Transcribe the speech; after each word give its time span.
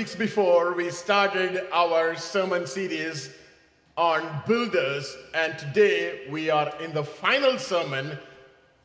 weeks 0.00 0.14
before, 0.14 0.72
we 0.72 0.88
started 0.88 1.68
our 1.74 2.16
sermon 2.16 2.66
series 2.66 3.28
on 3.98 4.42
builders, 4.46 5.14
and 5.34 5.58
today 5.58 6.26
we 6.30 6.48
are 6.48 6.72
in 6.80 6.90
the 6.94 7.04
final 7.04 7.58
sermon 7.58 8.16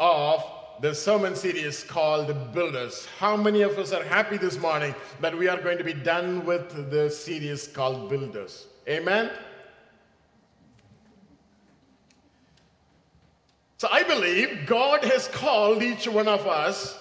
of 0.02 0.44
the 0.82 0.94
sermon 0.94 1.34
series 1.34 1.86
called 1.86 2.28
Builders. 2.54 3.08
How 3.18 3.38
many 3.38 3.62
of 3.62 3.80
us 3.80 3.94
are 3.94 4.04
happy 4.04 4.36
this 4.36 4.60
morning 4.60 4.94
that 5.22 5.38
we 5.38 5.48
are 5.48 5.56
going 5.56 5.78
to 5.78 5.86
be 5.86 5.94
done 5.94 6.46
with 6.46 6.92
the 6.92 7.10
series 7.10 7.66
called 7.66 8.10
Builders? 8.10 8.68
Amen? 8.86 9.32
So 13.78 13.88
I 13.90 14.04
believe 14.04 14.66
God 14.66 15.02
has 15.06 15.30
called 15.30 15.82
each 15.82 16.10
one 16.10 16.28
of 16.28 16.46
us 16.46 17.00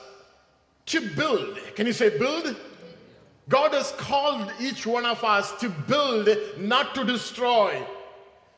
to 0.87 1.01
build. 1.17 1.59
Can 1.75 1.89
you 1.89 1.93
say 1.93 2.17
build? 2.17 2.55
God 3.49 3.75
has 3.75 3.93
called 3.93 4.51
each 4.59 4.87
one 4.87 5.05
of 5.05 5.23
us 5.23 5.53
to 5.61 5.69
build, 5.69 6.29
not 6.59 6.95
to 6.95 7.05
destroy. 7.05 7.83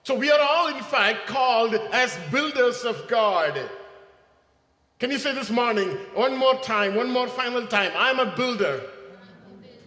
So 0.05 0.15
we 0.15 0.31
are 0.31 0.41
all, 0.41 0.69
in 0.69 0.83
fact, 0.83 1.27
called 1.27 1.75
as 1.75 2.17
builders 2.31 2.85
of 2.85 3.09
God. 3.09 3.69
Can 4.99 5.11
you 5.11 5.19
say 5.19 5.35
this 5.35 5.51
morning, 5.51 5.89
one 6.15 6.37
more 6.37 6.55
time, 6.61 6.95
one 6.95 7.11
more 7.11 7.27
final 7.27 7.67
time? 7.67 7.91
I'm 7.97 8.21
a 8.21 8.37
builder. 8.37 8.83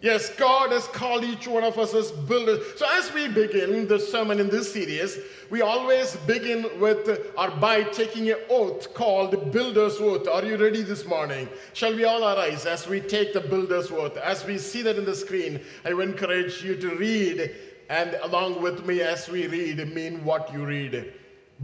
Yes, 0.02 0.34
God 0.36 0.72
has 0.72 0.88
called 0.88 1.26
each 1.26 1.46
one 1.46 1.66
of 1.66 1.78
us 1.78 1.94
as 1.94 2.12
builders. 2.12 2.60
So, 2.78 2.86
as 2.90 3.14
we 3.14 3.28
begin 3.28 3.86
the 3.86 4.00
sermon 4.00 4.40
in 4.40 4.48
this 4.48 4.72
series, 4.72 5.18
we 5.50 5.62
always 5.62 6.16
begin 6.26 6.80
with 6.80 7.32
or 7.38 7.52
by 7.52 7.84
taking 7.84 8.30
an 8.30 8.38
oath 8.50 8.94
called 8.94 9.52
Builder's 9.52 9.98
Oath. 9.98 10.26
Are 10.30 10.46
you 10.46 10.56
ready 10.56 10.84
this 10.84 11.06
morning? 11.06 11.50
Shall 11.74 11.94
we 11.94 12.06
all 12.06 12.24
arise 12.24 12.66
as 12.66 12.88
we 12.88 13.02
take 13.02 13.34
the 13.34 13.42
Builder's 13.42 13.92
Oath? 13.92 14.16
As 14.16 14.46
we 14.46 14.58
see 14.58 14.82
that 14.84 14.98
in 14.98 15.04
the 15.04 15.16
screen, 15.16 15.60
I 15.84 15.94
will 15.94 16.08
encourage 16.08 16.64
you 16.64 16.78
to 16.78 16.96
read 16.96 17.52
and 17.90 18.14
along 18.24 18.62
with 18.62 18.86
me 18.86 19.02
as 19.02 19.28
we 19.28 19.48
read, 19.48 19.94
mean 19.94 20.24
what 20.24 20.54
you 20.54 20.66
read. 20.66 21.14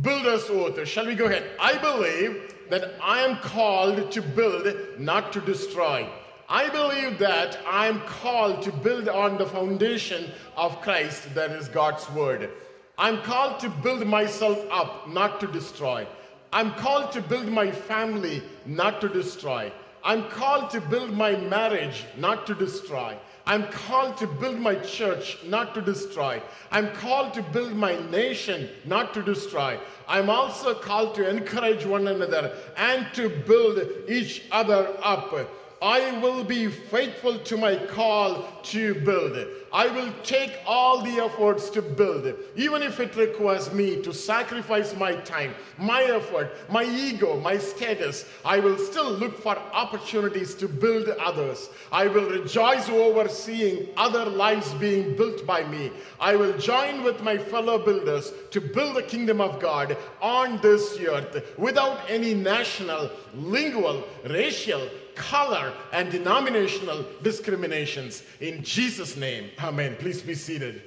Builder's 0.02 0.50
Oath. 0.50 0.86
Shall 0.86 1.06
we 1.06 1.16
go 1.16 1.28
ahead? 1.28 1.52
I 1.58 1.78
believe 1.78 2.54
that 2.70 2.96
I 3.02 3.22
am 3.22 3.38
called 3.38 4.12
to 4.12 4.22
build, 4.22 4.76
not 5.00 5.32
to 5.34 5.40
destroy. 5.40 6.10
I 6.48 6.70
believe 6.70 7.18
that 7.20 7.58
I'm 7.68 8.02
called 8.02 8.62
to 8.64 8.72
build 8.72 9.10
on 9.10 9.38
the 9.38 9.48
foundation 9.48 10.30
of 10.56 10.80
Christ, 10.82 11.34
that 11.34 11.52
is 11.52 11.68
God's 11.68 12.10
Word. 12.12 12.52
I'm 12.98 13.22
called 13.24 13.60
to 13.62 13.70
build 13.70 14.06
myself 14.06 14.64
up, 14.72 15.10
not 15.10 15.40
to 15.40 15.48
destroy. 15.48 16.08
I'm 16.54 16.72
called 16.76 17.12
to 17.14 17.22
build 17.22 17.48
my 17.48 17.72
family, 17.72 18.44
not 18.66 19.02
to 19.02 19.10
destroy. 19.10 19.72
I'm 20.04 20.30
called 20.30 20.70
to 20.70 20.82
build 20.82 21.14
my 21.14 21.36
marriage, 21.36 22.06
not 22.16 22.46
to 22.48 22.54
destroy. 22.54 23.18
I'm 23.48 23.68
called 23.68 24.18
to 24.18 24.28
build 24.28 24.60
my 24.60 24.76
church, 24.76 25.40
not 25.44 25.74
to 25.74 25.82
destroy. 25.82 26.42
I'm 26.72 26.92
called 26.94 27.34
to 27.34 27.42
build 27.42 27.74
my 27.74 28.00
nation, 28.10 28.70
not 28.86 29.14
to 29.16 29.24
destroy. 29.24 29.80
I'm 30.08 30.30
also 30.30 30.76
called 30.76 31.16
to 31.16 31.28
encourage 31.28 31.86
one 31.86 32.08
another 32.08 32.56
and 32.78 33.08
to 33.14 33.30
build 33.30 33.82
each 34.08 34.44
other 34.52 34.96
up. 35.02 35.34
I 35.82 36.20
will 36.20 36.44
be 36.44 36.68
faithful 36.68 37.38
to 37.40 37.58
my 37.58 37.76
call 37.76 38.48
to 38.64 38.96
build. 38.96 39.36
it. 39.36 39.68
I 39.76 39.88
will 39.88 40.12
take 40.24 40.58
all 40.66 41.02
the 41.02 41.18
efforts 41.20 41.70
to 41.72 41.82
build, 41.82 42.26
it, 42.26 42.38
even 42.56 42.82
if 42.82 43.02
it 43.02 43.14
requires 43.18 43.74
me 43.74 44.02
to 44.04 44.14
sacrifice 44.14 44.96
my 44.96 45.16
time, 45.16 45.54
my 45.78 46.04
effort, 46.04 46.56
my 46.72 46.86
ego, 46.86 47.38
my 47.42 47.58
status. 47.58 48.26
I 48.46 48.60
will 48.60 48.78
still 48.78 49.12
look 49.12 49.38
for 49.38 49.58
opportunities 49.74 50.56
to 50.56 50.70
build 50.70 51.10
others. 51.10 51.70
I 51.92 52.08
will 52.08 52.30
rejoice 52.30 52.88
over 52.88 53.28
seeing 53.28 53.90
other 53.98 54.24
lives 54.26 54.74
being 54.76 55.18
built 55.18 55.46
by 55.46 55.66
me. 55.66 55.92
I 56.22 56.38
will 56.38 56.58
join 56.58 57.04
with 57.04 57.22
my 57.22 57.38
fellow 57.38 57.78
builders 57.78 58.32
to 58.52 58.62
build 58.62 58.96
the 58.96 59.04
kingdom 59.04 59.42
of 59.42 59.60
God 59.60 59.98
on 60.22 60.62
this 60.62 60.98
earth 61.02 61.58
without 61.58 62.00
any 62.10 62.34
national, 62.34 63.12
lingual, 63.34 64.06
racial, 64.30 64.88
color, 65.16 65.74
and 65.92 66.12
denominational 66.12 67.06
discriminations. 67.24 68.24
In 68.40 68.64
Jesus' 68.64 69.16
name, 69.16 69.50
amen. 69.62 69.96
Please 70.00 70.22
be 70.22 70.36
seated. 70.36 70.82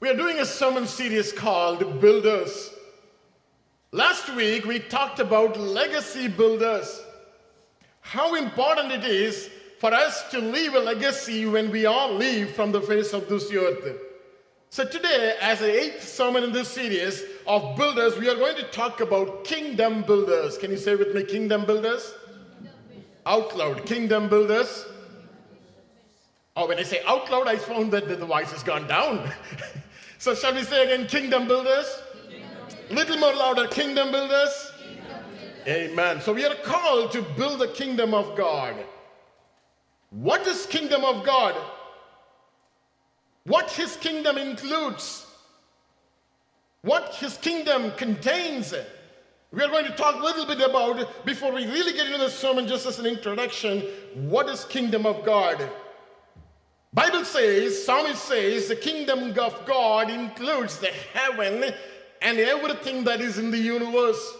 We 0.00 0.08
are 0.08 0.16
doing 0.16 0.38
a 0.38 0.46
sermon 0.46 0.86
series 0.86 1.32
called 1.32 2.00
Builders. 2.00 2.72
Last 3.90 4.34
week, 4.34 4.64
we 4.64 4.78
talked 4.78 5.18
about 5.18 5.58
legacy 5.58 6.28
builders. 6.28 7.02
How 8.00 8.34
important 8.34 8.92
it 8.92 9.04
is 9.04 9.50
for 9.78 9.92
us 9.92 10.30
to 10.30 10.40
leave 10.40 10.74
a 10.74 10.78
legacy 10.80 11.46
when 11.46 11.70
we 11.70 11.86
all 11.86 12.14
leave 12.14 12.50
from 12.50 12.72
the 12.72 12.80
face 12.80 13.12
of 13.12 13.28
this 13.28 13.52
earth. 13.52 14.07
So, 14.70 14.84
today, 14.84 15.34
as 15.40 15.60
the 15.60 15.82
eighth 15.82 16.06
sermon 16.06 16.44
in 16.44 16.52
this 16.52 16.68
series 16.68 17.24
of 17.46 17.74
builders, 17.74 18.18
we 18.18 18.28
are 18.28 18.34
going 18.34 18.56
to 18.56 18.64
talk 18.64 19.00
about 19.00 19.42
kingdom 19.44 20.02
builders. 20.02 20.58
Can 20.58 20.70
you 20.70 20.76
say 20.76 20.94
with 20.94 21.14
me, 21.14 21.24
kingdom 21.24 21.64
builders? 21.64 22.12
Out 23.24 23.56
loud, 23.56 23.86
kingdom 23.86 24.28
builders. 24.28 24.84
Oh, 26.54 26.68
when 26.68 26.78
I 26.78 26.82
say 26.82 27.00
out 27.06 27.30
loud, 27.30 27.48
I 27.48 27.56
found 27.56 27.92
that 27.92 28.08
the 28.08 28.26
voice 28.26 28.52
has 28.52 28.62
gone 28.62 28.86
down. 28.86 29.30
so, 30.18 30.34
shall 30.34 30.52
we 30.54 30.62
say 30.62 30.84
again, 30.84 31.06
kingdom 31.06 31.48
builders? 31.48 32.02
A 32.90 32.92
little 32.92 33.16
more 33.16 33.34
louder, 33.34 33.68
kingdom 33.68 34.10
builders? 34.12 34.70
kingdom 34.82 35.06
builders? 35.64 35.92
Amen. 35.92 36.20
So, 36.20 36.34
we 36.34 36.44
are 36.44 36.54
called 36.56 37.10
to 37.12 37.22
build 37.22 37.60
the 37.60 37.68
kingdom 37.68 38.12
of 38.12 38.36
God. 38.36 38.76
What 40.10 40.46
is 40.46 40.66
kingdom 40.66 41.04
of 41.04 41.24
God? 41.24 41.56
What 43.48 43.70
his 43.70 43.96
kingdom 43.96 44.38
includes, 44.38 45.26
what 46.82 47.14
his 47.14 47.36
kingdom 47.38 47.90
contains. 47.96 48.72
We 49.50 49.62
are 49.62 49.68
going 49.68 49.86
to 49.86 49.96
talk 49.96 50.16
a 50.16 50.24
little 50.24 50.46
bit 50.46 50.60
about, 50.60 51.24
before 51.24 51.50
we 51.52 51.66
really 51.66 51.94
get 51.94 52.06
into 52.06 52.18
the 52.18 52.30
sermon, 52.30 52.68
just 52.68 52.86
as 52.86 52.98
an 52.98 53.06
introduction, 53.06 53.80
what 54.14 54.48
is 54.48 54.64
kingdom 54.66 55.06
of 55.06 55.24
God? 55.24 55.68
Bible 56.92 57.24
says, 57.24 57.84
psalmist 57.84 58.24
says, 58.24 58.68
the 58.68 58.76
kingdom 58.76 59.38
of 59.38 59.64
God 59.66 60.10
includes 60.10 60.78
the 60.78 60.90
heaven 61.14 61.72
and 62.20 62.38
everything 62.38 63.04
that 63.04 63.20
is 63.20 63.38
in 63.38 63.50
the 63.50 63.58
universe. 63.58 64.34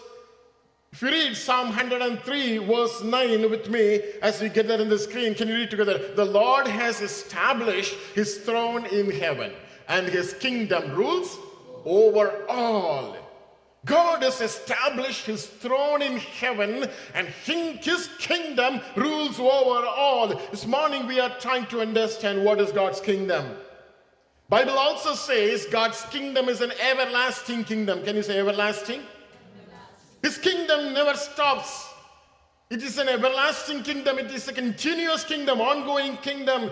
If 0.91 1.03
you 1.03 1.09
read 1.09 1.37
Psalm 1.37 1.67
103, 1.69 2.57
verse 2.57 3.03
9 3.03 3.49
with 3.49 3.69
me, 3.69 4.01
as 4.21 4.41
we 4.41 4.49
get 4.49 4.67
that 4.67 4.81
in 4.81 4.89
the 4.89 4.97
screen, 4.97 5.35
can 5.35 5.47
you 5.47 5.55
read 5.55 5.69
together? 5.69 6.13
The 6.15 6.25
Lord 6.25 6.67
has 6.67 7.01
established 7.01 7.93
his 8.15 8.39
throne 8.39 8.85
in 8.87 9.11
heaven, 9.11 9.53
and 9.87 10.07
his 10.07 10.33
kingdom 10.33 10.95
rules 10.95 11.37
over 11.85 12.45
all. 12.49 13.15
God 13.85 14.23
has 14.23 14.41
established 14.41 15.25
his 15.25 15.45
throne 15.45 16.01
in 16.01 16.17
heaven 16.17 16.85
and 17.13 17.27
his 17.27 18.09
kingdom 18.19 18.81
rules 18.95 19.39
over 19.39 19.85
all. 19.85 20.27
This 20.51 20.65
morning 20.65 21.07
we 21.07 21.19
are 21.19 21.29
trying 21.39 21.65
to 21.67 21.79
understand 21.79 22.43
what 22.43 22.59
is 22.59 22.73
God's 22.73 22.99
kingdom. 22.99 23.55
Bible 24.49 24.77
also 24.77 25.13
says 25.13 25.65
God's 25.67 26.01
kingdom 26.11 26.49
is 26.49 26.59
an 26.59 26.73
everlasting 26.81 27.63
kingdom. 27.63 28.03
Can 28.03 28.17
you 28.17 28.23
say 28.23 28.39
everlasting? 28.39 29.01
His 30.21 30.37
kingdom 30.37 30.93
never 30.93 31.15
stops. 31.15 31.87
It 32.69 32.83
is 32.83 32.97
an 32.97 33.09
everlasting 33.09 33.83
kingdom. 33.83 34.19
It 34.19 34.31
is 34.31 34.47
a 34.47 34.53
continuous 34.53 35.23
kingdom, 35.23 35.59
ongoing 35.59 36.17
kingdom. 36.17 36.71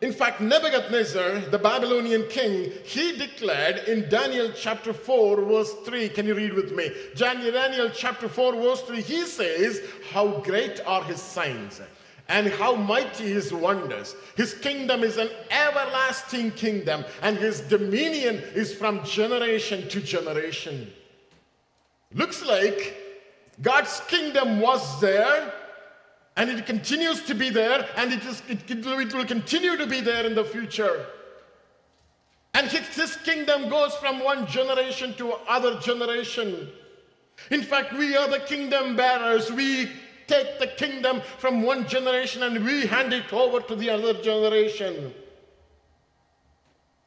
In 0.00 0.12
fact, 0.12 0.40
Nebuchadnezzar, 0.40 1.40
the 1.50 1.58
Babylonian 1.58 2.26
king, 2.28 2.72
he 2.84 3.16
declared 3.16 3.88
in 3.88 4.08
Daniel 4.08 4.52
chapter 4.54 4.92
4, 4.92 5.42
verse 5.42 5.72
3. 5.84 6.08
Can 6.10 6.26
you 6.26 6.34
read 6.34 6.54
with 6.54 6.72
me? 6.72 6.90
Daniel 7.14 7.90
chapter 7.90 8.28
4, 8.28 8.54
verse 8.54 8.82
3, 8.82 9.00
he 9.00 9.24
says, 9.24 9.80
How 10.12 10.40
great 10.40 10.80
are 10.86 11.04
his 11.04 11.22
signs 11.22 11.80
and 12.28 12.48
how 12.48 12.74
mighty 12.74 13.24
his 13.24 13.52
wonders. 13.52 14.14
His 14.36 14.54
kingdom 14.54 15.02
is 15.02 15.18
an 15.18 15.28
everlasting 15.50 16.52
kingdom, 16.52 17.04
and 17.22 17.36
his 17.36 17.60
dominion 17.60 18.36
is 18.54 18.74
from 18.74 19.04
generation 19.04 19.88
to 19.88 20.00
generation. 20.00 20.90
Looks 22.14 22.44
like 22.44 22.96
God's 23.60 24.00
kingdom 24.08 24.60
was 24.60 25.00
there 25.00 25.52
and 26.36 26.48
it 26.48 26.64
continues 26.64 27.22
to 27.24 27.34
be 27.34 27.50
there 27.50 27.86
and 27.96 28.12
it, 28.12 28.24
is, 28.24 28.42
it, 28.48 28.70
it 28.70 29.14
will 29.14 29.24
continue 29.24 29.76
to 29.76 29.86
be 29.86 30.00
there 30.00 30.24
in 30.24 30.34
the 30.34 30.44
future. 30.44 31.06
And 32.54 32.68
his 32.68 33.16
kingdom 33.16 33.68
goes 33.68 33.94
from 33.96 34.22
one 34.22 34.46
generation 34.46 35.14
to 35.14 35.32
other 35.48 35.78
generation. 35.80 36.68
In 37.50 37.62
fact, 37.62 37.92
we 37.92 38.16
are 38.16 38.28
the 38.28 38.38
kingdom 38.40 38.94
bearers. 38.94 39.50
We 39.50 39.90
take 40.28 40.60
the 40.60 40.68
kingdom 40.68 41.20
from 41.38 41.62
one 41.62 41.86
generation 41.88 42.44
and 42.44 42.64
we 42.64 42.86
hand 42.86 43.12
it 43.12 43.32
over 43.32 43.60
to 43.60 43.74
the 43.74 43.90
other 43.90 44.14
generation. 44.22 45.12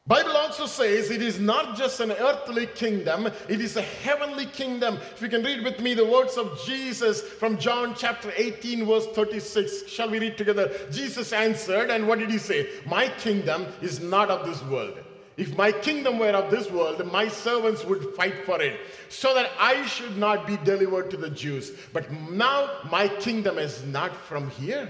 Bible 0.08 0.38
also 0.38 0.64
says 0.64 1.10
it 1.10 1.20
is 1.20 1.38
not 1.38 1.76
just 1.76 2.00
an 2.00 2.12
earthly 2.12 2.64
kingdom, 2.64 3.26
it 3.46 3.60
is 3.60 3.76
a 3.76 3.82
heavenly 3.82 4.46
kingdom. 4.46 4.96
If 5.14 5.20
you 5.20 5.28
can 5.28 5.42
read 5.42 5.62
with 5.62 5.80
me 5.80 5.92
the 5.92 6.06
words 6.06 6.38
of 6.38 6.58
Jesus 6.64 7.20
from 7.20 7.58
John 7.58 7.94
chapter 7.94 8.32
18, 8.34 8.86
verse 8.86 9.06
36. 9.08 9.86
Shall 9.86 10.08
we 10.08 10.18
read 10.18 10.38
together? 10.38 10.72
Jesus 10.90 11.34
answered, 11.34 11.90
and 11.90 12.08
what 12.08 12.20
did 12.20 12.30
he 12.30 12.38
say? 12.38 12.70
My 12.86 13.08
kingdom 13.18 13.66
is 13.82 14.00
not 14.00 14.30
of 14.30 14.46
this 14.46 14.62
world. 14.64 14.96
If 15.36 15.54
my 15.58 15.72
kingdom 15.72 16.18
were 16.18 16.30
of 16.30 16.50
this 16.50 16.70
world, 16.70 17.04
my 17.12 17.28
servants 17.28 17.84
would 17.84 18.14
fight 18.16 18.46
for 18.46 18.62
it, 18.62 18.80
so 19.10 19.34
that 19.34 19.50
I 19.60 19.84
should 19.84 20.16
not 20.16 20.46
be 20.46 20.56
delivered 20.64 21.10
to 21.10 21.18
the 21.18 21.28
Jews. 21.28 21.72
But 21.92 22.10
now 22.10 22.70
my 22.90 23.08
kingdom 23.08 23.58
is 23.58 23.84
not 23.84 24.16
from 24.16 24.48
here. 24.52 24.88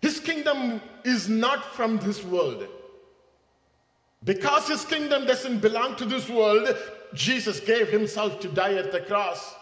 His 0.00 0.20
kingdom 0.20 0.80
is 1.04 1.28
not 1.28 1.74
from 1.74 1.98
this 1.98 2.22
world. 2.22 2.68
Because 4.24 4.68
his 4.68 4.84
kingdom 4.84 5.26
doesn't 5.26 5.58
belong 5.58 5.96
to 5.96 6.04
this 6.04 6.28
world, 6.28 6.76
Jesus 7.14 7.58
gave 7.60 7.88
himself 7.88 8.40
to 8.40 8.48
die 8.48 8.74
at 8.74 8.92
the 8.92 9.00
cross. 9.00 9.54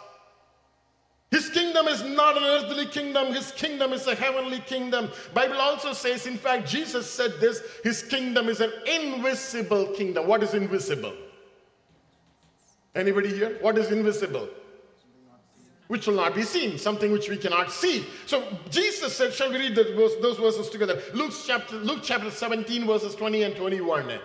His 1.30 1.48
kingdom 1.48 1.86
is 1.86 2.02
not 2.02 2.36
an 2.36 2.42
earthly 2.42 2.86
kingdom, 2.86 3.32
his 3.32 3.52
kingdom 3.52 3.92
is 3.92 4.06
a 4.08 4.16
heavenly 4.16 4.58
kingdom. 4.58 5.10
Bible 5.32 5.58
also 5.58 5.92
says 5.92 6.26
in 6.26 6.36
fact 6.36 6.68
Jesus 6.68 7.08
said 7.08 7.34
this, 7.40 7.62
his 7.84 8.02
kingdom 8.02 8.48
is 8.48 8.60
an 8.60 8.72
invisible 8.84 9.86
kingdom. 9.92 10.26
What 10.26 10.42
is 10.42 10.54
invisible? 10.54 11.14
Anybody 12.94 13.28
here? 13.28 13.58
What 13.60 13.78
is 13.78 13.92
invisible? 13.92 14.48
Which 15.86 16.08
will 16.08 16.16
not 16.16 16.34
be 16.34 16.42
seen, 16.42 16.78
something 16.78 17.12
which 17.12 17.28
we 17.28 17.36
cannot 17.36 17.70
see. 17.70 18.04
So 18.26 18.42
Jesus 18.68 19.14
said, 19.16 19.32
shall 19.32 19.50
we 19.50 19.58
read 19.58 19.76
those 19.76 20.36
verses 20.38 20.68
together? 20.68 21.00
Luke 21.14 21.32
chapter, 21.46 21.76
Luke 21.76 22.00
chapter 22.02 22.30
17, 22.30 22.86
verses 22.86 23.14
20 23.14 23.44
and 23.44 23.56
21. 23.56 24.18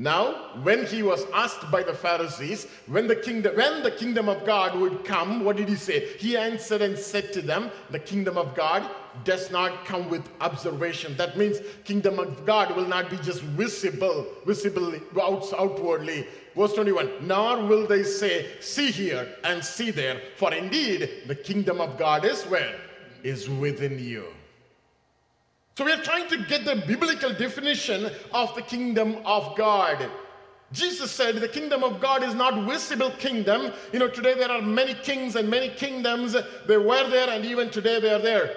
Now, 0.00 0.52
when 0.62 0.86
he 0.86 1.02
was 1.02 1.26
asked 1.34 1.72
by 1.72 1.82
the 1.82 1.92
Pharisees 1.92 2.68
when 2.86 3.08
the 3.08 3.16
kingdom 3.16 3.56
when 3.56 3.82
the 3.82 3.90
kingdom 3.90 4.28
of 4.28 4.46
God 4.46 4.78
would 4.78 5.04
come, 5.04 5.44
what 5.44 5.56
did 5.56 5.68
he 5.68 5.74
say? 5.74 6.16
He 6.18 6.36
answered 6.36 6.82
and 6.82 6.96
said 6.96 7.32
to 7.32 7.42
them, 7.42 7.72
"The 7.90 7.98
kingdom 7.98 8.38
of 8.38 8.54
God 8.54 8.88
does 9.24 9.50
not 9.50 9.84
come 9.84 10.08
with 10.08 10.22
observation." 10.40 11.16
That 11.16 11.36
means 11.36 11.58
kingdom 11.82 12.20
of 12.20 12.46
God 12.46 12.76
will 12.76 12.86
not 12.86 13.10
be 13.10 13.16
just 13.16 13.42
visible, 13.42 14.24
visibly 14.46 15.02
outwardly. 15.18 16.28
Verse 16.54 16.74
21, 16.74 17.10
nor 17.22 17.66
will 17.66 17.84
they 17.88 18.04
say, 18.04 18.46
"See 18.60 18.92
here 18.92 19.26
and 19.42 19.64
see 19.64 19.90
there," 19.90 20.22
for 20.36 20.54
indeed 20.54 21.24
the 21.26 21.34
kingdom 21.34 21.80
of 21.80 21.98
God 21.98 22.24
is 22.24 22.44
where 22.44 22.76
is 23.24 23.50
within 23.50 23.98
you. 23.98 24.26
So 25.78 25.84
we 25.84 25.92
are 25.92 26.02
trying 26.02 26.26
to 26.30 26.38
get 26.38 26.64
the 26.64 26.74
biblical 26.74 27.32
definition 27.32 28.10
of 28.32 28.52
the 28.56 28.62
kingdom 28.62 29.18
of 29.24 29.56
God. 29.56 30.10
Jesus 30.72 31.12
said 31.12 31.36
the 31.36 31.46
kingdom 31.46 31.84
of 31.84 32.00
God 32.00 32.24
is 32.24 32.34
not 32.34 32.68
visible 32.68 33.12
kingdom. 33.12 33.72
You 33.92 34.00
know, 34.00 34.08
today 34.08 34.34
there 34.34 34.50
are 34.50 34.60
many 34.60 34.94
kings 34.94 35.36
and 35.36 35.48
many 35.48 35.68
kingdoms. 35.68 36.34
They 36.66 36.76
were 36.76 37.08
there 37.08 37.30
and 37.30 37.44
even 37.44 37.70
today 37.70 38.00
they 38.00 38.12
are 38.12 38.18
there. 38.18 38.56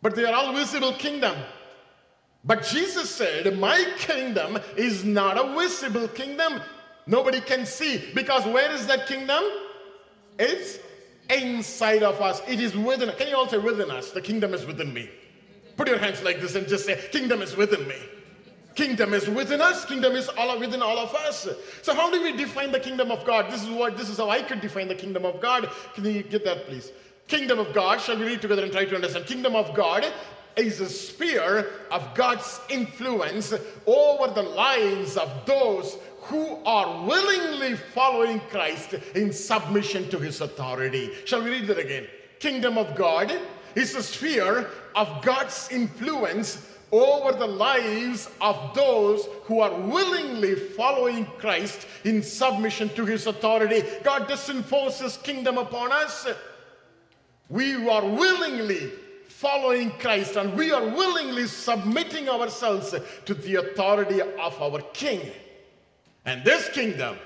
But 0.00 0.16
they 0.16 0.24
are 0.24 0.32
all 0.32 0.54
visible 0.54 0.94
kingdom. 0.94 1.36
But 2.46 2.64
Jesus 2.64 3.10
said, 3.10 3.58
My 3.58 3.84
kingdom 3.98 4.58
is 4.78 5.04
not 5.04 5.36
a 5.36 5.54
visible 5.54 6.08
kingdom. 6.08 6.62
Nobody 7.06 7.42
can 7.42 7.66
see. 7.66 8.02
Because 8.14 8.46
where 8.46 8.72
is 8.72 8.86
that 8.86 9.06
kingdom? 9.06 9.44
It's 10.38 10.78
inside 11.28 12.02
of 12.02 12.22
us. 12.22 12.40
It 12.48 12.58
is 12.58 12.74
within. 12.74 13.12
Can 13.18 13.28
you 13.28 13.36
all 13.36 13.48
say 13.48 13.58
within 13.58 13.90
us? 13.90 14.12
The 14.12 14.22
kingdom 14.22 14.54
is 14.54 14.64
within 14.64 14.94
me. 14.94 15.10
Put 15.80 15.88
your 15.88 15.96
hands 15.96 16.22
like 16.22 16.42
this 16.42 16.56
and 16.56 16.68
just 16.68 16.84
say, 16.84 17.00
Kingdom 17.10 17.40
is 17.40 17.56
within 17.56 17.88
me. 17.88 17.96
Kingdom 18.74 19.14
is 19.14 19.26
within 19.30 19.62
us. 19.62 19.86
Kingdom 19.86 20.14
is 20.14 20.28
all 20.28 20.58
within 20.58 20.82
all 20.82 20.98
of 20.98 21.14
us. 21.14 21.48
So 21.80 21.94
how 21.94 22.10
do 22.10 22.22
we 22.22 22.36
define 22.36 22.70
the 22.70 22.78
kingdom 22.78 23.10
of 23.10 23.24
God? 23.24 23.50
This 23.50 23.62
is 23.62 23.70
what 23.70 23.96
this 23.96 24.10
is 24.10 24.18
how 24.18 24.28
I 24.28 24.42
could 24.42 24.60
define 24.60 24.88
the 24.88 24.94
kingdom 24.94 25.24
of 25.24 25.40
God. 25.40 25.70
Can 25.94 26.04
you 26.04 26.22
get 26.22 26.44
that, 26.44 26.66
please? 26.66 26.92
Kingdom 27.28 27.58
of 27.58 27.72
God. 27.72 27.98
Shall 27.98 28.18
we 28.18 28.26
read 28.26 28.42
together 28.42 28.62
and 28.62 28.70
try 28.70 28.84
to 28.84 28.94
understand? 28.94 29.24
Kingdom 29.24 29.56
of 29.56 29.74
God 29.74 30.04
is 30.54 30.80
a 30.80 30.88
sphere 30.90 31.70
of 31.90 32.14
God's 32.14 32.60
influence 32.68 33.54
over 33.86 34.34
the 34.34 34.42
lives 34.42 35.16
of 35.16 35.30
those 35.46 35.96
who 36.24 36.62
are 36.66 37.06
willingly 37.06 37.74
following 37.74 38.40
Christ 38.50 38.96
in 39.14 39.32
submission 39.32 40.10
to 40.10 40.18
his 40.18 40.42
authority. 40.42 41.10
Shall 41.24 41.42
we 41.42 41.48
read 41.48 41.68
that 41.68 41.78
again? 41.78 42.06
Kingdom 42.38 42.76
of 42.76 42.94
God 42.94 43.32
is 43.74 43.94
a 43.94 44.02
sphere 44.02 44.68
of 44.94 45.22
God's 45.22 45.68
influence 45.70 46.66
over 46.92 47.32
the 47.32 47.46
lives 47.46 48.28
of 48.40 48.74
those 48.74 49.28
who 49.44 49.60
are 49.60 49.72
willingly 49.72 50.54
following 50.54 51.24
Christ 51.38 51.86
in 52.04 52.22
submission 52.22 52.88
to 52.90 53.04
his 53.04 53.26
authority. 53.26 53.84
God 54.02 54.28
doesn't 54.28 54.64
force 54.64 55.00
his 55.00 55.16
kingdom 55.16 55.58
upon 55.58 55.92
us. 55.92 56.26
We 57.48 57.88
are 57.88 58.04
willingly 58.04 58.90
following 59.28 59.90
Christ 59.92 60.36
and 60.36 60.54
we 60.54 60.72
are 60.72 60.84
willingly 60.84 61.46
submitting 61.46 62.28
ourselves 62.28 62.94
to 63.24 63.34
the 63.34 63.56
authority 63.56 64.20
of 64.20 64.60
our 64.60 64.80
King. 64.92 65.30
And 66.24 66.44
this 66.44 66.68
kingdom 66.70 67.16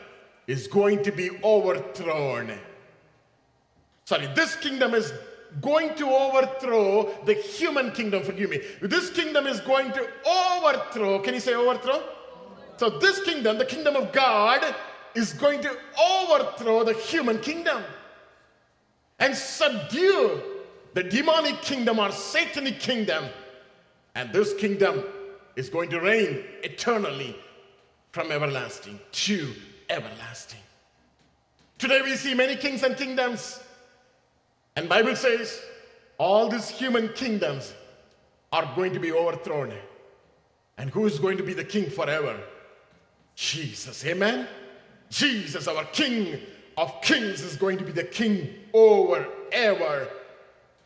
is 0.46 0.68
going 0.68 1.02
to 1.02 1.10
be 1.10 1.30
overthrown. 1.42 2.52
Sorry, 4.04 4.26
this 4.34 4.54
kingdom 4.56 4.94
is 4.94 5.12
going 5.60 5.94
to 5.96 6.08
overthrow 6.08 7.12
the 7.24 7.34
human 7.34 7.92
kingdom. 7.92 8.22
Forgive 8.22 8.50
me. 8.50 8.60
This 8.80 9.10
kingdom 9.10 9.46
is 9.46 9.60
going 9.60 9.92
to 9.92 10.08
overthrow. 10.26 11.20
Can 11.20 11.34
you 11.34 11.40
say 11.40 11.54
overthrow? 11.54 12.02
So, 12.76 12.90
this 12.98 13.22
kingdom, 13.22 13.58
the 13.58 13.64
kingdom 13.64 13.94
of 13.94 14.12
God, 14.12 14.74
is 15.14 15.32
going 15.32 15.62
to 15.62 15.76
overthrow 16.00 16.82
the 16.84 16.94
human 16.94 17.38
kingdom 17.38 17.82
and 19.20 19.34
subdue 19.34 20.42
the 20.94 21.02
demonic 21.02 21.62
kingdom 21.62 21.98
or 21.98 22.10
satanic 22.10 22.80
kingdom. 22.80 23.24
And 24.14 24.32
this 24.32 24.54
kingdom 24.54 25.04
is 25.56 25.68
going 25.68 25.90
to 25.90 26.00
reign 26.00 26.44
eternally 26.62 27.36
from 28.12 28.30
everlasting 28.30 28.98
to 29.10 29.52
everlasting. 29.88 30.60
Today 31.78 32.00
we 32.02 32.16
see 32.16 32.34
many 32.34 32.56
kings 32.56 32.82
and 32.82 32.96
kingdoms 32.96 33.60
and 34.76 34.88
Bible 34.88 35.16
says 35.16 35.60
all 36.18 36.48
these 36.48 36.68
human 36.68 37.08
kingdoms 37.10 37.72
are 38.52 38.70
going 38.76 38.92
to 38.92 39.00
be 39.00 39.12
overthrown. 39.12 39.72
And 40.78 40.90
who 40.90 41.06
is 41.06 41.18
going 41.18 41.36
to 41.38 41.42
be 41.42 41.54
the 41.54 41.64
king 41.64 41.90
forever? 41.90 42.38
Jesus. 43.34 44.04
Amen. 44.04 44.48
Jesus, 45.10 45.68
our 45.68 45.84
King 45.86 46.40
of 46.76 47.00
kings, 47.02 47.42
is 47.42 47.56
going 47.56 47.78
to 47.78 47.84
be 47.84 47.92
the 47.92 48.04
king 48.04 48.48
over 48.72 49.26
ever 49.52 50.08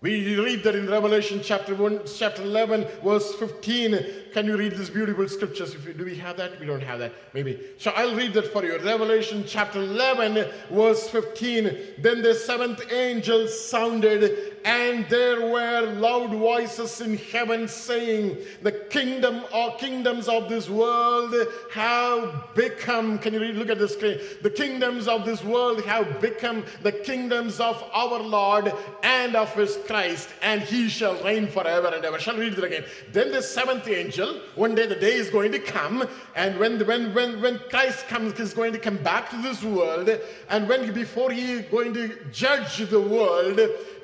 we 0.00 0.38
read 0.38 0.62
that 0.62 0.76
in 0.76 0.88
Revelation 0.88 1.40
chapter 1.42 1.74
1, 1.74 2.02
chapter 2.16 2.42
11, 2.42 2.86
verse 3.02 3.34
15. 3.34 3.98
Can 4.32 4.46
you 4.46 4.56
read 4.56 4.76
these 4.76 4.90
beautiful 4.90 5.28
scriptures? 5.28 5.74
If 5.74 5.84
you, 5.84 5.92
do 5.92 6.04
we 6.04 6.14
have 6.16 6.36
that? 6.36 6.60
We 6.60 6.66
don't 6.66 6.82
have 6.82 7.00
that. 7.00 7.12
Maybe. 7.34 7.58
So 7.78 7.90
I'll 7.96 8.14
read 8.14 8.32
that 8.34 8.52
for 8.52 8.64
you. 8.64 8.78
Revelation 8.78 9.42
chapter 9.44 9.80
11, 9.80 10.48
verse 10.70 11.08
15. 11.08 11.76
Then 11.98 12.22
the 12.22 12.32
seventh 12.32 12.92
angel 12.92 13.48
sounded, 13.48 14.57
and 14.64 15.08
there 15.08 15.40
were 15.40 15.82
loud 15.82 16.30
voices 16.30 17.00
in 17.00 17.16
heaven 17.16 17.68
saying, 17.68 18.36
The 18.62 18.72
kingdom 18.72 19.44
or 19.54 19.76
kingdoms 19.76 20.28
of 20.28 20.48
this 20.48 20.68
world 20.68 21.34
have 21.72 22.54
become. 22.54 23.18
Can 23.18 23.34
you 23.34 23.40
read? 23.40 23.56
Look 23.56 23.70
at 23.70 23.78
the 23.78 23.88
screen. 23.88 24.18
The 24.42 24.50
kingdoms 24.50 25.08
of 25.08 25.24
this 25.24 25.44
world 25.44 25.84
have 25.84 26.20
become 26.20 26.64
the 26.82 26.92
kingdoms 26.92 27.60
of 27.60 27.82
our 27.92 28.18
Lord 28.20 28.72
and 29.02 29.36
of 29.36 29.52
his 29.54 29.78
Christ, 29.86 30.28
and 30.42 30.60
he 30.60 30.88
shall 30.88 31.22
reign 31.22 31.46
forever 31.46 31.88
and 31.88 32.04
ever. 32.04 32.18
Shall 32.18 32.36
read 32.36 32.54
it 32.54 32.64
again? 32.64 32.84
Then 33.12 33.32
the 33.32 33.42
seventh 33.42 33.88
angel, 33.88 34.40
one 34.54 34.74
day 34.74 34.86
the 34.86 34.96
day 34.96 35.14
is 35.14 35.30
going 35.30 35.52
to 35.52 35.58
come, 35.58 36.06
and 36.34 36.58
when 36.58 36.84
when 36.86 37.14
when 37.14 37.40
when 37.40 37.58
Christ 37.70 38.08
comes, 38.08 38.36
he's 38.36 38.54
going 38.54 38.72
to 38.72 38.78
come 38.78 38.96
back 38.98 39.30
to 39.30 39.36
this 39.42 39.62
world, 39.62 40.10
and 40.48 40.68
when 40.68 40.92
before 40.92 41.30
he 41.30 41.52
is 41.52 41.64
going 41.70 41.94
to 41.94 42.16
judge 42.32 42.78
the 42.78 43.00
world, 43.00 43.60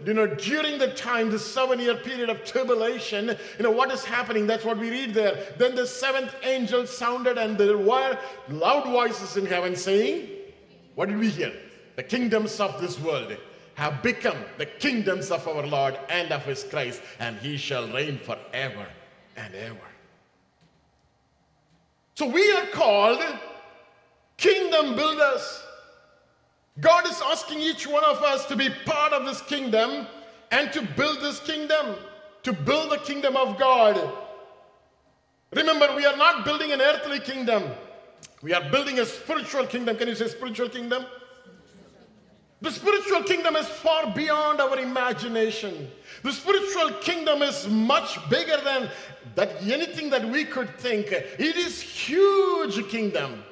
you 0.06 0.14
know, 0.14 0.26
during 0.26 0.78
the 0.78 0.92
time, 0.94 1.30
the 1.30 1.38
seven 1.38 1.78
year 1.78 1.94
period 1.96 2.30
of 2.30 2.44
tribulation, 2.44 3.28
you 3.28 3.62
know, 3.62 3.70
what 3.70 3.90
is 3.90 4.04
happening? 4.04 4.46
That's 4.46 4.64
what 4.64 4.78
we 4.78 4.90
read 4.90 5.14
there. 5.14 5.54
Then 5.58 5.74
the 5.74 5.86
seventh 5.86 6.34
angel 6.42 6.86
sounded, 6.86 7.38
and 7.38 7.56
there 7.56 7.78
were 7.78 8.18
loud 8.48 8.84
voices 8.84 9.36
in 9.36 9.46
heaven 9.46 9.76
saying, 9.76 10.28
What 10.94 11.08
did 11.08 11.18
we 11.18 11.30
hear? 11.30 11.52
The 11.96 12.02
kingdoms 12.02 12.58
of 12.60 12.80
this 12.80 13.00
world 13.00 13.36
have 13.74 14.02
become 14.02 14.38
the 14.58 14.66
kingdoms 14.66 15.30
of 15.30 15.46
our 15.48 15.66
Lord 15.66 15.98
and 16.08 16.32
of 16.32 16.44
his 16.44 16.64
Christ, 16.64 17.02
and 17.18 17.36
he 17.38 17.56
shall 17.56 17.88
reign 17.88 18.18
forever 18.18 18.86
and 19.36 19.54
ever. 19.54 19.78
So 22.14 22.26
we 22.26 22.52
are 22.52 22.66
called 22.66 23.22
kingdom 24.36 24.94
builders. 24.94 25.63
God 26.80 27.06
is 27.06 27.20
asking 27.24 27.60
each 27.60 27.86
one 27.86 28.04
of 28.04 28.22
us 28.22 28.46
to 28.46 28.56
be 28.56 28.68
part 28.84 29.12
of 29.12 29.24
this 29.26 29.40
kingdom 29.42 30.06
and 30.50 30.72
to 30.72 30.82
build 30.82 31.20
this 31.20 31.40
kingdom, 31.40 31.96
to 32.42 32.52
build 32.52 32.90
the 32.90 32.98
kingdom 32.98 33.36
of 33.36 33.58
God. 33.58 34.12
Remember, 35.52 35.94
we 35.94 36.04
are 36.04 36.16
not 36.16 36.44
building 36.44 36.72
an 36.72 36.80
earthly 36.80 37.20
kingdom. 37.20 37.70
We 38.42 38.52
are 38.52 38.70
building 38.70 38.98
a 38.98 39.06
spiritual 39.06 39.66
kingdom. 39.66 39.96
Can 39.96 40.08
you 40.08 40.16
say 40.16 40.28
spiritual 40.28 40.68
kingdom? 40.68 41.06
The 42.60 42.70
spiritual 42.70 43.22
kingdom 43.22 43.56
is 43.56 43.66
far 43.66 44.12
beyond 44.12 44.60
our 44.60 44.78
imagination. 44.78 45.90
The 46.22 46.32
spiritual 46.32 46.92
kingdom 47.00 47.42
is 47.42 47.68
much 47.68 48.18
bigger 48.30 48.56
than 48.64 48.90
that 49.34 49.62
anything 49.62 50.10
that 50.10 50.24
we 50.28 50.44
could 50.44 50.76
think. 50.78 51.12
It 51.12 51.56
is 51.56 51.80
huge 51.80 52.88
kingdom. 52.88 53.44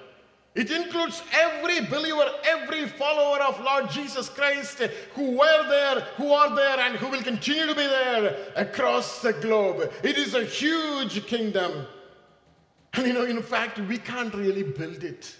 It 0.54 0.70
includes 0.70 1.22
every 1.32 1.80
believer, 1.86 2.30
every 2.44 2.86
follower 2.86 3.40
of 3.40 3.58
Lord 3.60 3.90
Jesus 3.90 4.28
Christ 4.28 4.78
who 5.14 5.38
were 5.38 5.68
there, 5.68 6.00
who 6.16 6.32
are 6.32 6.54
there, 6.54 6.78
and 6.78 6.96
who 6.96 7.08
will 7.08 7.22
continue 7.22 7.66
to 7.66 7.74
be 7.74 7.86
there 7.86 8.36
across 8.54 9.22
the 9.22 9.32
globe. 9.32 9.90
It 10.02 10.18
is 10.18 10.34
a 10.34 10.44
huge 10.44 11.26
kingdom. 11.26 11.86
And 12.92 13.06
you 13.06 13.14
know, 13.14 13.24
in 13.24 13.42
fact, 13.42 13.78
we 13.78 13.96
can't 13.96 14.34
really 14.34 14.62
build 14.62 15.02
it. 15.02 15.34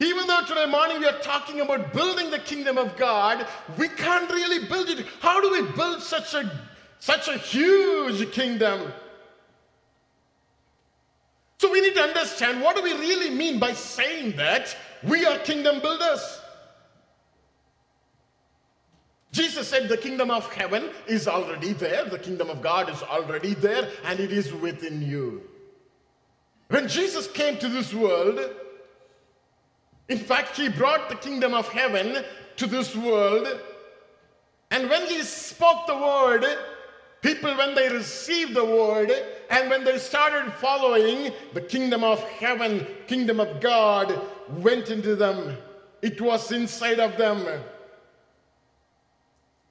Even 0.00 0.26
though 0.26 0.42
today 0.46 0.66
morning 0.66 0.98
we 1.00 1.06
are 1.06 1.18
talking 1.20 1.60
about 1.60 1.92
building 1.92 2.30
the 2.30 2.38
kingdom 2.38 2.78
of 2.78 2.96
God, 2.96 3.46
we 3.78 3.88
can't 3.88 4.30
really 4.30 4.66
build 4.66 4.88
it. 4.88 5.06
How 5.20 5.40
do 5.40 5.50
we 5.50 5.70
build 5.72 6.02
such 6.02 6.32
a 6.34 6.50
such 6.98 7.28
a 7.28 7.36
huge 7.36 8.30
kingdom? 8.32 8.92
So 11.58 11.70
we 11.70 11.80
need 11.80 11.94
to 11.94 12.02
understand 12.02 12.60
what 12.60 12.76
do 12.76 12.82
we 12.82 12.92
really 12.92 13.30
mean 13.30 13.58
by 13.58 13.72
saying 13.72 14.36
that 14.36 14.76
we 15.02 15.24
are 15.24 15.38
kingdom 15.38 15.80
builders? 15.80 16.40
Jesus 19.32 19.68
said 19.68 19.88
the 19.88 19.96
kingdom 19.96 20.30
of 20.30 20.50
heaven 20.52 20.90
is 21.06 21.28
already 21.28 21.72
there, 21.74 22.06
the 22.06 22.18
kingdom 22.18 22.48
of 22.48 22.62
God 22.62 22.88
is 22.88 23.02
already 23.02 23.54
there, 23.54 23.90
and 24.04 24.18
it 24.18 24.32
is 24.32 24.52
within 24.52 25.02
you. 25.02 25.42
When 26.68 26.88
Jesus 26.88 27.26
came 27.30 27.58
to 27.58 27.68
this 27.68 27.92
world, 27.92 28.40
in 30.08 30.18
fact, 30.18 30.56
he 30.56 30.68
brought 30.68 31.08
the 31.08 31.16
kingdom 31.16 31.52
of 31.52 31.68
heaven 31.68 32.24
to 32.56 32.66
this 32.66 32.94
world. 32.94 33.60
And 34.70 34.88
when 34.88 35.06
he 35.06 35.22
spoke 35.22 35.86
the 35.86 35.96
word, 35.96 36.44
people, 37.22 37.56
when 37.56 37.74
they 37.74 37.88
received 37.88 38.54
the 38.54 38.64
word 38.64 39.12
and 39.50 39.70
when 39.70 39.84
they 39.84 39.98
started 39.98 40.52
following, 40.54 41.32
the 41.54 41.60
kingdom 41.60 42.02
of 42.02 42.22
heaven, 42.24 42.86
kingdom 43.06 43.40
of 43.40 43.60
God 43.60 44.20
went 44.58 44.90
into 44.90 45.14
them. 45.14 45.56
It 46.02 46.20
was 46.20 46.50
inside 46.52 46.98
of 46.98 47.16
them. 47.16 47.46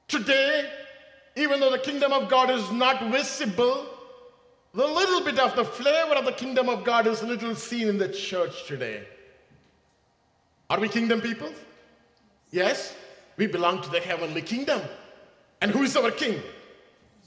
Today, 0.07 0.69
even 1.35 1.59
though 1.59 1.71
the 1.71 1.79
kingdom 1.79 2.13
of 2.13 2.29
God 2.29 2.49
is 2.49 2.71
not 2.71 3.11
visible, 3.11 3.87
the 4.73 4.85
little 4.85 5.21
bit 5.21 5.39
of 5.39 5.55
the 5.55 5.65
flavor 5.65 6.15
of 6.15 6.25
the 6.25 6.31
kingdom 6.31 6.69
of 6.69 6.83
God 6.83 7.07
is 7.07 7.23
little 7.23 7.55
seen 7.55 7.87
in 7.87 7.97
the 7.97 8.09
church 8.09 8.65
today. 8.67 9.05
Are 10.69 10.79
we 10.79 10.89
kingdom 10.89 11.21
people? 11.21 11.51
Yes, 12.51 12.93
we 13.37 13.47
belong 13.47 13.81
to 13.81 13.89
the 13.89 13.99
heavenly 13.99 14.41
kingdom. 14.41 14.81
And 15.61 15.71
who 15.71 15.83
is 15.83 15.95
our 15.95 16.11
king? 16.11 16.41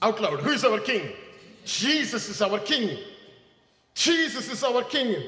Out 0.00 0.20
loud, 0.20 0.40
who 0.40 0.50
is 0.50 0.64
our 0.64 0.78
king? 0.78 1.12
Jesus 1.64 2.28
is 2.28 2.40
our 2.42 2.58
king. 2.58 2.98
Jesus 3.94 4.50
is 4.50 4.62
our 4.62 4.82
king. 4.84 5.22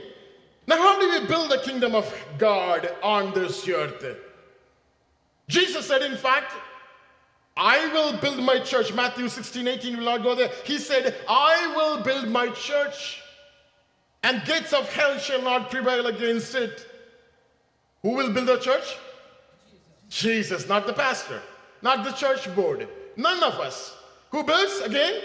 Now, 0.66 0.76
how 0.76 1.00
do 1.00 1.10
we 1.10 1.26
build 1.26 1.50
the 1.50 1.58
kingdom 1.58 1.94
of 1.94 2.12
God 2.38 2.88
on 3.02 3.34
this 3.34 3.68
earth? 3.68 4.04
Jesus 5.48 5.86
said, 5.86 6.02
in 6.02 6.16
fact, 6.16 6.52
I 7.56 7.88
will 7.92 8.16
build 8.18 8.38
my 8.38 8.60
church. 8.60 8.94
Matthew 8.94 9.28
16, 9.28 9.66
18 9.66 9.96
will 9.96 10.04
not 10.04 10.22
go 10.22 10.34
there. 10.34 10.50
He 10.64 10.78
said, 10.78 11.16
I 11.28 11.74
will 11.76 12.02
build 12.02 12.28
my 12.28 12.48
church, 12.50 13.20
and 14.22 14.44
gates 14.44 14.72
of 14.72 14.90
hell 14.92 15.18
shall 15.18 15.42
not 15.42 15.70
prevail 15.70 16.06
against 16.06 16.54
it. 16.54 16.86
Who 18.02 18.10
will 18.10 18.32
build 18.32 18.46
the 18.46 18.58
church? 18.58 18.96
Jesus, 20.08 20.68
not 20.68 20.86
the 20.86 20.92
pastor, 20.92 21.42
not 21.82 22.04
the 22.04 22.12
church 22.12 22.52
board, 22.54 22.88
none 23.16 23.42
of 23.42 23.54
us. 23.54 23.96
Who 24.30 24.44
builds 24.44 24.80
again? 24.80 25.20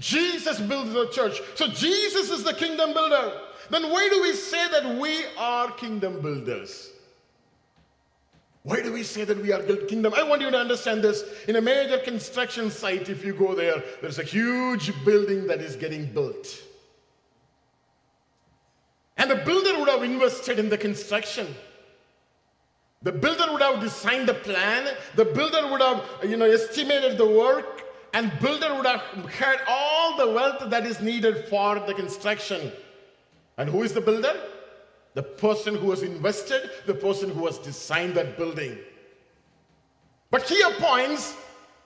Jesus 0.00 0.60
builds 0.60 0.92
the 0.92 1.08
church. 1.08 1.40
So 1.54 1.68
Jesus 1.68 2.30
is 2.30 2.44
the 2.44 2.54
kingdom 2.54 2.92
builder. 2.92 3.40
Then 3.70 3.90
why 3.90 4.08
do 4.08 4.22
we 4.22 4.34
say 4.34 4.68
that 4.68 4.98
we 4.98 5.24
are 5.38 5.70
kingdom 5.72 6.20
builders? 6.20 6.90
Why 8.62 8.80
do 8.80 8.92
we 8.92 9.02
say 9.02 9.24
that 9.24 9.40
we 9.40 9.52
are 9.52 9.62
kingdom? 9.62 10.14
I 10.16 10.22
want 10.22 10.40
you 10.40 10.50
to 10.50 10.56
understand 10.56 11.02
this. 11.02 11.22
In 11.48 11.56
a 11.56 11.60
major 11.60 11.98
construction 11.98 12.70
site, 12.70 13.10
if 13.10 13.22
you 13.24 13.34
go 13.34 13.54
there, 13.54 13.82
there's 14.00 14.18
a 14.18 14.24
huge 14.24 14.92
building 15.04 15.46
that 15.48 15.60
is 15.60 15.76
getting 15.76 16.06
built. 16.06 16.62
And 19.18 19.30
the 19.30 19.36
builder 19.36 19.78
would 19.78 19.88
have 19.88 20.02
invested 20.02 20.58
in 20.58 20.70
the 20.70 20.78
construction. 20.78 21.46
The 23.02 23.12
builder 23.12 23.52
would 23.52 23.60
have 23.60 23.80
designed 23.80 24.28
the 24.28 24.34
plan. 24.34 24.88
The 25.14 25.26
builder 25.26 25.70
would 25.70 25.82
have, 25.82 26.02
you 26.24 26.38
know, 26.38 26.50
estimated 26.50 27.18
the 27.18 27.26
work. 27.26 27.83
And 28.14 28.30
builder 28.38 28.72
would 28.76 28.86
have 28.86 29.02
had 29.28 29.58
all 29.68 30.16
the 30.16 30.30
wealth 30.32 30.70
that 30.70 30.86
is 30.86 31.00
needed 31.00 31.46
for 31.46 31.80
the 31.80 31.92
construction. 31.92 32.70
And 33.58 33.68
who 33.68 33.82
is 33.82 33.92
the 33.92 34.00
builder? 34.00 34.40
The 35.14 35.24
person 35.24 35.74
who 35.74 35.90
has 35.90 36.02
invested, 36.02 36.70
the 36.86 36.94
person 36.94 37.28
who 37.28 37.46
has 37.46 37.58
designed 37.58 38.14
that 38.14 38.38
building. 38.38 38.78
But 40.30 40.48
he 40.48 40.60
appoints 40.62 41.36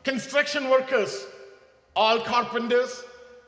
construction 0.05 0.69
workers, 0.69 1.27
all 1.97 2.21
carpenters, 2.21 3.05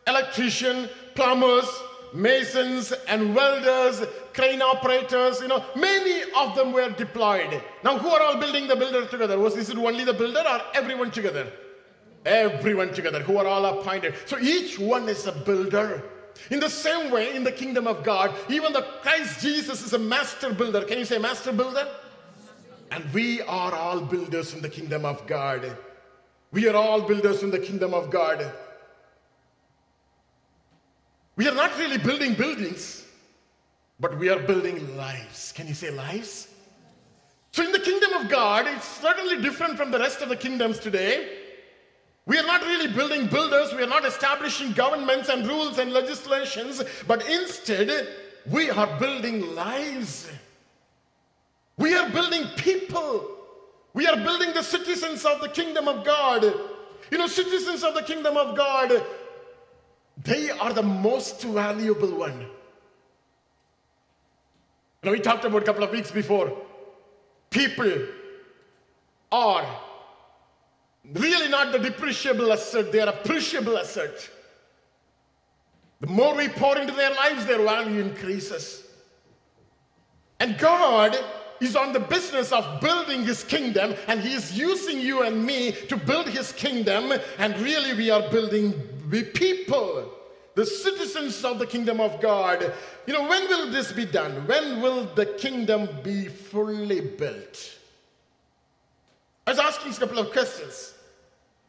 electricians, 0.06 0.88
plumbers, 1.14 1.68
masons 2.14 2.92
and 3.08 3.34
welders, 3.34 4.02
crane 4.32 4.62
operators, 4.62 5.40
you 5.40 5.48
know, 5.48 5.64
many 5.76 6.22
of 6.34 6.56
them 6.56 6.72
were 6.72 6.88
deployed. 6.90 7.62
Now, 7.84 7.98
who 7.98 8.08
are 8.08 8.22
all 8.22 8.38
building 8.38 8.66
the 8.68 8.76
builder 8.76 9.06
together? 9.06 9.38
Was 9.38 9.54
this 9.54 9.70
only 9.70 10.04
the 10.04 10.14
builder 10.14 10.42
or 10.48 10.60
everyone 10.74 11.10
together? 11.10 11.52
Everyone 12.24 12.92
together, 12.92 13.20
who 13.20 13.38
are 13.38 13.46
all 13.46 13.64
appointed. 13.64 14.14
So 14.26 14.38
each 14.38 14.78
one 14.78 15.08
is 15.08 15.26
a 15.26 15.32
builder. 15.32 16.02
In 16.50 16.60
the 16.60 16.68
same 16.68 17.10
way, 17.10 17.34
in 17.34 17.44
the 17.44 17.52
kingdom 17.52 17.86
of 17.86 18.02
God, 18.02 18.34
even 18.48 18.72
the 18.72 18.82
Christ 19.02 19.40
Jesus 19.40 19.84
is 19.84 19.92
a 19.92 19.98
master 19.98 20.52
builder. 20.52 20.84
Can 20.84 20.98
you 20.98 21.04
say 21.04 21.18
master 21.18 21.52
builder? 21.52 21.88
And 22.90 23.04
we 23.12 23.40
are 23.42 23.74
all 23.74 24.00
builders 24.00 24.54
in 24.54 24.62
the 24.62 24.68
kingdom 24.68 25.04
of 25.04 25.26
God. 25.26 25.76
We 26.52 26.68
are 26.68 26.74
all 26.74 27.02
builders 27.02 27.42
in 27.42 27.50
the 27.50 27.58
kingdom 27.58 27.94
of 27.94 28.10
God. 28.10 28.52
We 31.36 31.48
are 31.48 31.54
not 31.54 31.78
really 31.78 31.98
building 31.98 32.34
buildings, 32.34 33.06
but 33.98 34.18
we 34.18 34.28
are 34.28 34.40
building 34.40 34.96
lives. 34.96 35.52
Can 35.52 35.68
you 35.68 35.74
say 35.74 35.90
lives? 35.90 36.48
So, 37.52 37.64
in 37.64 37.72
the 37.72 37.80
kingdom 37.80 38.12
of 38.14 38.28
God, 38.28 38.66
it's 38.66 38.86
certainly 38.86 39.40
different 39.40 39.76
from 39.76 39.90
the 39.90 39.98
rest 39.98 40.20
of 40.20 40.28
the 40.28 40.36
kingdoms 40.36 40.78
today. 40.78 41.39
We 42.30 42.38
are 42.38 42.46
not 42.46 42.62
really 42.62 42.86
building 42.86 43.26
builders, 43.26 43.74
we 43.74 43.82
are 43.82 43.88
not 43.88 44.04
establishing 44.04 44.70
governments 44.70 45.28
and 45.28 45.44
rules 45.48 45.80
and 45.80 45.92
legislations, 45.92 46.80
but 47.08 47.28
instead, 47.28 48.06
we 48.46 48.70
are 48.70 48.86
building 49.00 49.52
lives. 49.56 50.30
We 51.76 51.96
are 51.96 52.08
building 52.08 52.44
people. 52.54 53.36
We 53.94 54.06
are 54.06 54.14
building 54.14 54.54
the 54.54 54.62
citizens 54.62 55.24
of 55.24 55.40
the 55.40 55.48
kingdom 55.48 55.88
of 55.88 56.04
God. 56.04 56.44
You 57.10 57.18
know, 57.18 57.26
citizens 57.26 57.82
of 57.82 57.94
the 57.94 58.02
kingdom 58.02 58.36
of 58.36 58.56
God 58.56 59.04
they 60.22 60.50
are 60.50 60.72
the 60.72 60.84
most 60.84 61.42
valuable 61.42 62.14
one. 62.14 62.46
Now, 65.02 65.10
we 65.10 65.18
talked 65.18 65.44
about 65.44 65.62
a 65.62 65.64
couple 65.64 65.82
of 65.82 65.90
weeks 65.90 66.12
before. 66.12 66.56
People 67.50 67.90
are 69.32 69.66
really 71.12 71.48
not 71.48 71.72
the 71.72 71.78
depreciable 71.78 72.52
asset, 72.52 72.92
they 72.92 73.00
are 73.00 73.08
appreciable 73.08 73.78
asset. 73.78 74.28
The 76.00 76.06
more 76.06 76.34
we 76.34 76.48
pour 76.48 76.78
into 76.78 76.94
their 76.94 77.14
lives, 77.14 77.44
their 77.46 77.62
value 77.62 78.00
increases. 78.00 78.84
And 80.38 80.56
God 80.58 81.18
is 81.60 81.76
on 81.76 81.92
the 81.92 82.00
business 82.00 82.52
of 82.52 82.80
building 82.80 83.24
his 83.24 83.44
kingdom, 83.44 83.94
and 84.08 84.20
he 84.20 84.32
is 84.32 84.56
using 84.56 84.98
you 84.98 85.22
and 85.22 85.44
me 85.44 85.72
to 85.72 85.96
build 85.96 86.28
his 86.28 86.52
kingdom, 86.52 87.12
and 87.38 87.58
really 87.58 87.92
we 87.94 88.10
are 88.10 88.28
building 88.30 88.72
we 89.10 89.24
people, 89.24 90.10
the 90.54 90.64
citizens 90.64 91.44
of 91.44 91.58
the 91.58 91.66
kingdom 91.66 92.00
of 92.00 92.20
God. 92.20 92.72
You 93.06 93.12
know, 93.12 93.28
when 93.28 93.48
will 93.48 93.70
this 93.70 93.92
be 93.92 94.06
done? 94.06 94.46
When 94.46 94.80
will 94.80 95.04
the 95.14 95.26
kingdom 95.26 95.88
be 96.02 96.26
fully 96.26 97.00
built? 97.00 97.76
I 99.46 99.50
was 99.52 99.58
asking 99.58 99.92
a 99.92 99.96
couple 99.96 100.18
of 100.18 100.32
questions. 100.32 100.94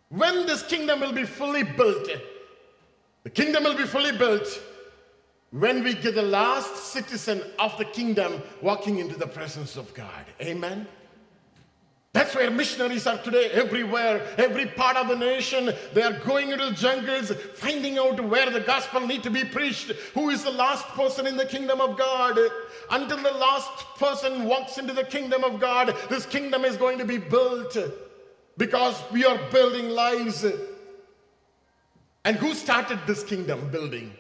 When 0.10 0.46
this 0.46 0.63
kingdom 0.63 1.00
will 1.00 1.13
be 1.13 1.24
fully 1.24 1.63
built? 1.63 2.10
The 3.24 3.30
kingdom 3.30 3.63
will 3.63 3.78
be 3.78 3.86
fully 3.86 4.18
built 4.18 4.48
when 5.51 5.84
we 5.84 5.94
get 5.94 6.16
the 6.16 6.22
last 6.22 6.75
citizen 6.75 7.44
of 7.60 7.78
the 7.78 7.86
kingdom 7.86 8.42
walking 8.62 9.00
into 9.00 9.18
the 9.18 9.28
presence 9.28 9.75
of 9.75 9.94
God. 9.94 10.25
Amen. 10.42 10.88
That's 12.13 12.36
where 12.36 12.51
missionaries 12.51 13.08
are 13.08 13.18
today, 13.20 13.51
everywhere, 13.51 14.27
every 14.38 14.65
part 14.65 14.98
of 14.98 15.08
the 15.08 15.15
nation. 15.15 15.72
They 15.94 16.01
are 16.01 16.20
going 16.20 16.51
into 16.51 16.65
the 16.65 16.75
jungles, 16.75 17.32
finding 17.53 17.98
out 17.98 18.20
where 18.20 18.50
the 18.50 18.60
gospel 18.60 19.00
need 19.08 19.24
to 19.24 19.30
be 19.30 19.46
preached. 19.46 19.91
Who 20.13 20.30
is 20.30 20.44
the 20.44 20.51
last 20.51 20.86
person 20.89 21.25
in 21.25 21.38
the 21.38 21.46
kingdom 21.46 21.80
of 21.80 21.98
God? 21.98 22.38
Until 22.89 23.18
the 23.18 23.32
last 23.32 23.70
person 23.96 24.44
walks 24.44 24.77
into 24.77 24.94
the 24.94 25.06
kingdom 25.06 25.46
of 25.46 25.62
God, 25.62 25.96
this 26.10 26.25
kingdom 26.25 26.65
is 26.65 26.75
going 26.75 26.98
to 26.98 27.06
be 27.06 27.18
built 27.18 27.77
because 28.58 29.01
we 29.13 29.24
are 29.24 29.39
building 29.50 29.89
lives. 29.89 30.46
And 32.25 32.36
who 32.36 32.53
started 32.53 33.00
this 33.08 33.24
kingdom 33.24 33.72
building? 33.72 34.12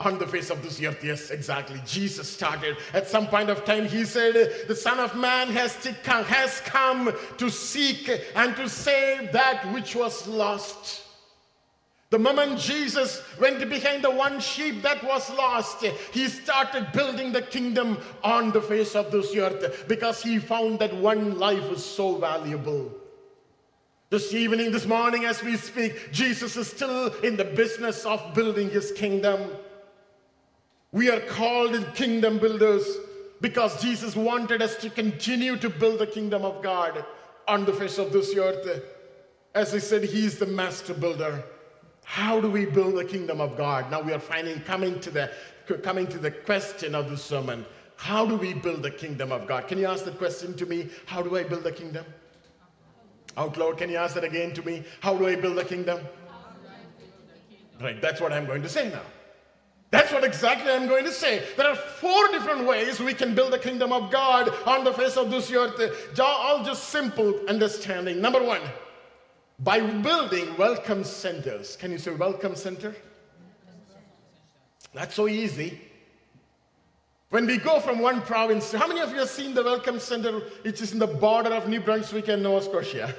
On 0.00 0.18
the 0.18 0.26
face 0.26 0.50
of 0.50 0.62
this 0.62 0.82
earth. 0.82 1.04
Yes, 1.04 1.30
exactly. 1.30 1.80
Jesus 1.86 2.28
started. 2.28 2.76
At 2.94 3.08
some 3.08 3.26
point 3.26 3.50
of 3.50 3.64
time, 3.64 3.86
he 3.86 4.04
said, 4.04 4.66
The 4.66 4.74
Son 4.74 4.98
of 4.98 5.14
Man 5.14 5.48
has, 5.48 5.76
come, 6.02 6.24
has 6.24 6.60
come 6.60 7.12
to 7.36 7.50
seek 7.50 8.10
and 8.34 8.56
to 8.56 8.68
save 8.68 9.32
that 9.32 9.70
which 9.72 9.94
was 9.94 10.26
lost. 10.26 11.04
The 12.08 12.18
moment 12.18 12.58
Jesus 12.58 13.22
went 13.38 13.60
behind 13.70 14.02
the 14.02 14.10
one 14.10 14.40
sheep 14.40 14.82
that 14.82 15.04
was 15.04 15.30
lost, 15.30 15.84
he 16.12 16.26
started 16.26 16.90
building 16.92 17.30
the 17.30 17.42
kingdom 17.42 17.98
on 18.24 18.50
the 18.50 18.60
face 18.60 18.96
of 18.96 19.12
this 19.12 19.34
earth 19.36 19.84
because 19.86 20.20
he 20.20 20.40
found 20.40 20.80
that 20.80 20.92
one 20.96 21.38
life 21.38 21.70
was 21.70 21.84
so 21.84 22.16
valuable. 22.16 22.90
This 24.08 24.34
evening, 24.34 24.72
this 24.72 24.86
morning, 24.86 25.24
as 25.24 25.40
we 25.40 25.56
speak, 25.56 26.10
Jesus 26.10 26.56
is 26.56 26.66
still 26.66 27.14
in 27.20 27.36
the 27.36 27.44
business 27.44 28.04
of 28.04 28.34
building 28.34 28.68
his 28.68 28.90
kingdom. 28.90 29.48
We 30.92 31.10
are 31.10 31.20
called 31.20 31.94
kingdom 31.94 32.38
builders 32.38 32.96
because 33.40 33.80
Jesus 33.80 34.16
wanted 34.16 34.60
us 34.60 34.76
to 34.76 34.90
continue 34.90 35.56
to 35.56 35.70
build 35.70 36.00
the 36.00 36.06
kingdom 36.06 36.44
of 36.44 36.62
God 36.62 37.04
on 37.46 37.64
the 37.64 37.72
face 37.72 37.98
of 37.98 38.12
this 38.12 38.36
earth. 38.36 38.82
As 39.54 39.74
I 39.74 39.78
said, 39.78 40.04
He 40.04 40.24
is 40.26 40.38
the 40.38 40.46
master 40.46 40.94
builder. 40.94 41.44
How 42.04 42.40
do 42.40 42.50
we 42.50 42.66
build 42.66 42.96
the 42.96 43.04
kingdom 43.04 43.40
of 43.40 43.56
God? 43.56 43.90
Now 43.90 44.00
we 44.00 44.12
are 44.12 44.20
finding 44.20 44.60
coming 44.62 44.98
to 45.00 45.10
the 45.10 45.30
coming 45.82 46.08
to 46.08 46.18
the 46.18 46.30
question 46.30 46.96
of 46.96 47.08
the 47.08 47.16
sermon. 47.16 47.64
How 47.96 48.26
do 48.26 48.34
we 48.34 48.54
build 48.54 48.82
the 48.82 48.90
kingdom 48.90 49.30
of 49.30 49.46
God? 49.46 49.68
Can 49.68 49.78
you 49.78 49.86
ask 49.86 50.04
the 50.04 50.10
question 50.10 50.56
to 50.56 50.66
me? 50.66 50.88
How 51.06 51.22
do 51.22 51.36
I 51.36 51.44
build 51.44 51.62
the 51.62 51.72
kingdom? 51.72 52.04
Out 53.36 53.56
loud, 53.56 53.78
can 53.78 53.90
you 53.90 53.96
ask 53.96 54.14
that 54.14 54.24
again 54.24 54.52
to 54.54 54.62
me? 54.62 54.82
How 55.00 55.16
do 55.16 55.28
I 55.28 55.36
build 55.36 55.56
the 55.56 55.64
kingdom? 55.64 56.00
Right, 57.80 58.00
that's 58.02 58.20
what 58.20 58.32
I'm 58.32 58.46
going 58.46 58.62
to 58.62 58.68
say 58.68 58.90
now. 58.90 59.02
That's 59.90 60.12
what 60.12 60.22
exactly 60.22 60.70
I'm 60.70 60.86
going 60.86 61.04
to 61.04 61.12
say. 61.12 61.42
There 61.56 61.66
are 61.66 61.74
four 61.74 62.28
different 62.28 62.64
ways 62.64 63.00
we 63.00 63.12
can 63.12 63.34
build 63.34 63.52
the 63.52 63.58
kingdom 63.58 63.92
of 63.92 64.10
God 64.10 64.48
on 64.64 64.84
the 64.84 64.92
face 64.92 65.16
of 65.16 65.30
this 65.30 65.50
earth. 65.50 66.18
All 66.20 66.62
just 66.62 66.90
simple 66.90 67.40
understanding. 67.48 68.20
Number 68.20 68.42
one, 68.42 68.62
by 69.58 69.80
building 69.80 70.56
welcome 70.56 71.02
centers. 71.02 71.76
Can 71.76 71.90
you 71.90 71.98
say 71.98 72.12
welcome 72.12 72.54
center? 72.54 72.94
That's 74.94 75.14
so 75.14 75.26
easy. 75.26 75.80
When 77.30 77.46
we 77.46 77.58
go 77.58 77.78
from 77.78 77.98
one 77.98 78.22
province, 78.22 78.72
how 78.72 78.88
many 78.88 79.00
of 79.00 79.10
you 79.10 79.18
have 79.18 79.28
seen 79.28 79.54
the 79.54 79.62
welcome 79.62 80.00
center 80.00 80.40
which 80.62 80.80
is 80.80 80.92
in 80.92 80.98
the 80.98 81.06
border 81.06 81.50
of 81.50 81.68
New 81.68 81.80
Brunswick 81.80 82.28
and 82.28 82.42
Nova 82.42 82.64
Scotia? 82.64 83.14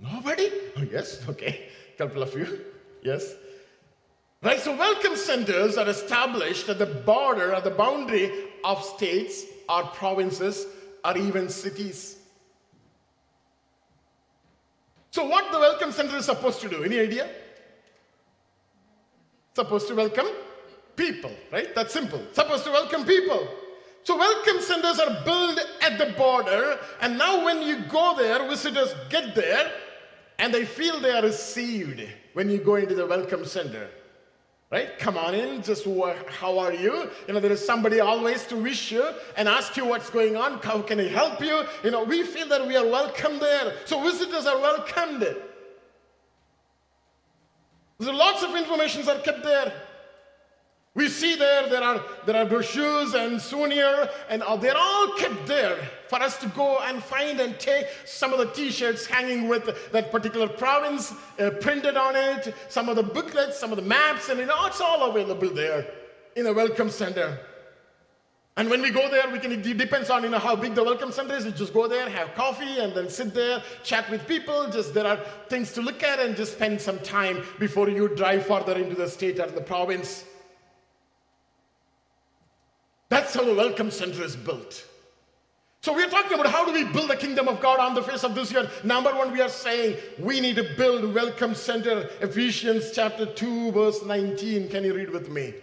Nobody? 0.00 0.50
Oh, 0.76 0.82
yes, 0.82 1.20
okay. 1.28 1.68
A 1.94 1.98
couple 1.98 2.22
of 2.22 2.32
you. 2.34 2.64
Yes. 3.02 3.34
Right, 4.40 4.60
so 4.60 4.76
welcome 4.76 5.16
centers 5.16 5.76
are 5.76 5.88
established 5.88 6.68
at 6.68 6.78
the 6.78 6.86
border, 6.86 7.52
at 7.52 7.64
the 7.64 7.70
boundary 7.70 8.30
of 8.62 8.84
states 8.84 9.44
or 9.68 9.82
provinces 9.82 10.64
or 11.04 11.18
even 11.18 11.48
cities. 11.48 12.18
So, 15.10 15.26
what 15.26 15.50
the 15.50 15.58
welcome 15.58 15.90
center 15.90 16.16
is 16.18 16.26
supposed 16.26 16.60
to 16.60 16.68
do? 16.68 16.84
Any 16.84 17.00
idea? 17.00 17.28
Supposed 19.56 19.88
to 19.88 19.96
welcome 19.96 20.28
people, 20.94 21.32
right? 21.50 21.74
That's 21.74 21.92
simple. 21.92 22.22
Supposed 22.32 22.62
to 22.64 22.70
welcome 22.70 23.04
people. 23.04 23.48
So, 24.04 24.16
welcome 24.16 24.60
centers 24.60 25.00
are 25.00 25.24
built 25.24 25.58
at 25.82 25.98
the 25.98 26.14
border, 26.16 26.78
and 27.00 27.18
now 27.18 27.44
when 27.44 27.60
you 27.62 27.80
go 27.88 28.14
there, 28.16 28.48
visitors 28.48 28.94
get 29.10 29.34
there 29.34 29.72
and 30.38 30.54
they 30.54 30.64
feel 30.64 31.00
they 31.00 31.10
are 31.10 31.22
received 31.22 32.06
when 32.34 32.48
you 32.48 32.58
go 32.58 32.76
into 32.76 32.94
the 32.94 33.04
welcome 33.04 33.44
center 33.44 33.88
right? 34.70 34.98
Come 34.98 35.16
on 35.16 35.34
in, 35.34 35.62
just 35.62 35.86
how 36.28 36.58
are 36.58 36.72
you? 36.72 37.10
You 37.26 37.34
know, 37.34 37.40
there 37.40 37.52
is 37.52 37.64
somebody 37.64 38.00
always 38.00 38.46
to 38.46 38.56
wish 38.56 38.92
you 38.92 39.08
and 39.36 39.48
ask 39.48 39.76
you 39.76 39.86
what's 39.86 40.10
going 40.10 40.36
on. 40.36 40.58
How 40.58 40.82
can 40.82 41.00
I 41.00 41.08
help 41.08 41.40
you? 41.40 41.64
You 41.82 41.90
know, 41.90 42.04
we 42.04 42.22
feel 42.22 42.48
that 42.48 42.66
we 42.66 42.76
are 42.76 42.86
welcome 42.86 43.38
there. 43.38 43.74
So 43.86 44.02
visitors 44.02 44.46
are 44.46 44.58
welcomed. 44.58 45.22
There's 47.98 48.14
lots 48.14 48.42
of 48.42 48.54
informations 48.54 49.08
are 49.08 49.18
kept 49.18 49.42
there. 49.42 49.72
We 50.98 51.08
see 51.08 51.36
there, 51.36 51.68
there 51.68 51.84
are, 51.84 52.02
there 52.26 52.34
are 52.34 52.44
brochures 52.44 53.14
and 53.14 53.40
souvenir, 53.40 54.10
and 54.28 54.42
uh, 54.42 54.56
they're 54.56 54.76
all 54.76 55.12
kept 55.12 55.46
there 55.46 55.78
for 56.08 56.20
us 56.20 56.36
to 56.38 56.48
go 56.48 56.80
and 56.80 57.00
find 57.00 57.38
and 57.38 57.56
take 57.60 57.86
some 58.04 58.32
of 58.32 58.40
the 58.40 58.46
t-shirts 58.46 59.06
hanging 59.06 59.46
with 59.46 59.92
that 59.92 60.10
particular 60.10 60.48
province, 60.48 61.14
uh, 61.38 61.50
printed 61.60 61.96
on 61.96 62.16
it, 62.16 62.52
some 62.68 62.88
of 62.88 62.96
the 62.96 63.04
booklets, 63.04 63.56
some 63.56 63.70
of 63.70 63.76
the 63.76 63.82
maps, 63.84 64.28
and 64.28 64.40
you 64.40 64.46
know, 64.46 64.66
it's 64.66 64.80
all 64.80 65.08
available 65.08 65.48
there 65.50 65.86
in 66.34 66.48
a 66.48 66.52
welcome 66.52 66.90
center. 66.90 67.38
And 68.56 68.68
when 68.68 68.82
we 68.82 68.90
go 68.90 69.08
there, 69.08 69.30
we 69.30 69.38
can, 69.38 69.52
it 69.52 69.78
depends 69.78 70.10
on 70.10 70.24
you 70.24 70.30
know, 70.30 70.40
how 70.40 70.56
big 70.56 70.74
the 70.74 70.82
welcome 70.82 71.12
center 71.12 71.36
is. 71.36 71.44
You 71.44 71.52
just 71.52 71.72
go 71.72 71.86
there, 71.86 72.10
have 72.10 72.34
coffee, 72.34 72.80
and 72.80 72.92
then 72.92 73.08
sit 73.08 73.32
there, 73.34 73.62
chat 73.84 74.10
with 74.10 74.26
people. 74.26 74.68
Just 74.68 74.94
there 74.94 75.06
are 75.06 75.20
things 75.48 75.70
to 75.74 75.80
look 75.80 76.02
at 76.02 76.18
and 76.18 76.34
just 76.36 76.54
spend 76.54 76.80
some 76.80 76.98
time 76.98 77.44
before 77.60 77.88
you 77.88 78.08
drive 78.16 78.46
further 78.46 78.74
into 78.76 78.96
the 78.96 79.08
state 79.08 79.38
or 79.38 79.46
the 79.46 79.60
province. 79.60 80.24
That's 83.08 83.34
how 83.34 83.44
the 83.44 83.54
welcome 83.54 83.90
center 83.90 84.22
is 84.22 84.36
built. 84.36 84.84
So 85.80 85.94
we 85.94 86.02
are 86.02 86.10
talking 86.10 86.34
about 86.34 86.52
how 86.52 86.66
do 86.66 86.72
we 86.72 86.84
build 86.84 87.08
the 87.08 87.16
kingdom 87.16 87.48
of 87.48 87.60
God 87.60 87.78
on 87.78 87.94
the 87.94 88.02
face 88.02 88.24
of 88.24 88.34
this 88.34 88.52
earth. 88.52 88.84
Number 88.84 89.14
one, 89.14 89.32
we 89.32 89.40
are 89.40 89.48
saying 89.48 89.96
we 90.18 90.40
need 90.40 90.56
to 90.56 90.74
build 90.76 91.14
welcome 91.14 91.54
center. 91.54 92.10
Ephesians 92.20 92.90
chapter 92.92 93.24
2, 93.24 93.72
verse 93.72 94.04
19. 94.04 94.68
Can 94.68 94.84
you 94.84 94.92
read 94.92 95.10
with 95.10 95.30
me? 95.30 95.54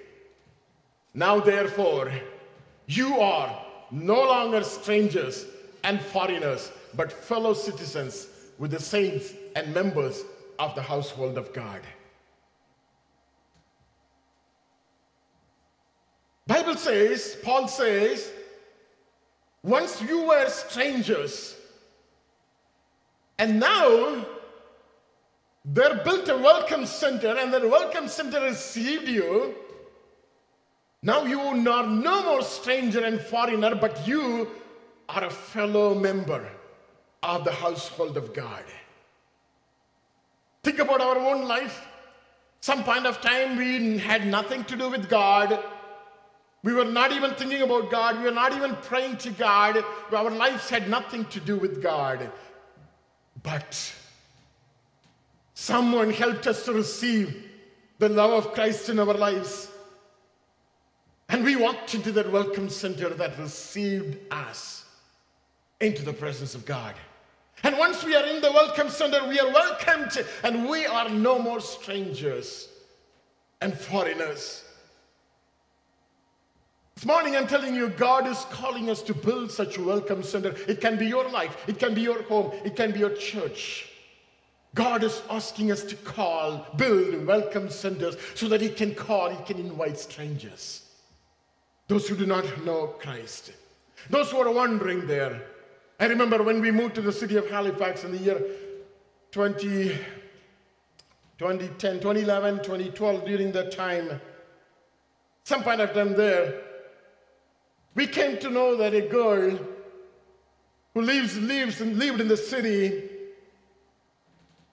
Now 1.13 1.39
therefore, 1.39 2.11
you 2.87 3.19
are 3.19 3.65
no 3.91 4.21
longer 4.23 4.63
strangers 4.63 5.45
and 5.83 6.01
foreigners, 6.01 6.71
but 6.95 7.11
fellow 7.11 7.53
citizens 7.53 8.27
with 8.57 8.71
the 8.71 8.79
saints 8.79 9.33
and 9.55 9.73
members 9.73 10.23
of 10.59 10.73
the 10.75 10.81
household 10.81 11.37
of 11.37 11.53
God. 11.53 11.81
Bible 16.47 16.75
says, 16.75 17.37
Paul 17.43 17.67
says, 17.67 18.31
once 19.63 20.01
you 20.01 20.27
were 20.27 20.47
strangers, 20.47 21.55
and 23.39 23.59
now 23.59 24.25
they're 25.65 26.03
built 26.03 26.29
a 26.29 26.37
welcome 26.37 26.85
center, 26.85 27.35
and 27.35 27.51
that 27.51 27.67
welcome 27.67 28.07
center 28.07 28.41
received 28.41 29.07
you. 29.07 29.55
Now 31.01 31.23
you 31.25 31.39
are 31.39 31.87
no 31.87 32.23
more 32.23 32.43
stranger 32.43 33.03
and 33.03 33.19
foreigner, 33.19 33.73
but 33.73 34.07
you 34.07 34.49
are 35.09 35.23
a 35.23 35.29
fellow 35.29 35.95
member 35.95 36.47
of 37.23 37.43
the 37.43 37.51
household 37.51 38.17
of 38.17 38.33
God. 38.33 38.63
Think 40.63 40.79
about 40.79 41.01
our 41.01 41.17
own 41.17 41.47
life. 41.47 41.87
Some 42.61 42.83
point 42.83 43.05
of 43.05 43.21
time 43.21 43.57
we 43.57 43.97
had 43.97 44.27
nothing 44.27 44.63
to 44.65 44.75
do 44.75 44.89
with 44.89 45.09
God. 45.09 45.59
We 46.65 46.73
were 46.73 46.83
not 46.83 47.11
even 47.11 47.35
thinking 47.35 47.61
about 47.61 47.91
God. 47.91 48.17
We 48.17 48.23
were 48.23 48.31
not 48.31 48.51
even 48.51 48.75
praying 48.77 49.17
to 49.17 49.29
God. 49.29 49.85
Our 50.11 50.31
lives 50.31 50.67
had 50.67 50.89
nothing 50.89 51.25
to 51.25 51.39
do 51.39 51.57
with 51.57 51.79
God. 51.79 52.31
But 53.43 53.93
someone 55.53 56.09
helped 56.09 56.47
us 56.47 56.65
to 56.65 56.73
receive 56.73 57.51
the 57.99 58.09
love 58.09 58.31
of 58.31 58.53
Christ 58.55 58.89
in 58.89 58.97
our 58.97 59.13
lives. 59.13 59.69
And 61.29 61.43
we 61.43 61.55
walked 61.55 61.93
into 61.93 62.11
that 62.13 62.31
welcome 62.31 62.69
center 62.69 63.09
that 63.09 63.37
received 63.37 64.17
us 64.33 64.85
into 65.79 66.01
the 66.01 66.13
presence 66.13 66.55
of 66.55 66.65
God. 66.65 66.95
And 67.61 67.77
once 67.77 68.03
we 68.03 68.15
are 68.15 68.25
in 68.25 68.41
the 68.41 68.51
welcome 68.51 68.89
center, 68.89 69.27
we 69.27 69.39
are 69.39 69.51
welcomed 69.53 70.17
and 70.43 70.67
we 70.67 70.87
are 70.87 71.09
no 71.09 71.37
more 71.37 71.59
strangers 71.59 72.69
and 73.61 73.77
foreigners. 73.77 74.64
This 76.95 77.05
morning, 77.05 77.35
I'm 77.35 77.45
telling 77.45 77.75
you, 77.75 77.89
God 77.89 78.25
is 78.25 78.45
calling 78.51 78.89
us 78.89 79.01
to 79.01 79.13
build 79.13 79.51
such 79.51 79.77
a 79.77 79.83
welcome 79.83 80.23
center. 80.23 80.55
It 80.65 80.79
can 80.79 80.97
be 80.97 81.05
your 81.05 81.29
life, 81.29 81.67
it 81.67 81.77
can 81.77 81.93
be 81.93 81.99
your 81.99 82.23
home, 82.23 82.53
it 82.63 82.77
can 82.77 82.91
be 82.91 82.99
your 82.99 83.13
church. 83.13 83.91
God 84.73 85.03
is 85.03 85.21
asking 85.29 85.73
us 85.73 85.83
to 85.83 85.95
call, 85.97 86.65
build 86.77 87.25
welcome 87.25 87.69
centers 87.69 88.15
so 88.33 88.47
that 88.47 88.61
He 88.61 88.69
can 88.69 88.95
call, 88.95 89.29
He 89.29 89.43
can 89.43 89.59
invite 89.59 89.99
strangers. 89.99 90.85
Those 91.89 92.07
who 92.07 92.15
do 92.15 92.25
not 92.25 92.63
know 92.63 92.87
Christ, 92.87 93.51
those 94.09 94.31
who 94.31 94.37
are 94.37 94.51
wandering 94.51 95.05
there. 95.05 95.41
I 95.99 96.05
remember 96.05 96.43
when 96.43 96.61
we 96.61 96.71
moved 96.71 96.95
to 96.95 97.01
the 97.01 97.11
city 97.11 97.35
of 97.35 97.49
Halifax 97.49 98.05
in 98.05 98.13
the 98.13 98.19
year 98.19 98.41
20, 99.31 99.89
2010, 101.37 101.99
2011, 101.99 102.63
2012, 102.63 103.25
during 103.25 103.51
that 103.51 103.73
time, 103.73 104.21
some 105.43 105.61
point 105.61 105.81
of 105.81 105.93
time 105.93 106.13
there, 106.15 106.61
we 107.95 108.07
came 108.07 108.37
to 108.39 108.49
know 108.49 108.75
that 108.75 108.93
a 108.93 109.01
girl 109.01 109.57
who 110.93 111.01
lives, 111.01 111.37
lives 111.39 111.81
and 111.81 111.97
lived 111.97 112.21
in 112.21 112.27
the 112.27 112.37
city, 112.37 113.09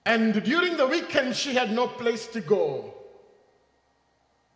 and 0.05 0.43
during 0.43 0.75
the 0.77 0.85
weekend 0.85 1.35
she 1.35 1.53
had 1.53 1.71
no 1.71 1.87
place 1.87 2.27
to 2.27 2.41
go. 2.41 2.93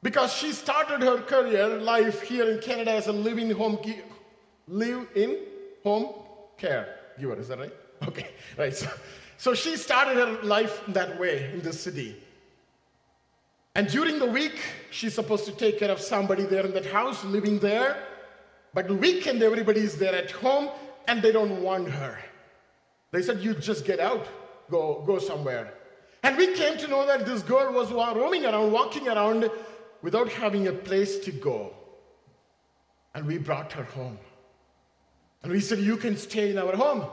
Because 0.03 0.33
she 0.33 0.51
started 0.51 1.01
her 1.01 1.21
career 1.21 1.67
life 1.67 2.21
here 2.21 2.49
in 2.49 2.59
Canada 2.59 2.91
as 2.91 3.07
a 3.07 3.11
living 3.11 3.49
home 3.51 3.79
live 4.67 5.07
in 5.15 5.39
home 5.83 6.13
care 6.57 6.95
giver, 7.19 7.39
is 7.39 7.47
that 7.47 7.59
right? 7.59 7.73
Okay, 8.07 8.27
right. 8.57 8.75
So, 8.75 8.87
so 9.37 9.53
she 9.55 9.75
started 9.75 10.17
her 10.17 10.43
life 10.43 10.83
that 10.89 11.19
way 11.19 11.49
in 11.51 11.61
the 11.61 11.73
city. 11.73 12.15
And 13.73 13.87
during 13.87 14.19
the 14.19 14.25
week, 14.25 14.59
she's 14.91 15.15
supposed 15.15 15.45
to 15.45 15.51
take 15.51 15.79
care 15.79 15.89
of 15.89 15.99
somebody 15.99 16.43
there 16.45 16.65
in 16.65 16.73
that 16.73 16.85
house, 16.85 17.23
living 17.23 17.57
there. 17.59 18.06
But 18.73 18.89
weekend, 18.89 19.41
everybody's 19.41 19.97
there 19.97 20.15
at 20.15 20.31
home 20.31 20.69
and 21.07 21.21
they 21.21 21.31
don't 21.31 21.61
want 21.61 21.89
her. 21.89 22.17
They 23.11 23.21
said, 23.21 23.39
You 23.41 23.53
just 23.53 23.85
get 23.85 23.99
out, 23.99 24.27
go, 24.69 25.03
go 25.05 25.19
somewhere. 25.19 25.73
And 26.23 26.37
we 26.37 26.53
came 26.53 26.77
to 26.77 26.87
know 26.87 27.05
that 27.05 27.25
this 27.25 27.41
girl 27.41 27.71
was 27.71 27.91
roaming 27.91 28.45
around, 28.45 28.71
walking 28.71 29.07
around 29.07 29.49
without 30.01 30.29
having 30.29 30.67
a 30.67 30.73
place 30.73 31.19
to 31.19 31.31
go. 31.31 31.73
And 33.13 33.25
we 33.25 33.37
brought 33.37 33.71
her 33.73 33.83
home. 33.83 34.19
And 35.43 35.51
we 35.51 35.59
said, 35.59 35.79
You 35.79 35.97
can 35.97 36.17
stay 36.17 36.51
in 36.51 36.57
our 36.57 36.75
home. 36.75 37.05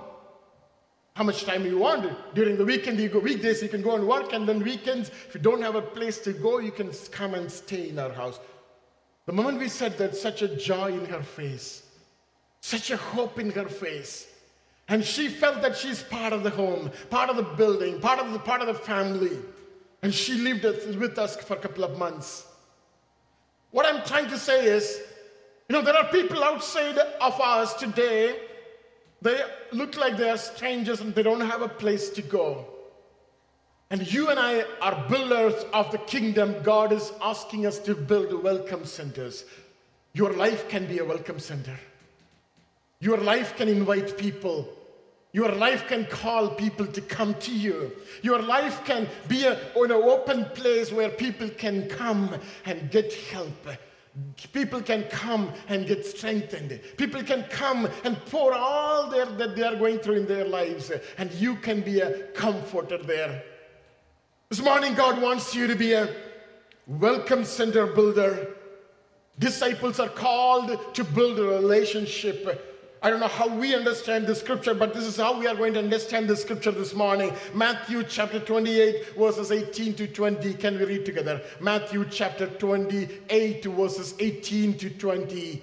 How 1.14 1.22
much 1.22 1.44
time 1.44 1.64
you 1.64 1.78
want? 1.78 2.34
During 2.34 2.56
the 2.56 2.64
weekend, 2.64 2.98
you 2.98 3.08
go 3.08 3.20
weekdays, 3.20 3.62
you 3.62 3.68
can 3.68 3.82
go 3.82 3.94
and 3.94 4.08
work, 4.08 4.32
and 4.32 4.48
then 4.48 4.58
weekends, 4.58 5.10
if 5.28 5.34
you 5.34 5.40
don't 5.40 5.62
have 5.62 5.76
a 5.76 5.82
place 5.82 6.18
to 6.18 6.32
go, 6.32 6.58
you 6.58 6.72
can 6.72 6.90
come 7.12 7.34
and 7.34 7.48
stay 7.50 7.88
in 7.88 8.00
our 8.00 8.12
house. 8.12 8.40
The 9.26 9.32
moment 9.32 9.58
we 9.58 9.68
said 9.68 9.98
that, 9.98 10.16
such 10.16 10.42
a 10.42 10.48
joy 10.48 10.92
in 10.92 11.06
her 11.06 11.22
face, 11.22 11.82
such 12.60 12.90
a 12.90 12.96
hope 12.96 13.38
in 13.38 13.50
her 13.50 13.68
face. 13.68 14.26
And 14.88 15.02
she 15.02 15.28
felt 15.28 15.62
that 15.62 15.76
she's 15.76 16.02
part 16.02 16.32
of 16.32 16.42
the 16.42 16.50
home, 16.50 16.90
part 17.08 17.30
of 17.30 17.36
the 17.36 17.42
building, 17.42 18.00
part 18.00 18.18
of 18.18 18.32
the 18.32 18.38
part 18.38 18.60
of 18.60 18.66
the 18.66 18.74
family. 18.74 19.38
And 20.02 20.12
she 20.12 20.34
lived 20.34 20.64
with 20.98 21.18
us 21.18 21.36
for 21.36 21.54
a 21.54 21.58
couple 21.58 21.84
of 21.84 21.98
months. 21.98 22.46
What 23.70 23.86
I'm 23.86 24.04
trying 24.04 24.28
to 24.28 24.38
say 24.38 24.66
is, 24.66 25.00
you 25.68 25.72
know, 25.72 25.80
there 25.80 25.96
are 25.96 26.08
people 26.12 26.44
outside 26.44 26.98
of 26.98 27.40
us 27.40 27.72
today 27.74 28.38
they 29.24 29.42
look 29.72 29.96
like 29.96 30.18
they 30.18 30.28
are 30.28 30.36
strangers 30.36 31.00
and 31.00 31.14
they 31.14 31.22
don't 31.22 31.40
have 31.40 31.62
a 31.62 31.68
place 31.68 32.10
to 32.10 32.20
go. 32.20 32.66
And 33.94 34.12
you 34.12 34.28
and 34.28 34.40
I 34.40 34.64
are 34.82 35.08
builders 35.08 35.54
of 35.72 35.92
the 35.92 35.98
kingdom. 35.98 36.56
God 36.64 36.90
is 36.90 37.12
asking 37.22 37.64
us 37.64 37.78
to 37.78 37.94
build 37.94 38.42
welcome 38.42 38.84
centers. 38.84 39.44
Your 40.14 40.32
life 40.32 40.68
can 40.68 40.84
be 40.86 40.98
a 40.98 41.04
welcome 41.04 41.38
center. 41.38 41.78
Your 42.98 43.18
life 43.18 43.56
can 43.56 43.68
invite 43.68 44.18
people. 44.18 44.68
Your 45.30 45.52
life 45.52 45.86
can 45.86 46.06
call 46.06 46.48
people 46.48 46.88
to 46.88 47.00
come 47.00 47.34
to 47.34 47.54
you. 47.54 47.92
Your 48.22 48.42
life 48.42 48.84
can 48.84 49.06
be 49.28 49.44
a, 49.44 49.52
an 49.76 49.92
open 49.92 50.46
place 50.46 50.90
where 50.90 51.10
people 51.10 51.48
can 51.50 51.88
come 51.88 52.34
and 52.64 52.90
get 52.90 53.12
help 53.12 53.54
People 54.52 54.80
can 54.80 55.04
come 55.04 55.52
and 55.68 55.86
get 55.86 56.06
strengthened. 56.06 56.80
People 56.96 57.22
can 57.24 57.44
come 57.50 57.88
and 58.04 58.16
pour 58.26 58.54
all 58.54 59.10
their, 59.10 59.26
that 59.26 59.56
they 59.56 59.62
are 59.62 59.74
going 59.74 59.98
through 59.98 60.14
in 60.14 60.26
their 60.26 60.44
lives, 60.44 60.92
and 61.18 61.32
you 61.32 61.56
can 61.56 61.80
be 61.80 62.00
a 62.00 62.28
comforter 62.28 62.98
there. 62.98 63.42
This 64.54 64.62
morning, 64.62 64.94
God 64.94 65.20
wants 65.20 65.52
you 65.52 65.66
to 65.66 65.74
be 65.74 65.94
a 65.94 66.14
welcome 66.86 67.44
center 67.44 67.88
builder. 67.88 68.54
Disciples 69.36 69.98
are 69.98 70.08
called 70.08 70.94
to 70.94 71.02
build 71.02 71.40
a 71.40 71.42
relationship 71.42 72.46
I 73.04 73.10
don't 73.10 73.20
know 73.20 73.28
how 73.28 73.48
we 73.48 73.74
understand 73.74 74.26
the 74.26 74.34
scripture, 74.34 74.72
but 74.72 74.94
this 74.94 75.04
is 75.04 75.18
how 75.18 75.38
we 75.38 75.46
are 75.46 75.54
going 75.54 75.74
to 75.74 75.78
understand 75.78 76.26
the 76.26 76.34
scripture 76.34 76.70
this 76.70 76.94
morning. 76.94 77.34
Matthew 77.52 78.02
chapter 78.02 78.40
28, 78.40 79.16
verses 79.18 79.52
18 79.52 79.92
to 79.96 80.06
20. 80.06 80.54
Can 80.54 80.78
we 80.78 80.86
read 80.86 81.04
together? 81.04 81.42
Matthew 81.60 82.06
chapter 82.10 82.46
28, 82.46 83.62
verses 83.66 84.14
18 84.18 84.78
to 84.78 84.88
20. 84.88 85.62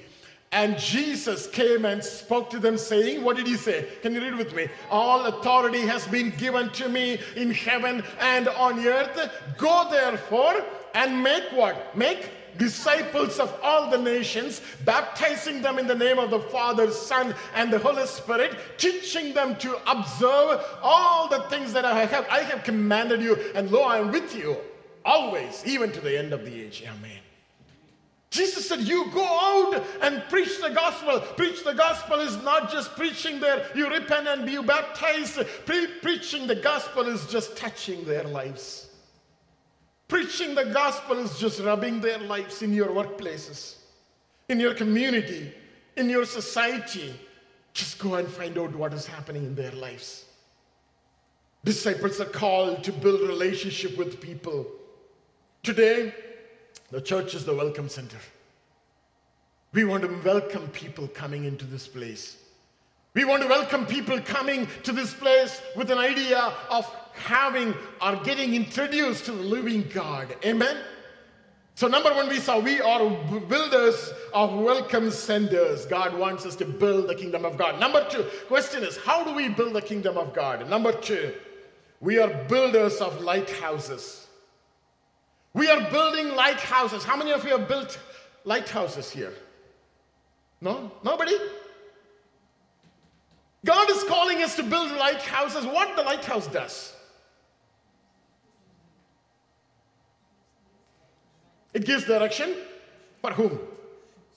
And 0.53 0.77
Jesus 0.77 1.47
came 1.47 1.85
and 1.85 2.03
spoke 2.03 2.49
to 2.49 2.59
them, 2.59 2.77
saying, 2.77 3.23
What 3.23 3.37
did 3.37 3.47
he 3.47 3.55
say? 3.55 3.87
Can 4.01 4.13
you 4.13 4.21
read 4.21 4.35
with 4.35 4.53
me? 4.53 4.67
All 4.89 5.25
authority 5.25 5.81
has 5.81 6.05
been 6.07 6.31
given 6.31 6.69
to 6.71 6.89
me 6.89 7.19
in 7.37 7.51
heaven 7.51 8.03
and 8.19 8.49
on 8.49 8.85
earth. 8.85 9.31
Go 9.57 9.87
therefore 9.89 10.65
and 10.93 11.23
make 11.23 11.45
what? 11.53 11.95
Make 11.95 12.31
disciples 12.57 13.39
of 13.39 13.57
all 13.63 13.89
the 13.89 13.97
nations, 13.97 14.61
baptizing 14.83 15.61
them 15.61 15.79
in 15.79 15.87
the 15.87 15.95
name 15.95 16.19
of 16.19 16.29
the 16.29 16.39
Father, 16.39 16.91
Son, 16.91 17.33
and 17.55 17.71
the 17.71 17.79
Holy 17.79 18.05
Spirit, 18.05 18.57
teaching 18.77 19.33
them 19.33 19.55
to 19.57 19.79
observe 19.89 20.61
all 20.83 21.29
the 21.29 21.41
things 21.43 21.71
that 21.71 21.85
I 21.85 22.05
have, 22.05 22.27
I 22.29 22.39
have 22.41 22.65
commanded 22.65 23.21
you, 23.21 23.37
and 23.55 23.71
lo, 23.71 23.83
I 23.83 23.99
am 23.99 24.11
with 24.11 24.35
you 24.35 24.57
always, 25.05 25.63
even 25.65 25.93
to 25.93 26.01
the 26.01 26.17
end 26.17 26.33
of 26.33 26.43
the 26.43 26.61
age. 26.61 26.83
Amen. 26.85 27.20
Jesus 28.32 28.67
said, 28.67 28.80
You 28.80 29.12
go 29.12 29.24
out 29.24 29.84
and 30.02 30.24
preach 30.30 30.62
the 30.62 30.70
gospel. 30.70 31.20
Preach 31.36 31.63
the 31.65 31.74
gospel 31.74 32.22
is 32.22 32.41
not 32.44 32.72
just 32.72 32.96
preaching 32.96 33.41
there, 33.41 33.67
you 33.76 33.89
repent 33.89 34.26
and 34.28 34.46
be 34.46 34.58
baptized. 34.63 35.39
Pre- 35.65 36.00
preaching 36.02 36.48
the 36.48 36.56
gospel 36.56 37.08
is 37.08 37.28
just 37.28 37.58
touching 37.58 38.06
their 38.06 38.24
lives. 38.24 38.88
Preaching 40.08 40.56
the 40.56 40.65
gospel 40.65 41.20
is 41.20 41.38
just 41.39 41.60
rubbing 41.62 42.00
their 42.00 42.20
lives 42.20 42.62
in 42.62 42.74
your 42.74 42.88
workplaces, 42.88 43.76
in 44.48 44.60
your 44.62 44.74
community, 44.74 45.54
in 45.98 46.10
your 46.10 46.26
society. 46.26 47.13
Just 47.74 48.00
go 48.00 48.15
and 48.15 48.28
find 48.28 48.58
out 48.58 48.74
what 48.76 48.94
is 48.94 49.06
happening 49.06 49.44
in 49.44 49.56
their 49.56 49.72
lives. 49.72 50.26
Disciples 51.65 52.20
are 52.22 52.26
called 52.26 52.84
to 52.86 52.94
build 52.94 53.22
relationship 53.22 53.98
with 53.98 54.22
people. 54.22 54.67
Today, 55.63 56.13
the 56.91 57.01
church 57.01 57.34
is 57.36 57.45
the 57.45 57.54
welcome 57.54 57.89
center. 57.89 58.17
We 59.73 59.86
want 59.86 60.04
to 60.04 60.21
welcome 60.25 60.67
people 60.69 61.08
coming 61.08 61.45
into 61.45 61.65
this 61.65 61.88
place. 61.88 62.38
We 63.13 63.25
want 63.25 63.41
to 63.41 63.47
welcome 63.47 63.86
people 63.86 64.19
coming 64.21 64.67
to 64.84 64.91
this 64.91 65.13
place 65.13 65.62
with 65.75 65.91
an 65.91 65.97
idea 65.97 66.54
of 66.69 66.86
having 67.13 67.73
or 68.01 68.15
getting 68.17 68.54
introduced 68.56 69.25
to 69.25 69.32
the 69.32 69.43
living 69.43 69.89
God. 69.93 70.36
Amen? 70.45 70.77
So, 71.75 71.88
number 71.88 72.13
one, 72.13 72.27
we 72.27 72.39
saw 72.39 72.60
we 72.60 72.82
are 72.82 72.99
builders 73.47 74.12
of 74.34 74.54
welcome 74.54 75.10
centers. 75.10 75.86
God 75.86 76.17
wants 76.17 76.45
us 76.45 76.56
to 76.58 76.65
build 76.65 77.08
the 77.08 77.15
kingdom 77.15 77.45
of 77.45 77.58
God. 77.58 77.80
Number 77.80 78.06
two, 78.10 78.23
question 78.47 78.84
is, 78.84 78.97
how 78.97 79.23
do 79.23 79.34
we 79.34 79.47
build 79.47 79.73
the 79.73 79.82
kingdom 79.82 80.17
of 80.17 80.34
God? 80.34 80.69
Number 80.69 80.91
two, 80.91 81.34
we 82.01 82.19
are 82.19 82.30
builders 82.45 82.97
of 82.97 83.21
lighthouses. 83.21 84.20
We 85.53 85.69
are 85.69 85.89
building 85.91 86.35
lighthouses. 86.35 87.03
How 87.03 87.17
many 87.17 87.31
of 87.31 87.43
you 87.43 87.57
have 87.57 87.67
built 87.67 87.99
lighthouses 88.45 89.11
here? 89.11 89.33
No? 90.61 90.91
Nobody? 91.03 91.35
God 93.65 93.89
is 93.89 94.03
calling 94.05 94.41
us 94.41 94.55
to 94.55 94.63
build 94.63 94.91
lighthouses. 94.91 95.65
What 95.65 95.95
the 95.95 96.03
lighthouse 96.03 96.47
does? 96.47 96.93
It 101.73 101.85
gives 101.85 102.05
direction 102.05 102.55
for 103.21 103.31
whom? 103.31 103.59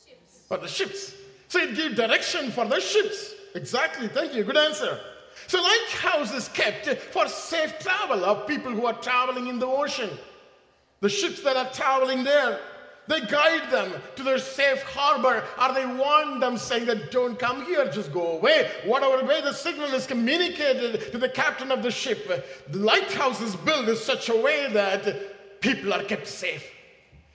Ships. 0.05 0.43
For 0.49 0.59
the 0.59 0.69
ships. 0.69 1.15
So 1.49 1.59
it 1.61 1.75
gives 1.75 1.97
direction 1.97 2.51
for 2.51 2.65
the 2.65 2.81
ships. 2.81 3.35
Exactly. 3.55 4.09
Thank 4.09 4.35
you. 4.35 4.45
Good 4.45 4.57
answer. 4.57 5.01
So 5.47 5.63
lighthouse 5.63 6.33
is 6.33 6.49
kept 6.49 6.87
for 6.87 7.27
safe 7.29 7.79
travel 7.79 8.25
of 8.25 8.47
people 8.47 8.73
who 8.73 8.87
are 8.87 8.95
traveling 8.95 9.47
in 9.49 9.59
the 9.59 9.67
ocean. 9.67 10.11
The 11.05 11.11
ships 11.11 11.43
that 11.43 11.55
are 11.59 11.71
traveling 11.71 12.25
there, 12.25 12.59
they 13.09 13.21
guide 13.21 13.71
them 13.71 13.93
to 14.17 14.23
their 14.23 14.39
safe 14.39 14.83
harbor 14.85 15.45
or 15.61 15.75
they 15.75 15.85
warn 15.85 16.41
them 16.41 16.57
saying 16.57 16.87
that 16.87 17.11
don't 17.11 17.39
come 17.39 17.63
here, 17.67 17.87
just 17.91 18.11
go 18.11 18.39
away. 18.39 18.71
Whatever 18.87 19.23
way 19.23 19.43
the 19.43 19.53
signal 19.53 19.93
is 19.93 20.07
communicated 20.07 21.13
to 21.13 21.19
the 21.19 21.29
captain 21.29 21.71
of 21.71 21.83
the 21.83 21.91
ship, 21.91 22.27
the 22.71 22.79
lighthouse 22.79 23.43
is 23.43 23.55
built 23.55 23.87
in 23.87 23.97
such 23.97 24.31
a 24.31 24.35
way 24.35 24.73
that 24.73 25.61
people 25.61 25.93
are 25.93 26.03
kept 26.05 26.27
safe. 26.27 26.65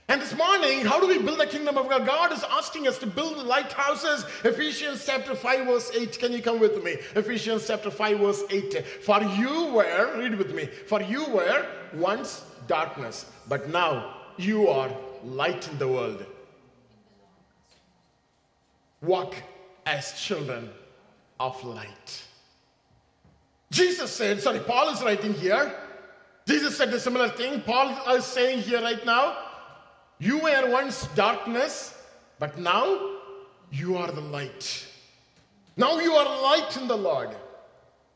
And 0.08 0.20
this 0.20 0.36
morning, 0.36 0.84
how 0.84 1.00
do 1.00 1.08
we 1.08 1.20
build 1.20 1.40
the 1.40 1.46
kingdom 1.46 1.78
of 1.78 1.88
God? 1.88 2.08
God 2.08 2.34
is 2.34 2.44
asking 2.50 2.88
us 2.88 2.98
to 2.98 3.06
build 3.06 3.38
lighthouses. 3.46 4.26
Ephesians 4.44 5.06
chapter 5.06 5.36
5, 5.36 5.68
verse 5.68 5.92
8. 5.94 6.18
Can 6.18 6.34
you 6.34 6.42
come 6.42 6.60
with 6.60 6.84
me? 6.84 6.94
Ephesians 7.16 7.68
chapter 7.68 7.92
5, 7.92 8.18
verse 8.18 8.44
8. 8.50 8.84
For 9.04 9.22
you 9.22 9.66
were, 9.66 10.18
read 10.18 10.40
with 10.40 10.56
me, 10.56 10.66
for 10.66 11.04
you 11.04 11.30
were 11.30 11.68
once 11.94 12.46
darkness, 12.70 13.26
but 13.50 13.68
now 13.70 14.16
you 14.38 14.70
are 14.70 14.90
light 15.26 15.68
in 15.70 15.78
the 15.78 15.88
world. 15.88 16.26
Walk 19.02 19.36
as 19.86 20.14
children 20.14 20.70
of 21.40 21.62
light. 21.66 22.24
Jesus 23.72 24.12
said, 24.12 24.42
sorry, 24.42 24.60
Paul 24.60 24.90
is 24.90 25.04
writing 25.04 25.34
here. 25.34 25.76
Jesus 26.48 26.78
said 26.78 26.94
a 26.94 27.00
similar 27.00 27.30
thing. 27.30 27.62
Paul 27.62 28.16
is 28.16 28.26
saying 28.26 28.62
here 28.62 28.82
right 28.82 29.06
now, 29.06 29.38
you 30.20 30.40
were 30.40 30.70
once 30.70 31.08
darkness, 31.16 31.96
but 32.40 32.58
now 32.58 33.18
you 33.72 33.98
are 33.98 34.12
the 34.12 34.22
light. 34.22 34.88
Now 35.78 36.00
you 36.00 36.14
are 36.14 36.42
light 36.42 36.78
in 36.78 36.88
the 36.88 36.98
Lord. 36.98 37.30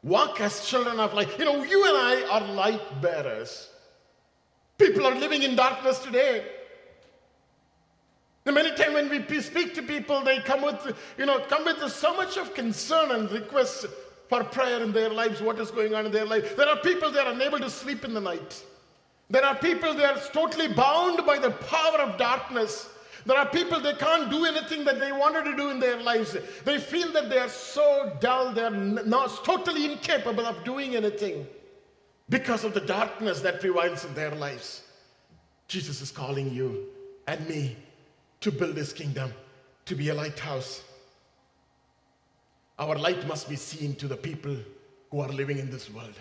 Walk 0.03 0.41
as 0.41 0.65
children 0.65 0.99
of 0.99 1.13
light. 1.13 1.39
You 1.39 1.45
know, 1.45 1.63
you 1.63 1.85
and 1.85 1.97
I 1.97 2.27
are 2.29 2.47
light 2.53 3.01
bearers. 3.01 3.69
People 4.77 5.05
are 5.05 5.15
living 5.15 5.43
in 5.43 5.55
darkness 5.55 5.99
today. 5.99 6.45
And 8.45 8.55
many 8.55 8.75
times 8.75 8.93
when 8.93 9.09
we 9.09 9.41
speak 9.41 9.73
to 9.75 9.83
people, 9.83 10.21
they 10.21 10.39
come 10.39 10.61
with, 10.61 10.97
you 11.17 11.25
know, 11.25 11.39
come 11.47 11.63
with 11.63 11.89
so 11.91 12.15
much 12.15 12.37
of 12.37 12.53
concern 12.53 13.11
and 13.11 13.31
requests 13.31 13.85
for 14.27 14.43
prayer 14.43 14.81
in 14.81 14.91
their 14.91 15.09
lives, 15.09 15.41
what 15.41 15.59
is 15.59 15.71
going 15.71 15.93
on 15.93 16.05
in 16.05 16.11
their 16.11 16.25
life. 16.25 16.57
There 16.57 16.67
are 16.67 16.77
people 16.77 17.11
that 17.11 17.27
are 17.27 17.33
unable 17.33 17.59
to 17.59 17.69
sleep 17.69 18.03
in 18.03 18.13
the 18.13 18.19
night. 18.19 18.63
There 19.29 19.45
are 19.45 19.55
people 19.55 19.93
that 19.93 20.17
are 20.17 20.31
totally 20.33 20.73
bound 20.73 21.25
by 21.25 21.39
the 21.39 21.51
power 21.51 21.99
of 21.99 22.17
darkness. 22.17 22.89
There 23.25 23.37
are 23.37 23.45
people 23.45 23.79
they 23.79 23.93
can't 23.93 24.29
do 24.29 24.43
anything 24.43 24.83
that 24.83 24.99
they 24.99 25.13
wanted 25.13 25.45
to 25.45 25.55
do 25.55 25.69
in 25.69 25.79
their 25.79 26.01
lives. 26.01 26.35
They 26.65 26.79
feel 26.79 27.11
that 27.13 27.29
they 27.29 27.37
are 27.37 27.47
so 27.47 28.17
dull, 28.19 28.51
they're 28.51 28.69
not 28.69 29.45
totally 29.45 29.89
incapable 29.89 30.45
of 30.45 30.63
doing 30.65 30.95
anything 30.95 31.47
because 32.33 32.63
of 32.63 32.73
the 32.73 32.81
darkness 32.81 33.41
that 33.41 33.61
prevails 33.61 34.05
in 34.05 34.13
their 34.15 34.31
lives. 34.31 34.81
Jesus 35.67 36.01
is 36.01 36.09
calling 36.09 36.51
you 36.51 36.87
and 37.27 37.47
me 37.47 37.75
to 38.41 38.51
build 38.51 38.75
his 38.75 38.91
kingdom, 38.91 39.31
to 39.85 39.93
be 39.93 40.09
a 40.09 40.15
lighthouse. 40.15 40.81
Our 42.79 42.95
light 42.97 43.27
must 43.27 43.47
be 43.47 43.55
seen 43.55 43.93
to 43.97 44.07
the 44.07 44.17
people 44.17 44.57
who 45.11 45.19
are 45.19 45.29
living 45.29 45.59
in 45.59 45.69
this 45.69 45.91
world. 45.91 46.15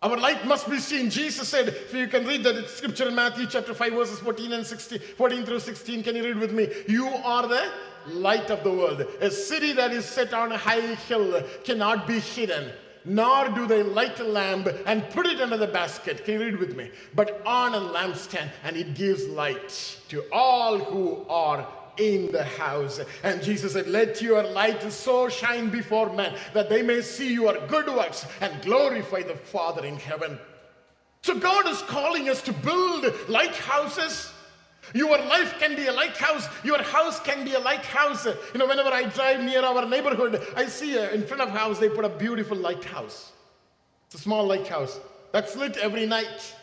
Our 0.00 0.16
light 0.16 0.46
must 0.46 0.68
be 0.68 0.78
seen. 0.78 1.10
Jesus 1.10 1.46
said, 1.46 1.68
if 1.68 1.92
you 1.92 2.08
can 2.08 2.26
read 2.26 2.42
that 2.44 2.70
scripture 2.70 3.08
in 3.08 3.14
Matthew 3.14 3.46
chapter 3.46 3.74
5, 3.74 3.92
verses 3.92 4.18
14 4.20 4.54
and 4.54 4.66
16, 4.66 4.98
14 5.18 5.44
through 5.44 5.60
16, 5.60 6.02
can 6.02 6.16
you 6.16 6.24
read 6.24 6.38
with 6.38 6.52
me? 6.52 6.68
You 6.88 7.06
are 7.06 7.46
the 7.46 7.70
light 8.06 8.50
of 8.50 8.64
the 8.64 8.72
world. 8.72 9.04
A 9.20 9.30
city 9.30 9.74
that 9.74 9.92
is 9.92 10.06
set 10.06 10.32
on 10.32 10.52
a 10.52 10.56
high 10.56 10.80
hill 10.80 11.42
cannot 11.64 12.06
be 12.06 12.18
hidden 12.18 12.72
nor 13.04 13.48
do 13.50 13.66
they 13.66 13.82
light 13.82 14.20
a 14.20 14.24
lamp 14.24 14.68
and 14.86 15.08
put 15.10 15.26
it 15.26 15.40
under 15.40 15.56
the 15.56 15.66
basket. 15.66 16.24
Can 16.24 16.34
you 16.34 16.40
read 16.40 16.56
with 16.58 16.76
me? 16.76 16.90
But 17.14 17.42
on 17.46 17.74
a 17.74 17.80
lampstand, 17.80 18.50
and 18.64 18.76
it 18.76 18.94
gives 18.94 19.26
light 19.28 19.98
to 20.08 20.24
all 20.32 20.78
who 20.78 21.24
are 21.28 21.66
in 21.98 22.32
the 22.32 22.44
house. 22.44 23.00
And 23.22 23.42
Jesus 23.42 23.72
said, 23.72 23.86
Let 23.86 24.22
your 24.22 24.42
light 24.42 24.90
so 24.92 25.28
shine 25.28 25.70
before 25.70 26.12
men 26.12 26.34
that 26.54 26.68
they 26.68 26.82
may 26.82 27.02
see 27.02 27.32
your 27.34 27.66
good 27.66 27.86
works 27.86 28.26
and 28.40 28.62
glorify 28.62 29.22
the 29.22 29.34
Father 29.34 29.84
in 29.84 29.96
heaven. 29.96 30.38
So 31.22 31.38
God 31.38 31.68
is 31.68 31.80
calling 31.82 32.28
us 32.28 32.42
to 32.42 32.52
build 32.52 33.06
lighthouses 33.28 34.32
your 34.94 35.16
life 35.18 35.58
can 35.58 35.76
be 35.76 35.86
a 35.86 35.92
lighthouse. 35.92 36.48
Your 36.64 36.82
house 36.82 37.20
can 37.20 37.44
be 37.44 37.54
a 37.54 37.58
lighthouse. 37.58 38.26
You 38.26 38.58
know, 38.58 38.66
whenever 38.66 38.90
I 38.90 39.04
drive 39.04 39.40
near 39.40 39.62
our 39.62 39.86
neighborhood, 39.86 40.44
I 40.56 40.66
see 40.66 40.98
in 40.98 41.26
front 41.26 41.42
of 41.42 41.50
house 41.50 41.78
they 41.78 41.88
put 41.88 42.04
a 42.04 42.08
beautiful 42.08 42.56
lighthouse. 42.56 43.32
It's 44.06 44.16
a 44.16 44.18
small 44.18 44.46
lighthouse 44.46 45.00
that's 45.32 45.56
lit 45.56 45.76
every 45.78 46.06
night. 46.06 46.54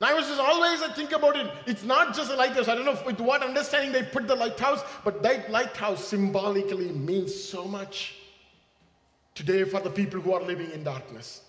Now 0.00 0.08
I 0.08 0.14
was 0.14 0.26
just 0.26 0.40
always 0.40 0.82
I 0.82 0.92
think 0.92 1.12
about 1.12 1.36
it. 1.36 1.50
It's 1.66 1.82
not 1.82 2.14
just 2.14 2.30
a 2.30 2.36
lighthouse. 2.36 2.68
I 2.68 2.74
don't 2.74 2.84
know 2.84 2.98
with 3.04 3.20
what 3.20 3.42
understanding 3.42 3.92
they 3.92 4.02
put 4.02 4.26
the 4.26 4.34
lighthouse, 4.34 4.82
but 5.04 5.22
that 5.22 5.50
lighthouse 5.50 6.04
symbolically 6.04 6.88
means 6.90 7.34
so 7.34 7.64
much 7.64 8.14
today 9.34 9.64
for 9.64 9.80
the 9.80 9.90
people 9.90 10.20
who 10.20 10.32
are 10.32 10.42
living 10.42 10.70
in 10.70 10.82
darkness. 10.84 11.42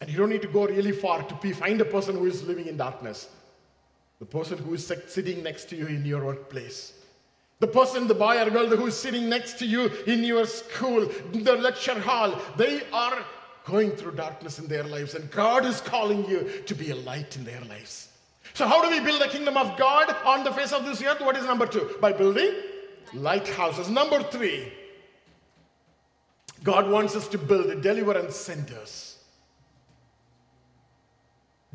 And 0.00 0.10
you 0.10 0.18
don't 0.18 0.28
need 0.28 0.42
to 0.42 0.48
go 0.48 0.66
really 0.66 0.92
far 0.92 1.22
to 1.22 1.54
find 1.54 1.80
a 1.80 1.84
person 1.84 2.16
who 2.16 2.26
is 2.26 2.42
living 2.42 2.66
in 2.66 2.76
darkness. 2.76 3.28
The 4.18 4.26
person 4.26 4.58
who 4.58 4.74
is 4.74 4.90
sitting 5.06 5.42
next 5.42 5.68
to 5.70 5.76
you 5.76 5.86
in 5.86 6.04
your 6.04 6.24
workplace. 6.24 6.92
The 7.58 7.66
person, 7.66 8.06
the 8.06 8.14
boy 8.14 8.42
or 8.42 8.50
girl 8.50 8.66
who 8.66 8.86
is 8.86 8.96
sitting 8.96 9.28
next 9.28 9.58
to 9.60 9.66
you 9.66 9.90
in 10.06 10.24
your 10.24 10.46
school, 10.46 11.08
in 11.32 11.44
the 11.44 11.54
lecture 11.54 11.98
hall, 11.98 12.38
they 12.56 12.82
are 12.92 13.24
going 13.64 13.90
through 13.92 14.12
darkness 14.12 14.58
in 14.58 14.68
their 14.68 14.84
lives, 14.84 15.14
and 15.14 15.30
God 15.30 15.64
is 15.64 15.80
calling 15.80 16.28
you 16.28 16.62
to 16.66 16.74
be 16.74 16.90
a 16.90 16.96
light 16.96 17.36
in 17.36 17.44
their 17.44 17.60
lives. 17.62 18.08
So, 18.54 18.66
how 18.66 18.82
do 18.82 18.90
we 18.90 19.00
build 19.04 19.20
the 19.20 19.28
kingdom 19.28 19.56
of 19.56 19.76
God 19.76 20.14
on 20.24 20.44
the 20.44 20.52
face 20.52 20.72
of 20.72 20.84
this 20.84 21.02
earth? 21.02 21.20
What 21.20 21.36
is 21.36 21.44
number 21.44 21.66
two? 21.66 21.96
By 22.00 22.12
building 22.12 22.52
lighthouses. 23.12 23.88
Number 23.88 24.22
three, 24.22 24.72
God 26.62 26.90
wants 26.90 27.14
us 27.16 27.28
to 27.28 27.38
build 27.38 27.82
deliverance 27.82 28.36
centers. 28.36 29.05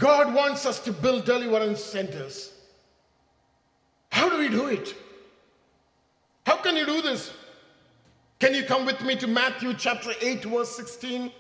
God 0.02 0.34
wants 0.34 0.66
us 0.66 0.80
to 0.80 0.92
build 0.92 1.26
deliverance 1.26 1.84
centers. 1.84 2.52
How 4.10 4.30
do 4.30 4.40
we 4.40 4.50
do 4.50 4.66
it? 4.66 4.96
How 6.44 6.56
can 6.56 6.76
you 6.76 6.88
do 6.88 7.04
this? 7.04 7.32
Can 8.40 8.56
you 8.56 8.64
come 8.64 8.88
with 8.88 9.00
me 9.04 9.16
to 9.18 9.28
Matthew 9.28 9.76
chapter 9.76 10.12
8, 10.20 10.44
verse 10.46 10.76
16? 10.76 11.32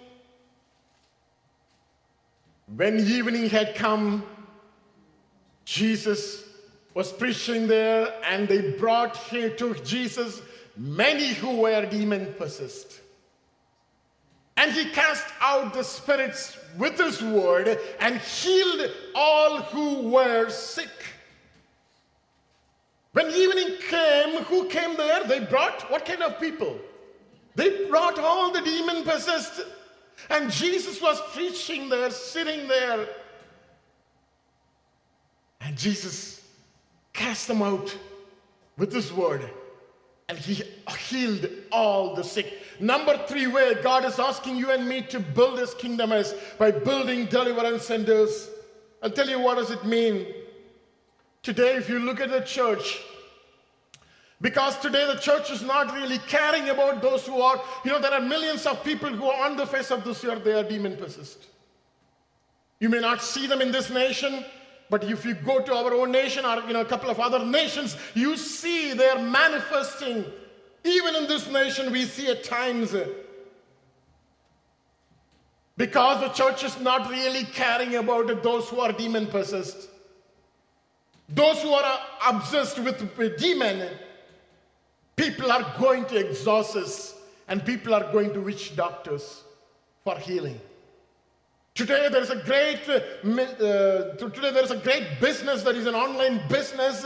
When 2.75 2.99
evening 2.99 3.49
had 3.49 3.73
come, 3.73 4.23
Jesus 5.65 6.43
was 6.93 7.11
preaching 7.11 7.65
there, 7.65 8.13
and 8.29 8.47
they 8.47 8.73
brought 8.73 9.17
here 9.17 9.49
to 9.55 9.73
Jesus 9.73 10.39
many 10.77 11.29
who 11.29 11.61
were 11.61 11.83
demon 11.87 12.35
possessed. 12.37 13.00
And 14.61 14.71
he 14.73 14.85
cast 14.85 15.25
out 15.41 15.73
the 15.73 15.83
spirits 15.83 16.55
with 16.77 16.95
his 16.99 17.19
word 17.19 17.79
and 17.99 18.17
healed 18.19 18.91
all 19.15 19.59
who 19.59 20.07
were 20.09 20.51
sick. 20.51 20.87
When 23.13 23.31
evening 23.31 23.77
came, 23.89 24.43
who 24.43 24.67
came 24.67 24.95
there? 24.97 25.23
They 25.23 25.39
brought 25.39 25.89
what 25.89 26.05
kind 26.05 26.21
of 26.21 26.39
people? 26.39 26.77
They 27.55 27.87
brought 27.87 28.19
all 28.19 28.51
the 28.51 28.61
demon 28.61 29.03
possessed. 29.03 29.61
And 30.29 30.51
Jesus 30.51 31.01
was 31.01 31.19
preaching 31.33 31.89
there, 31.89 32.11
sitting 32.11 32.67
there. 32.67 33.07
And 35.59 35.75
Jesus 35.75 36.45
cast 37.13 37.47
them 37.47 37.63
out 37.63 37.97
with 38.77 38.93
his 38.93 39.11
word. 39.11 39.49
And 40.29 40.37
he 40.37 40.63
healed 41.09 41.49
all 41.71 42.13
the 42.13 42.23
sick. 42.23 42.60
Number 42.79 43.17
three 43.27 43.47
way 43.47 43.75
God 43.81 44.05
is 44.05 44.19
asking 44.19 44.57
you 44.57 44.71
and 44.71 44.87
me 44.87 45.01
to 45.03 45.19
build 45.19 45.59
his 45.59 45.73
kingdom 45.73 46.11
is 46.11 46.33
by 46.57 46.71
building 46.71 47.25
deliverance 47.25 47.83
centers. 47.83 48.49
I'll 49.03 49.11
tell 49.11 49.29
you 49.29 49.39
what 49.39 49.55
does 49.55 49.71
it 49.71 49.83
mean. 49.85 50.27
Today, 51.43 51.75
if 51.75 51.89
you 51.89 51.99
look 51.99 52.19
at 52.19 52.29
the 52.29 52.41
church, 52.41 53.01
because 54.41 54.77
today 54.79 55.05
the 55.05 55.19
church 55.19 55.51
is 55.51 55.61
not 55.61 55.93
really 55.93 56.17
caring 56.19 56.69
about 56.69 57.01
those 57.01 57.25
who 57.25 57.41
are, 57.41 57.61
you 57.83 57.91
know, 57.91 57.99
there 57.99 58.13
are 58.13 58.21
millions 58.21 58.65
of 58.65 58.83
people 58.83 59.09
who 59.09 59.25
are 59.25 59.49
on 59.49 59.57
the 59.57 59.65
face 59.65 59.91
of 59.91 60.03
this 60.03 60.23
earth, 60.23 60.43
they 60.43 60.53
are 60.53 60.63
demon 60.63 60.97
possessed. 60.97 61.45
You 62.79 62.89
may 62.89 62.99
not 62.99 63.21
see 63.21 63.45
them 63.45 63.61
in 63.61 63.71
this 63.71 63.91
nation, 63.91 64.43
but 64.89 65.03
if 65.03 65.23
you 65.23 65.35
go 65.35 65.61
to 65.61 65.73
our 65.73 65.93
own 65.93 66.11
nation 66.11 66.43
or 66.45 66.61
you 66.67 66.73
know 66.73 66.81
a 66.81 66.85
couple 66.85 67.09
of 67.09 67.19
other 67.19 67.45
nations, 67.45 67.95
you 68.15 68.35
see 68.35 68.93
they're 68.93 69.19
manifesting 69.19 70.25
even 70.83 71.15
in 71.15 71.27
this 71.27 71.49
nation, 71.49 71.91
we 71.91 72.05
see 72.05 72.27
at 72.29 72.43
times 72.43 72.93
uh, 72.93 73.07
because 75.77 76.21
the 76.21 76.29
church 76.29 76.63
is 76.63 76.79
not 76.79 77.09
really 77.09 77.43
caring 77.43 77.95
about 77.95 78.43
those 78.43 78.69
who 78.69 78.79
are 78.79 78.91
demon 78.91 79.27
possessed, 79.27 79.89
those 81.29 81.61
who 81.61 81.71
are 81.71 81.83
uh, 81.83 82.31
obsessed 82.35 82.79
with, 82.79 83.17
with 83.17 83.37
demon, 83.37 83.89
people 85.15 85.51
are 85.51 85.75
going 85.79 86.05
to 86.05 86.17
exorcists 86.17 87.15
and 87.47 87.65
people 87.65 87.93
are 87.93 88.11
going 88.11 88.33
to 88.33 88.41
witch 88.41 88.75
doctors 88.75 89.43
for 90.03 90.17
healing. 90.17 90.59
Today 91.73 92.09
there 92.11 92.21
is 92.21 92.29
a 92.29 92.43
great 92.43 92.81
uh, 92.89 92.99
uh 93.63 94.15
today 94.17 94.51
there 94.51 94.63
is 94.63 94.71
a 94.71 94.77
great 94.77 95.21
business 95.21 95.63
that 95.63 95.75
is 95.75 95.87
an 95.87 95.95
online 95.95 96.41
business 96.49 97.05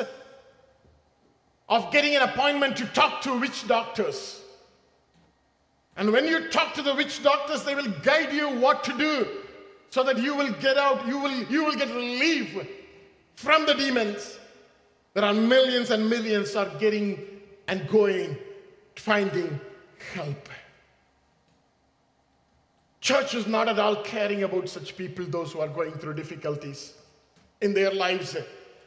of 1.68 1.92
getting 1.92 2.16
an 2.16 2.22
appointment 2.22 2.78
to 2.78 2.86
talk 2.88 3.22
to 3.22 3.40
witch 3.40 3.68
doctors. 3.68 4.42
And 5.98 6.12
when 6.12 6.28
you 6.28 6.50
talk 6.50 6.74
to 6.76 6.82
the 6.82 6.94
witch 6.94 7.24
doctors, 7.24 7.64
they 7.64 7.74
will 7.74 7.90
guide 8.04 8.34
you 8.34 8.50
what 8.50 8.84
to 8.84 8.98
do 8.98 9.28
so 9.90 10.04
that 10.04 10.18
you 10.18 10.36
will 10.36 10.52
get 10.54 10.78
out, 10.78 11.08
you 11.08 11.18
will, 11.18 11.44
you 11.44 11.64
will 11.64 11.76
get 11.76 11.90
relief 11.90 12.68
from 13.36 13.66
the 13.66 13.74
demons. 13.74 14.38
There 15.14 15.24
are 15.24 15.34
millions 15.34 15.92
and 15.92 16.10
millions 16.10 16.56
are 16.56 16.70
getting 16.80 17.26
and 17.68 17.88
going, 17.88 18.38
finding 18.96 19.60
help. 20.14 20.50
Church 23.00 23.36
is 23.36 23.48
not 23.48 23.70
at 23.70 23.80
all 23.80 23.98
caring 24.04 24.44
about 24.44 24.68
such 24.68 24.98
people, 24.98 25.26
those 25.26 25.54
who 25.54 25.62
are 25.62 25.68
going 25.68 25.94
through 25.94 26.16
difficulties 26.16 26.94
in 27.62 27.74
their 27.74 27.92
lives. 27.92 28.36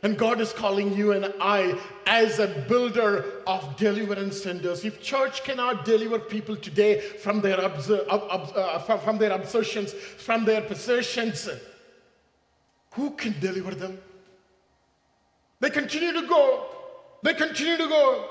And 0.02 0.16
God 0.16 0.40
is 0.40 0.52
calling 0.52 0.96
you 0.96 1.12
and 1.12 1.32
I 1.40 1.78
as 2.06 2.38
a 2.38 2.46
builder 2.68 3.24
of 3.46 3.76
deliverance 3.76 4.40
centers. 4.40 4.84
If 4.84 5.02
church 5.02 5.42
cannot 5.42 5.84
deliver 5.84 6.20
people 6.20 6.54
today 6.54 7.00
from 7.00 7.40
their, 7.40 7.60
obser- 7.60 8.04
uh, 8.08 8.78
from, 8.78 9.00
from 9.00 9.18
their 9.18 9.32
obsessions, 9.32 9.92
from 9.92 10.44
their 10.44 10.60
possessions, 10.60 11.48
who 12.92 13.10
can 13.10 13.34
deliver 13.40 13.74
them? 13.74 13.98
They 15.60 15.70
continue 15.70 16.12
to 16.12 16.26
go. 16.28 16.66
They 17.22 17.34
continue 17.34 17.76
to 17.76 17.88
go. 17.88 18.28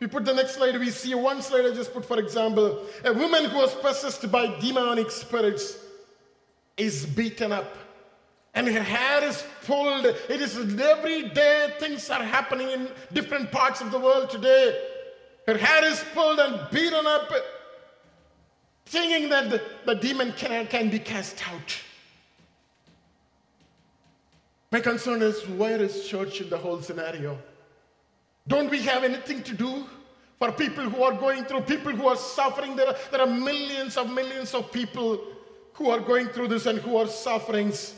We 0.00 0.06
put 0.06 0.24
the 0.26 0.34
next 0.34 0.56
slide. 0.56 0.78
We 0.78 0.90
see 0.90 1.14
one 1.14 1.40
slide 1.40 1.64
I 1.64 1.74
just 1.74 1.92
put, 1.94 2.04
for 2.04 2.18
example, 2.18 2.86
a 3.04 3.12
woman 3.12 3.46
who 3.46 3.58
was 3.58 3.74
possessed 3.74 4.30
by 4.30 4.58
demonic 4.60 5.10
spirits 5.10 5.78
is 6.76 7.06
beaten 7.06 7.52
up 7.52 7.74
and 8.54 8.66
her 8.66 8.82
hair 8.82 9.24
is 9.24 9.44
pulled. 9.64 10.06
It 10.06 10.40
is 10.40 10.56
every 10.80 11.28
day 11.28 11.72
things 11.78 12.10
are 12.10 12.22
happening 12.22 12.70
in 12.70 12.88
different 13.12 13.52
parts 13.52 13.80
of 13.80 13.90
the 13.90 13.98
world 13.98 14.30
today. 14.30 14.86
Her 15.46 15.56
hair 15.56 15.84
is 15.84 16.04
pulled 16.14 16.38
and 16.38 16.70
beaten 16.70 17.06
up, 17.06 17.30
thinking 18.86 19.28
that 19.30 19.50
the, 19.50 19.62
the 19.86 19.94
demon 19.94 20.32
can, 20.32 20.66
can 20.66 20.90
be 20.90 20.98
cast 20.98 21.36
out. 21.48 21.78
My 24.72 24.80
concern 24.80 25.22
is 25.22 25.46
where 25.48 25.80
is 25.82 26.06
church 26.06 26.40
in 26.40 26.48
the 26.48 26.58
whole 26.58 26.80
scenario? 26.80 27.38
Don't 28.46 28.70
we 28.70 28.82
have 28.82 29.04
anything 29.04 29.42
to 29.44 29.54
do 29.54 29.84
for 30.38 30.52
people 30.52 30.84
who 30.84 31.02
are 31.02 31.12
going 31.12 31.44
through, 31.44 31.62
people 31.62 31.92
who 31.92 32.08
are 32.08 32.16
suffering? 32.16 32.76
There 32.76 32.88
are, 32.88 32.96
there 33.10 33.20
are 33.20 33.26
millions 33.26 33.96
of 33.96 34.10
millions 34.10 34.54
of 34.54 34.70
people 34.72 35.20
who 35.74 35.90
are 35.90 36.00
going 36.00 36.28
through 36.28 36.48
this 36.48 36.66
and 36.66 36.78
who 36.78 36.96
are 36.96 37.06
sufferings. 37.06 37.94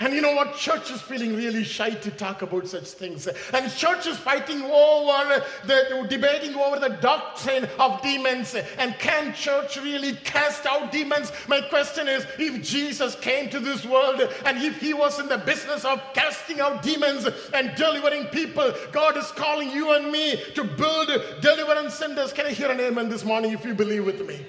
And 0.00 0.14
you 0.14 0.22
know 0.22 0.34
what? 0.34 0.56
Church 0.56 0.90
is 0.90 1.02
feeling 1.02 1.36
really 1.36 1.62
shy 1.62 1.90
to 1.90 2.10
talk 2.10 2.40
about 2.40 2.66
such 2.66 2.88
things. 2.88 3.26
And 3.52 3.70
church 3.70 4.06
is 4.06 4.16
fighting 4.16 4.62
over 4.62 5.44
the 5.66 6.06
debating 6.08 6.54
over 6.54 6.78
the 6.78 6.96
doctrine 7.02 7.68
of 7.78 8.00
demons. 8.00 8.54
And 8.78 8.98
can 8.98 9.34
church 9.34 9.76
really 9.76 10.14
cast 10.14 10.64
out 10.64 10.90
demons? 10.90 11.32
My 11.48 11.60
question 11.60 12.08
is 12.08 12.26
if 12.38 12.62
Jesus 12.62 13.14
came 13.16 13.50
to 13.50 13.60
this 13.60 13.84
world 13.84 14.22
and 14.46 14.56
if 14.62 14.80
he 14.80 14.94
was 14.94 15.20
in 15.20 15.28
the 15.28 15.36
business 15.36 15.84
of 15.84 16.00
casting 16.14 16.60
out 16.60 16.82
demons 16.82 17.28
and 17.52 17.74
delivering 17.76 18.24
people, 18.28 18.72
God 18.92 19.18
is 19.18 19.30
calling 19.32 19.70
you 19.70 19.92
and 19.92 20.10
me 20.10 20.42
to 20.54 20.64
build 20.64 21.08
deliverance 21.42 21.92
centers. 21.92 22.32
Can 22.32 22.46
I 22.46 22.52
hear 22.52 22.70
an 22.70 22.80
amen 22.80 23.10
this 23.10 23.22
morning 23.22 23.52
if 23.52 23.66
you 23.66 23.74
believe 23.74 24.06
with 24.06 24.26
me? 24.26 24.46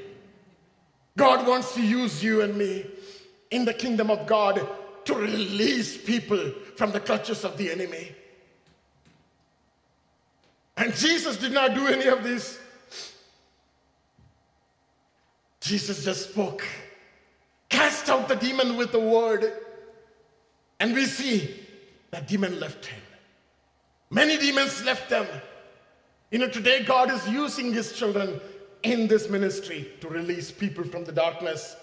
God 1.18 1.46
wants 1.46 1.74
to 1.74 1.82
use 1.82 2.24
you 2.24 2.42
and 2.42 2.56
me 2.56 2.86
in 3.50 3.66
the 3.66 3.74
kingdom 3.74 4.10
of 4.10 4.26
God 4.26 4.66
to 5.06 5.16
release 5.16 5.98
people 5.98 6.52
from 6.76 6.92
the 6.92 7.00
clutches 7.00 7.44
of 7.44 7.58
the 7.58 7.72
enemy. 7.72 8.16
And 10.78 10.96
Jesus 10.96 11.38
did 11.38 11.52
not 11.52 11.74
do 11.74 11.88
any 11.88 12.08
of 12.08 12.24
this. 12.24 12.60
Jesus 15.60 16.04
just 16.04 16.32
spoke, 16.32 16.64
cast 17.70 18.10
out 18.10 18.28
the 18.28 18.36
demon 18.36 18.78
with 18.78 18.92
the 18.92 19.00
word. 19.00 19.54
And 20.80 20.96
we 20.96 21.06
see 21.06 21.56
that 22.10 22.28
demon 22.28 22.60
left 22.60 22.88
him. 22.88 23.02
Many 24.10 24.38
demons 24.38 24.84
left 24.84 25.10
them. 25.10 25.28
You 26.32 26.40
know, 26.40 26.50
today 26.50 26.84
God 26.84 27.12
is 27.12 27.28
using 27.30 27.72
his 27.72 27.94
children 27.94 28.42
in 28.84 29.08
this 29.08 29.30
ministry 29.30 29.92
to 30.02 30.08
release 30.08 30.52
people 30.52 30.84
from 30.84 31.04
the 31.06 31.12
darkness 31.12 31.76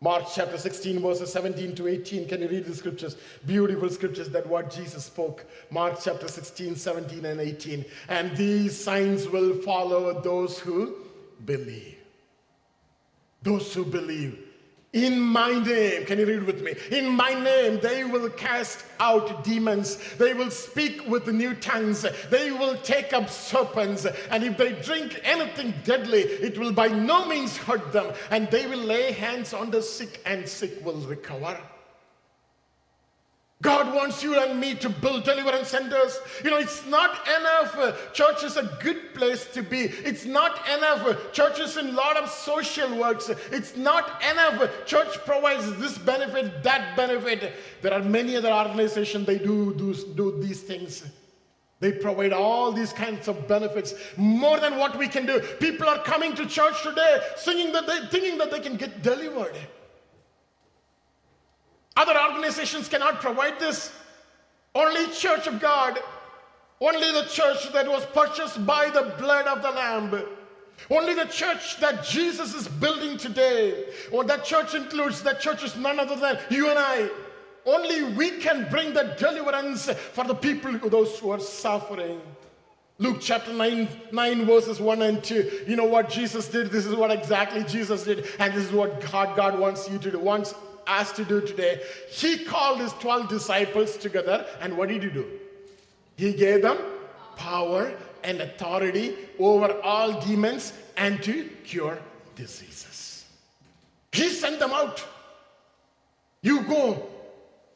Mark 0.00 0.24
chapter 0.34 0.58
16, 0.58 1.00
verses 1.00 1.32
17 1.32 1.74
to 1.76 1.88
18. 1.88 2.28
Can 2.28 2.42
you 2.42 2.48
read 2.48 2.66
the 2.66 2.74
scriptures? 2.74 3.16
Beautiful 3.46 3.88
scriptures 3.88 4.28
that 4.28 4.46
what 4.46 4.70
Jesus 4.70 5.04
spoke. 5.04 5.46
Mark 5.70 5.98
chapter 6.02 6.28
16, 6.28 6.76
17, 6.76 7.24
and 7.24 7.40
18. 7.40 7.84
And 8.08 8.36
these 8.36 8.78
signs 8.78 9.26
will 9.26 9.54
follow 9.62 10.20
those 10.20 10.58
who 10.58 10.96
believe. 11.44 11.96
Those 13.42 13.72
who 13.72 13.86
believe. 13.86 14.45
In 14.92 15.20
my 15.20 15.52
name, 15.58 16.06
can 16.06 16.18
you 16.18 16.26
read 16.26 16.44
with 16.44 16.62
me? 16.62 16.74
In 16.90 17.08
my 17.10 17.34
name, 17.34 17.80
they 17.80 18.04
will 18.04 18.30
cast 18.30 18.84
out 18.98 19.44
demons. 19.44 19.98
They 20.14 20.32
will 20.32 20.50
speak 20.50 21.06
with 21.06 21.26
new 21.28 21.54
tongues. 21.54 22.06
They 22.30 22.50
will 22.50 22.78
take 22.78 23.12
up 23.12 23.28
serpents. 23.28 24.06
And 24.30 24.42
if 24.42 24.56
they 24.56 24.72
drink 24.80 25.20
anything 25.22 25.74
deadly, 25.84 26.20
it 26.20 26.56
will 26.56 26.72
by 26.72 26.88
no 26.88 27.26
means 27.26 27.58
hurt 27.58 27.92
them. 27.92 28.14
And 28.30 28.50
they 28.50 28.66
will 28.66 28.78
lay 28.78 29.12
hands 29.12 29.52
on 29.52 29.70
the 29.70 29.82
sick, 29.82 30.20
and 30.24 30.48
sick 30.48 30.82
will 30.84 31.00
recover. 31.00 31.58
God 33.62 33.94
wants 33.94 34.22
you 34.22 34.38
and 34.38 34.60
me 34.60 34.74
to 34.74 34.90
build 34.90 35.24
deliverance 35.24 35.68
centers. 35.68 36.18
You 36.44 36.50
know, 36.50 36.58
it's 36.58 36.84
not 36.86 37.26
enough. 37.26 37.74
Uh, 37.76 37.92
church 38.12 38.44
is 38.44 38.58
a 38.58 38.70
good 38.82 39.14
place 39.14 39.46
to 39.54 39.62
be. 39.62 39.80
It's 39.80 40.26
not 40.26 40.60
enough. 40.68 41.06
Uh, 41.06 41.14
church 41.32 41.58
is 41.58 41.78
in 41.78 41.88
a 41.88 41.92
lot 41.92 42.18
of 42.18 42.28
social 42.28 42.94
works. 42.98 43.30
It's 43.50 43.74
not 43.74 44.22
enough. 44.30 44.60
Uh, 44.60 44.68
church 44.84 45.16
provides 45.24 45.74
this 45.78 45.96
benefit, 45.96 46.62
that 46.64 46.96
benefit. 46.96 47.54
There 47.80 47.94
are 47.94 48.02
many 48.02 48.36
other 48.36 48.52
organizations, 48.52 49.26
they 49.26 49.38
do, 49.38 49.72
do, 49.74 49.94
do 50.14 50.38
these 50.38 50.60
things. 50.60 51.04
They 51.80 51.92
provide 51.92 52.32
all 52.32 52.72
these 52.72 52.92
kinds 52.92 53.26
of 53.26 53.48
benefits 53.48 53.94
more 54.18 54.60
than 54.60 54.76
what 54.78 54.98
we 54.98 55.08
can 55.08 55.24
do. 55.24 55.40
People 55.40 55.88
are 55.88 56.02
coming 56.02 56.34
to 56.34 56.46
church 56.46 56.82
today 56.82 57.20
singing 57.36 57.72
that 57.72 57.86
they, 57.86 58.06
thinking 58.08 58.38
that 58.38 58.50
they 58.50 58.60
can 58.60 58.76
get 58.76 59.02
delivered. 59.02 59.56
Other 61.96 62.14
organizations 62.18 62.88
cannot 62.88 63.20
provide 63.20 63.58
this. 63.58 63.92
Only 64.74 65.06
Church 65.12 65.46
of 65.46 65.60
God, 65.60 65.98
only 66.80 67.12
the 67.12 67.26
church 67.28 67.72
that 67.72 67.88
was 67.88 68.04
purchased 68.06 68.66
by 68.66 68.90
the 68.90 69.14
blood 69.18 69.46
of 69.46 69.62
the 69.62 69.70
Lamb. 69.70 70.22
Only 70.90 71.14
the 71.14 71.24
church 71.24 71.80
that 71.80 72.04
Jesus 72.04 72.54
is 72.54 72.68
building 72.68 73.16
today, 73.16 73.86
or 74.12 74.24
that 74.24 74.44
church 74.44 74.74
includes, 74.74 75.22
that 75.22 75.40
church 75.40 75.64
is 75.64 75.74
none 75.76 75.98
other 75.98 76.16
than 76.16 76.38
you 76.50 76.68
and 76.68 76.78
I. 76.78 77.08
Only 77.64 78.14
we 78.14 78.32
can 78.32 78.68
bring 78.70 78.92
the 78.92 79.16
deliverance 79.18 79.90
for 79.90 80.24
the 80.24 80.34
people, 80.34 80.78
those 80.90 81.18
who 81.18 81.30
are 81.30 81.40
suffering. 81.40 82.20
Luke 82.98 83.18
chapter 83.20 83.52
9, 83.52 83.88
9, 84.12 84.44
verses 84.44 84.80
1 84.80 85.02
and 85.02 85.24
2. 85.24 85.64
You 85.66 85.76
know 85.76 85.84
what 85.84 86.08
Jesus 86.08 86.48
did? 86.48 86.70
This 86.70 86.86
is 86.86 86.94
what 86.94 87.10
exactly 87.10 87.64
Jesus 87.64 88.04
did. 88.04 88.26
And 88.38 88.54
this 88.54 88.64
is 88.64 88.72
what 88.72 89.00
God, 89.12 89.36
God 89.36 89.58
wants 89.58 89.90
you 89.90 89.98
to 89.98 90.10
do. 90.10 90.18
Wants 90.18 90.54
asked 90.86 91.16
to 91.16 91.24
do 91.24 91.40
today, 91.40 91.82
he 92.10 92.44
called 92.44 92.80
his 92.80 92.92
12 92.94 93.28
disciples 93.28 93.96
together, 93.96 94.46
and 94.60 94.76
what 94.76 94.88
did 94.88 95.02
he 95.02 95.10
do? 95.10 95.26
He 96.16 96.32
gave 96.32 96.62
them 96.62 96.78
power 97.36 97.92
and 98.24 98.40
authority 98.40 99.14
over 99.38 99.72
all 99.82 100.20
demons 100.20 100.72
and 100.96 101.22
to 101.22 101.44
cure 101.64 101.98
diseases. 102.34 103.24
He 104.12 104.28
sent 104.28 104.58
them 104.58 104.72
out. 104.72 105.04
You 106.42 106.62
go 106.62 107.06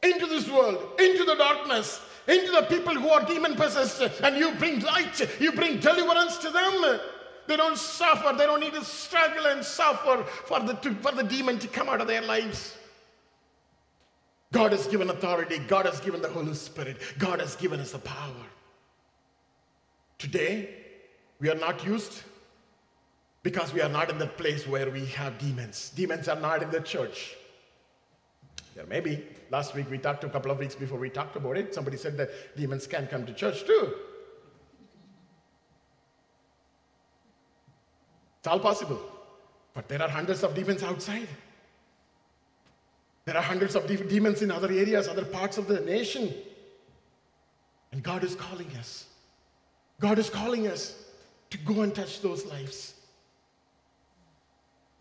into 0.01 0.25
this 0.25 0.49
world, 0.49 0.99
into 0.99 1.23
the 1.23 1.35
darkness, 1.35 2.01
into 2.27 2.51
the 2.51 2.63
people 2.63 2.93
who 2.93 3.09
are 3.09 3.25
demon 3.25 3.55
possessed, 3.55 4.01
and 4.21 4.37
you 4.37 4.51
bring 4.53 4.79
light, 4.81 5.39
you 5.39 5.51
bring 5.51 5.79
deliverance 5.79 6.37
to 6.37 6.49
them. 6.49 6.99
They 7.47 7.57
don't 7.57 7.77
suffer, 7.77 8.35
they 8.35 8.45
don't 8.45 8.59
need 8.59 8.73
to 8.73 8.85
struggle 8.85 9.47
and 9.47 9.63
suffer 9.63 10.23
for 10.45 10.59
the, 10.59 10.73
to, 10.73 10.93
for 10.95 11.11
the 11.11 11.23
demon 11.23 11.59
to 11.59 11.67
come 11.67 11.89
out 11.89 12.01
of 12.01 12.07
their 12.07 12.21
lives. 12.21 12.77
God 14.51 14.73
has 14.73 14.87
given 14.87 15.09
authority. 15.09 15.59
God 15.59 15.85
has 15.85 15.99
given 15.99 16.21
the 16.21 16.29
Holy 16.29 16.53
Spirit. 16.53 16.97
God 17.17 17.39
has 17.39 17.55
given 17.55 17.79
us 17.79 17.91
the 17.91 17.99
power. 17.99 18.45
Today, 20.17 20.69
we 21.39 21.49
are 21.49 21.55
not 21.55 21.85
used 21.85 22.21
because 23.43 23.73
we 23.73 23.81
are 23.81 23.89
not 23.89 24.09
in 24.09 24.17
the 24.17 24.27
place 24.27 24.67
where 24.67 24.89
we 24.89 25.05
have 25.05 25.37
demons. 25.39 25.91
Demons 25.95 26.27
are 26.27 26.39
not 26.39 26.61
in 26.61 26.69
the 26.69 26.81
church. 26.81 27.35
There 28.75 28.85
may 28.85 28.99
be. 28.99 29.23
Last 29.49 29.73
week 29.73 29.89
we 29.89 29.97
talked, 29.97 30.23
a 30.23 30.29
couple 30.29 30.51
of 30.51 30.59
weeks 30.59 30.75
before 30.75 30.99
we 30.99 31.09
talked 31.09 31.35
about 31.35 31.57
it, 31.57 31.73
somebody 31.73 31.97
said 31.97 32.17
that 32.17 32.29
demons 32.55 32.87
can 32.87 33.07
come 33.07 33.25
to 33.25 33.33
church 33.33 33.65
too. 33.65 33.93
It's 38.39 38.47
all 38.47 38.59
possible. 38.59 38.99
But 39.73 39.87
there 39.87 40.01
are 40.01 40.09
hundreds 40.09 40.43
of 40.43 40.53
demons 40.53 40.83
outside. 40.83 41.27
There 43.25 43.37
are 43.37 43.43
hundreds 43.43 43.75
of 43.75 43.87
de- 43.87 44.03
demons 44.03 44.41
in 44.41 44.51
other 44.51 44.71
areas, 44.71 45.07
other 45.07 45.25
parts 45.25 45.57
of 45.57 45.67
the 45.67 45.79
nation. 45.81 46.33
And 47.91 48.01
God 48.01 48.23
is 48.23 48.35
calling 48.35 48.71
us. 48.77 49.05
God 49.99 50.17
is 50.17 50.29
calling 50.29 50.67
us 50.67 50.97
to 51.51 51.57
go 51.59 51.81
and 51.81 51.93
touch 51.93 52.21
those 52.21 52.45
lives. 52.45 52.95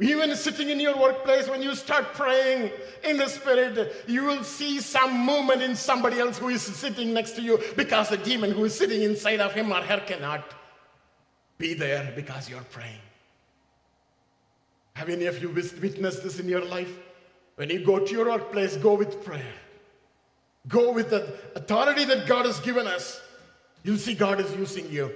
Even 0.00 0.34
sitting 0.34 0.70
in 0.70 0.80
your 0.80 0.98
workplace, 0.98 1.46
when 1.46 1.62
you 1.62 1.74
start 1.74 2.14
praying 2.14 2.70
in 3.04 3.18
the 3.18 3.28
Spirit, 3.28 4.04
you 4.06 4.24
will 4.24 4.42
see 4.42 4.80
some 4.80 5.26
movement 5.26 5.62
in 5.62 5.76
somebody 5.76 6.18
else 6.18 6.38
who 6.38 6.48
is 6.48 6.62
sitting 6.62 7.12
next 7.12 7.32
to 7.32 7.42
you 7.42 7.58
because 7.76 8.08
the 8.08 8.16
demon 8.16 8.50
who 8.50 8.64
is 8.64 8.74
sitting 8.74 9.02
inside 9.02 9.40
of 9.40 9.52
him 9.52 9.70
or 9.70 9.82
her 9.82 10.00
cannot 10.00 10.54
be 11.58 11.74
there 11.74 12.12
because 12.16 12.48
you're 12.48 12.62
praying. 12.70 13.00
Have 14.94 15.10
any 15.10 15.26
of 15.26 15.40
you 15.42 15.50
witnessed 15.50 16.22
this 16.22 16.40
in 16.40 16.48
your 16.48 16.64
life? 16.64 16.98
When 17.60 17.68
you 17.68 17.84
go 17.84 17.98
to 17.98 18.10
your 18.10 18.24
workplace, 18.24 18.78
go 18.78 18.94
with 18.94 19.22
prayer. 19.22 19.52
Go 20.66 20.92
with 20.92 21.10
the 21.10 21.30
authority 21.54 22.06
that 22.06 22.26
God 22.26 22.46
has 22.46 22.58
given 22.60 22.86
us. 22.86 23.20
You'll 23.82 23.98
see 23.98 24.14
God 24.14 24.40
is 24.40 24.50
using 24.56 24.90
you. 24.90 25.12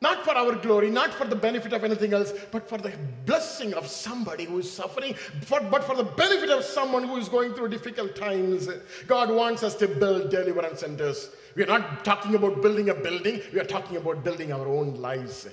Not 0.00 0.24
for 0.24 0.34
our 0.34 0.54
glory, 0.54 0.88
not 0.88 1.12
for 1.12 1.26
the 1.26 1.36
benefit 1.36 1.74
of 1.74 1.84
anything 1.84 2.14
else, 2.14 2.32
but 2.50 2.66
for 2.66 2.78
the 2.78 2.90
blessing 3.26 3.74
of 3.74 3.86
somebody 3.86 4.44
who 4.44 4.60
is 4.60 4.72
suffering, 4.72 5.12
for, 5.42 5.60
but 5.60 5.84
for 5.84 5.94
the 5.94 6.04
benefit 6.04 6.48
of 6.48 6.64
someone 6.64 7.02
who 7.02 7.18
is 7.18 7.28
going 7.28 7.52
through 7.52 7.68
difficult 7.68 8.16
times. 8.16 8.66
God 9.06 9.28
wants 9.28 9.62
us 9.62 9.74
to 9.74 9.86
build 9.86 10.30
deliverance 10.30 10.80
centers. 10.80 11.28
We 11.54 11.64
are 11.64 11.66
not 11.66 12.02
talking 12.02 12.34
about 12.34 12.62
building 12.62 12.88
a 12.88 12.94
building, 12.94 13.42
we 13.52 13.60
are 13.60 13.64
talking 13.64 13.98
about 13.98 14.24
building 14.24 14.54
our 14.54 14.66
own 14.66 14.94
lives 15.02 15.48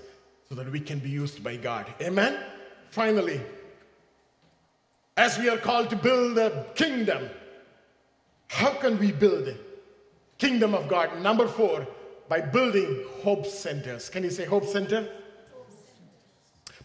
so 0.47 0.55
that 0.55 0.71
we 0.71 0.79
can 0.79 0.99
be 0.99 1.09
used 1.09 1.43
by 1.43 1.57
God. 1.57 1.93
Amen? 2.01 2.39
Finally, 2.89 3.41
as 5.21 5.37
we 5.37 5.47
are 5.47 5.57
called 5.57 5.87
to 5.87 5.95
build 5.95 6.35
a 6.39 6.65
kingdom, 6.73 7.29
how 8.47 8.71
can 8.71 8.97
we 8.97 9.11
build 9.11 9.45
the 9.45 9.55
kingdom 10.39 10.73
of 10.73 10.87
God? 10.87 11.21
Number 11.21 11.47
four, 11.47 11.87
by 12.27 12.41
building 12.41 13.05
hope 13.23 13.45
centers. 13.45 14.09
Can 14.09 14.23
you 14.23 14.31
say 14.31 14.45
hope 14.45 14.65
center? 14.65 15.07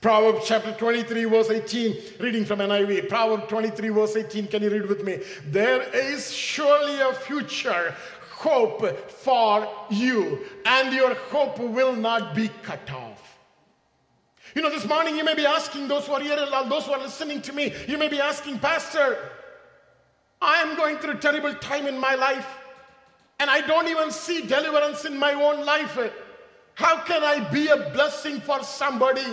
Proverbs 0.02 0.44
chapter 0.46 0.72
23, 0.72 1.24
verse 1.24 1.48
18, 1.48 1.96
reading 2.20 2.44
from 2.44 2.58
NIV. 2.58 3.08
Proverbs 3.08 3.44
23, 3.48 3.88
verse 3.88 4.16
18, 4.16 4.48
can 4.48 4.62
you 4.62 4.68
read 4.68 4.86
with 4.86 5.02
me? 5.02 5.20
There 5.46 5.82
is 5.94 6.30
surely 6.30 7.00
a 7.00 7.14
future 7.14 7.94
hope 8.32 9.10
for 9.10 9.66
you, 9.88 10.44
and 10.66 10.92
your 10.92 11.14
hope 11.32 11.58
will 11.58 11.96
not 11.96 12.34
be 12.34 12.50
cut 12.62 12.90
off. 12.90 13.15
You 14.56 14.62
know, 14.62 14.70
this 14.70 14.86
morning 14.86 15.16
you 15.16 15.22
may 15.22 15.34
be 15.34 15.44
asking 15.44 15.86
those 15.86 16.06
who 16.06 16.14
are 16.14 16.20
here, 16.20 16.34
those 16.34 16.86
who 16.86 16.92
are 16.92 16.98
listening 16.98 17.42
to 17.42 17.52
me, 17.52 17.74
you 17.86 17.98
may 17.98 18.08
be 18.08 18.18
asking, 18.18 18.58
Pastor, 18.58 19.18
I 20.40 20.62
am 20.62 20.78
going 20.78 20.96
through 20.96 21.18
a 21.18 21.18
terrible 21.18 21.52
time 21.56 21.86
in 21.86 22.00
my 22.00 22.14
life 22.14 22.48
and 23.38 23.50
I 23.50 23.60
don't 23.60 23.86
even 23.86 24.10
see 24.10 24.40
deliverance 24.40 25.04
in 25.04 25.14
my 25.18 25.34
own 25.34 25.66
life. 25.66 25.98
How 26.72 27.02
can 27.02 27.22
I 27.22 27.46
be 27.50 27.68
a 27.68 27.90
blessing 27.90 28.40
for 28.40 28.62
somebody? 28.62 29.26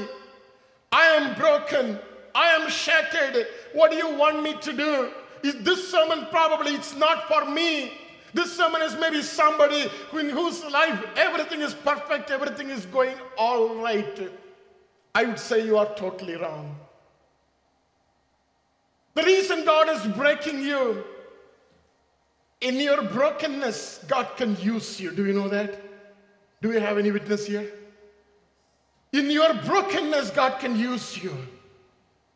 I 0.92 1.06
am 1.06 1.40
broken. 1.40 2.00
I 2.36 2.48
am 2.56 2.70
shattered. 2.70 3.48
What 3.72 3.92
do 3.92 3.96
you 3.96 4.14
want 4.18 4.44
me 4.44 4.58
to 4.60 4.74
do? 4.74 5.10
Is 5.42 5.56
this 5.64 5.90
sermon 5.90 6.28
probably 6.32 6.74
it's 6.74 6.98
not 6.98 7.30
for 7.30 7.50
me. 7.50 7.94
This 8.34 8.58
sermon 8.58 8.82
is 8.82 8.98
maybe 8.98 9.22
somebody 9.22 9.90
in 10.20 10.30
whose 10.32 10.66
life 10.66 11.02
everything 11.16 11.62
is 11.62 11.74
perfect, 11.74 12.30
everything 12.30 12.70
is 12.70 12.86
going 12.88 13.16
all 13.38 13.76
right. 13.76 14.30
I 15.16 15.26
would 15.26 15.40
say 15.40 15.66
you 15.66 15.78
are 15.78 15.94
totally 15.96 16.36
wrong. 16.36 16.76
The 19.14 19.24
reason 19.24 19.64
God 19.64 19.90
is 19.90 20.14
breaking 20.14 20.62
you 20.62 21.04
in 22.62 22.80
your 22.80 23.04
brokenness, 23.04 24.06
God 24.08 24.28
can 24.38 24.58
use 24.60 25.00
you. 25.00 25.12
Do 25.12 25.26
you 25.26 25.34
know 25.34 25.50
that? 25.50 25.80
Do 26.62 26.70
we 26.70 26.80
have 26.80 26.98
any 26.98 27.12
witness 27.12 27.46
here? 27.46 27.72
In 29.12 29.30
your 29.30 29.54
brokenness, 29.54 30.32
God 30.32 30.60
can 30.60 30.80
use 30.80 31.22
you. 31.22 31.36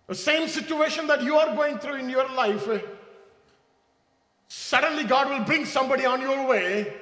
The 0.06 0.16
same 0.16 0.48
situation 0.48 1.08
that 1.08 1.24
you 1.24 1.36
are 1.38 1.56
going 1.56 1.80
through 1.80 1.96
in 1.96 2.10
your 2.10 2.30
life, 2.34 2.70
suddenly 4.48 5.04
God 5.04 5.30
will 5.30 5.46
bring 5.46 5.66
somebody 5.66 6.06
on 6.06 6.22
your 6.22 6.46
way, 6.46 6.94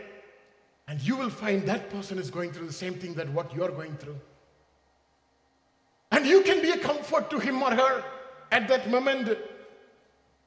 and 0.88 1.02
you 1.02 1.18
will 1.18 1.30
find 1.30 1.64
that 1.64 1.90
person 1.90 2.18
is 2.18 2.32
going 2.32 2.52
through 2.52 2.68
the 2.68 2.74
same 2.74 2.94
thing 2.94 3.14
that 3.16 3.30
what 3.30 3.54
you 3.54 3.64
are 3.64 3.72
going 3.72 3.96
through. 3.98 4.20
And 6.16 6.26
you 6.26 6.44
can 6.44 6.62
be 6.62 6.72
a 6.72 6.78
comfort 6.78 7.30
to 7.32 7.40
him 7.40 7.62
or 7.62 7.72
her 7.72 8.04
at 8.50 8.70
that 8.70 8.90
moment. 8.90 9.38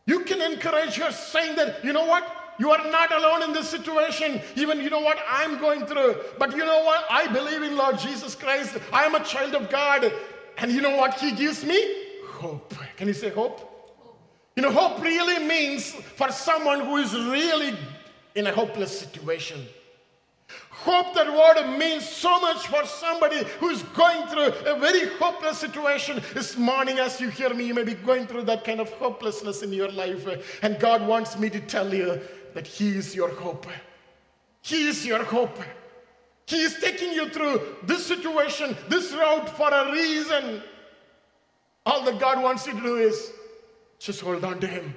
You 0.06 0.20
can 0.24 0.40
encourage 0.40 0.96
her 0.96 1.12
saying 1.12 1.56
that, 1.56 1.84
you 1.84 1.92
know 1.92 2.06
what? 2.06 2.26
You 2.58 2.70
are 2.70 2.90
not 2.90 3.12
alone 3.12 3.42
in 3.42 3.52
this 3.52 3.68
situation. 3.68 4.40
Even 4.56 4.80
you 4.80 4.88
know 4.88 5.00
what 5.00 5.18
I'm 5.28 5.60
going 5.60 5.84
through. 5.84 6.16
But 6.38 6.56
you 6.56 6.64
know 6.64 6.82
what? 6.84 7.04
I 7.10 7.30
believe 7.30 7.62
in 7.62 7.76
Lord 7.76 7.98
Jesus 7.98 8.34
Christ. 8.34 8.78
I 8.90 9.04
am 9.04 9.14
a 9.14 9.22
child 9.22 9.54
of 9.54 9.68
God. 9.68 10.10
And 10.56 10.72
you 10.72 10.80
know 10.80 10.96
what 10.96 11.20
He 11.20 11.32
gives 11.32 11.62
me? 11.62 11.78
Hope. 12.24 12.74
Can 12.96 13.06
you 13.06 13.14
say 13.14 13.28
hope? 13.28 13.60
You 14.56 14.62
know, 14.62 14.72
hope 14.72 15.02
really 15.02 15.44
means 15.44 15.92
for 15.92 16.32
someone 16.32 16.80
who 16.80 16.96
is 16.96 17.12
really 17.14 17.76
in 18.34 18.46
a 18.46 18.52
hopeless 18.52 18.98
situation. 18.98 19.66
Hope 20.82 21.12
that 21.14 21.26
word 21.26 21.76
means 21.76 22.08
so 22.08 22.40
much 22.40 22.68
for 22.68 22.86
somebody 22.86 23.42
who's 23.58 23.82
going 23.82 24.26
through 24.28 24.46
a 24.64 24.78
very 24.78 25.08
hopeless 25.16 25.58
situation. 25.58 26.22
This 26.34 26.56
morning, 26.56 27.00
as 27.00 27.20
you 27.20 27.30
hear 27.30 27.52
me, 27.52 27.66
you 27.66 27.74
may 27.74 27.82
be 27.82 27.94
going 27.94 28.26
through 28.28 28.44
that 28.44 28.64
kind 28.64 28.80
of 28.80 28.88
hopelessness 28.92 29.62
in 29.62 29.72
your 29.72 29.90
life. 29.90 30.24
And 30.62 30.78
God 30.78 31.04
wants 31.04 31.36
me 31.36 31.50
to 31.50 31.60
tell 31.60 31.92
you 31.92 32.20
that 32.54 32.66
He 32.66 32.90
is 32.90 33.14
your 33.14 33.30
hope. 33.30 33.66
He 34.62 34.86
is 34.86 35.04
your 35.04 35.24
hope. 35.24 35.58
He 36.46 36.62
is 36.62 36.76
taking 36.80 37.12
you 37.12 37.28
through 37.28 37.60
this 37.82 38.06
situation, 38.06 38.76
this 38.88 39.12
route 39.12 39.48
for 39.50 39.68
a 39.68 39.92
reason. 39.92 40.62
All 41.84 42.04
that 42.04 42.20
God 42.20 42.42
wants 42.42 42.66
you 42.66 42.74
to 42.74 42.80
do 42.80 42.96
is 42.96 43.32
just 43.98 44.20
hold 44.20 44.44
on 44.44 44.60
to 44.60 44.66
Him, 44.66 44.94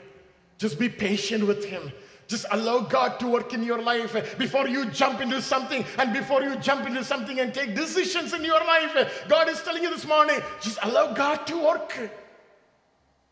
just 0.58 0.78
be 0.78 0.90
patient 0.90 1.48
with 1.48 1.66
Him. 1.66 1.92
Just 2.32 2.46
allow 2.50 2.80
God 2.80 3.20
to 3.20 3.28
work 3.28 3.54
in 3.54 3.62
your 3.62 3.82
life 3.82 4.38
before 4.38 4.66
you 4.66 4.86
jump 4.86 5.20
into 5.20 5.42
something 5.42 5.84
and 5.98 6.14
before 6.14 6.42
you 6.42 6.56
jump 6.56 6.88
into 6.88 7.04
something 7.04 7.42
and 7.42 7.54
take 7.54 7.76
decisions 7.76 8.34
in 8.34 8.46
your 8.46 8.62
life. 8.62 9.26
God 9.28 9.50
is 9.50 9.62
telling 9.62 9.84
you 9.84 9.90
this 9.90 10.08
morning, 10.08 10.40
just 10.62 10.80
allow 10.82 11.12
God 11.12 11.46
to 11.48 11.62
work. 11.62 12.10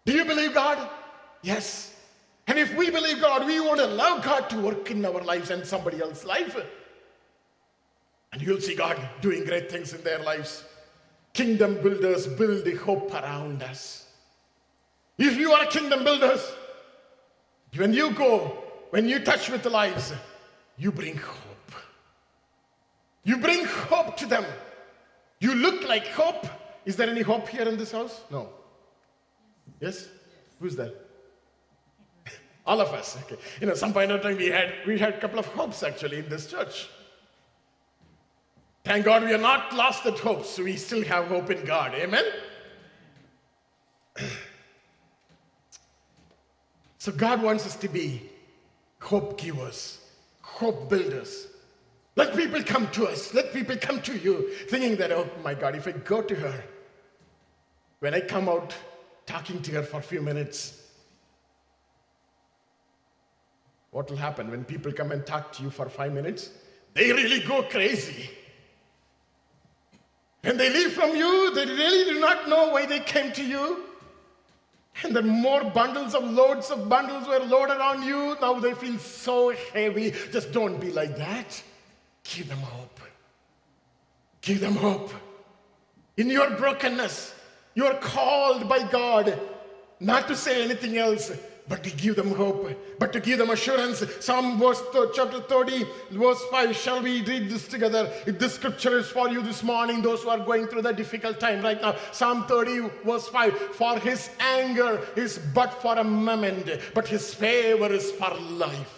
Do 0.05 0.11
you 0.11 0.25
believe 0.25 0.53
God? 0.53 0.85
Yes. 1.41 1.95
And 2.45 2.59
if 2.59 2.75
we 2.75 2.89
believe 2.89 3.21
God, 3.21 3.45
we 3.45 3.61
want 3.61 3.79
to 3.79 3.85
allow 3.85 4.17
God 4.17 4.49
to 4.49 4.59
work 4.59 4.91
in 4.91 5.05
our 5.05 5.23
lives 5.23 5.49
and 5.49 5.65
somebody 5.65 6.01
else's 6.01 6.25
life. 6.25 6.57
And 8.33 8.41
you'll 8.41 8.59
see 8.59 8.75
God 8.75 8.99
doing 9.21 9.45
great 9.45 9.71
things 9.71 9.93
in 9.93 10.03
their 10.03 10.19
lives. 10.19 10.65
Kingdom 11.31 11.75
builders 11.81 12.27
build 12.27 12.65
the 12.65 12.75
hope 12.75 13.13
around 13.13 13.63
us. 13.63 14.09
If 15.17 15.37
you 15.37 15.53
are 15.53 15.65
kingdom 15.67 16.03
builders, 16.03 16.45
when 17.77 17.93
you 17.93 18.11
go, 18.11 18.65
when 18.89 19.07
you 19.07 19.19
touch 19.19 19.49
with 19.49 19.63
the 19.63 19.69
lives, 19.69 20.13
you 20.77 20.91
bring 20.91 21.17
hope. 21.17 21.71
You 23.23 23.37
bring 23.37 23.65
hope 23.65 24.17
to 24.17 24.25
them. 24.25 24.45
You 25.39 25.53
look 25.55 25.87
like 25.87 26.07
hope. 26.07 26.47
Is 26.85 26.95
there 26.95 27.09
any 27.09 27.21
hope 27.21 27.47
here 27.47 27.67
in 27.67 27.77
this 27.77 27.91
house? 27.91 28.21
No. 28.31 28.49
Yes? 29.79 30.07
Who's 30.59 30.75
that? 30.75 30.95
All 32.65 32.81
of 32.81 32.89
us. 32.89 33.17
Okay. 33.23 33.37
You 33.61 33.67
know, 33.67 33.75
some 33.75 33.93
point 33.93 34.11
of 34.11 34.21
time 34.21 34.37
we 34.37 34.47
had 34.47 34.73
we 34.87 34.97
had 34.97 35.15
a 35.15 35.19
couple 35.19 35.39
of 35.39 35.45
hopes 35.47 35.83
actually 35.83 36.19
in 36.19 36.29
this 36.29 36.47
church. 36.47 36.89
Thank 38.83 39.05
God 39.05 39.23
we 39.23 39.33
are 39.33 39.37
not 39.37 39.75
lost 39.75 40.05
at 40.05 40.17
hope, 40.17 40.45
so 40.45 40.63
we 40.63 40.75
still 40.77 41.03
have 41.03 41.27
hope 41.27 41.51
in 41.51 41.63
God. 41.65 41.93
Amen. 41.93 42.25
So 47.01 47.13
God 47.13 47.41
wants 47.41 47.65
us 47.65 47.77
to 47.77 47.87
be 47.87 48.29
hope 48.99 49.39
givers, 49.39 49.99
hope 50.41 50.89
builders. 50.89 51.47
Let 52.15 52.35
people 52.35 52.61
come 52.63 52.89
to 52.91 53.07
us. 53.07 53.33
Let 53.33 53.53
people 53.53 53.77
come 53.77 54.01
to 54.01 54.17
you 54.17 54.49
thinking 54.67 54.97
that, 54.97 55.11
oh 55.11 55.29
my 55.43 55.53
God, 55.53 55.75
if 55.75 55.87
I 55.87 55.91
go 55.91 56.21
to 56.21 56.35
her, 56.35 56.63
when 57.99 58.13
I 58.13 58.21
come 58.21 58.49
out 58.49 58.75
talking 59.25 59.61
to 59.61 59.71
her 59.73 59.83
for 59.83 59.97
a 59.97 60.01
few 60.01 60.21
minutes, 60.21 60.79
What 63.91 64.09
will 64.09 64.17
happen 64.17 64.51
when 64.51 64.63
people 64.63 64.91
come 64.91 65.11
and 65.11 65.25
talk 65.25 65.51
to 65.53 65.63
you 65.63 65.69
for 65.69 65.89
five 65.89 66.13
minutes? 66.13 66.51
They 66.93 67.11
really 67.11 67.39
go 67.41 67.63
crazy. 67.63 68.29
When 70.41 70.57
they 70.57 70.69
leave 70.69 70.93
from 70.93 71.15
you, 71.15 71.53
they 71.53 71.65
really 71.65 72.13
do 72.13 72.19
not 72.19 72.47
know 72.47 72.69
why 72.69 72.85
they 72.85 72.99
came 72.99 73.31
to 73.33 73.43
you. 73.43 73.85
And 75.03 75.15
then 75.15 75.27
more 75.27 75.63
bundles 75.63 76.13
of 76.13 76.23
loads 76.23 76.71
of 76.71 76.89
bundles 76.89 77.27
were 77.27 77.39
loaded 77.39 77.77
on 77.77 78.03
you. 78.03 78.35
Now 78.41 78.59
they 78.59 78.73
feel 78.73 78.97
so 78.97 79.53
heavy. 79.73 80.11
Just 80.31 80.51
don't 80.51 80.79
be 80.79 80.91
like 80.91 81.15
that. 81.17 81.63
Give 82.23 82.47
them 82.49 82.59
hope. 82.59 82.99
Give 84.41 84.59
them 84.59 84.75
hope. 84.75 85.11
In 86.17 86.29
your 86.29 86.49
brokenness, 86.57 87.33
you 87.75 87.85
are 87.85 87.95
called 87.95 88.67
by 88.67 88.83
God 88.83 89.39
not 89.99 90.27
to 90.27 90.35
say 90.35 90.63
anything 90.63 90.97
else, 90.97 91.31
but 91.69 91.83
to 91.83 91.91
give 91.91 92.15
them 92.15 92.31
hope, 92.31 92.71
but 92.97 93.13
to 93.13 93.19
give 93.19 93.37
them 93.37 93.51
assurance. 93.51 94.03
Psalm 94.19 94.59
verse 94.59 94.81
chapter 95.13 95.39
30, 95.39 95.85
verse 96.11 96.43
5. 96.51 96.75
Shall 96.75 97.01
we 97.01 97.23
read 97.23 97.49
this 97.49 97.67
together? 97.67 98.11
If 98.25 98.39
this 98.39 98.55
scripture 98.55 98.97
is 98.97 99.07
for 99.07 99.29
you 99.29 99.43
this 99.43 99.61
morning, 99.61 100.01
those 100.01 100.23
who 100.23 100.29
are 100.29 100.39
going 100.39 100.65
through 100.67 100.81
the 100.81 100.91
difficult 100.91 101.39
time 101.39 101.61
right 101.61 101.79
now. 101.79 101.95
Psalm 102.11 102.45
30, 102.47 102.89
verse 103.05 103.27
5. 103.27 103.53
For 103.75 103.99
his 103.99 104.31
anger 104.39 104.99
is 105.15 105.37
but 105.53 105.71
for 105.81 105.97
a 105.99 106.03
moment, 106.03 106.67
but 106.95 107.07
his 107.07 107.33
favor 107.33 107.93
is 107.93 108.11
for 108.13 108.33
life. 108.35 108.95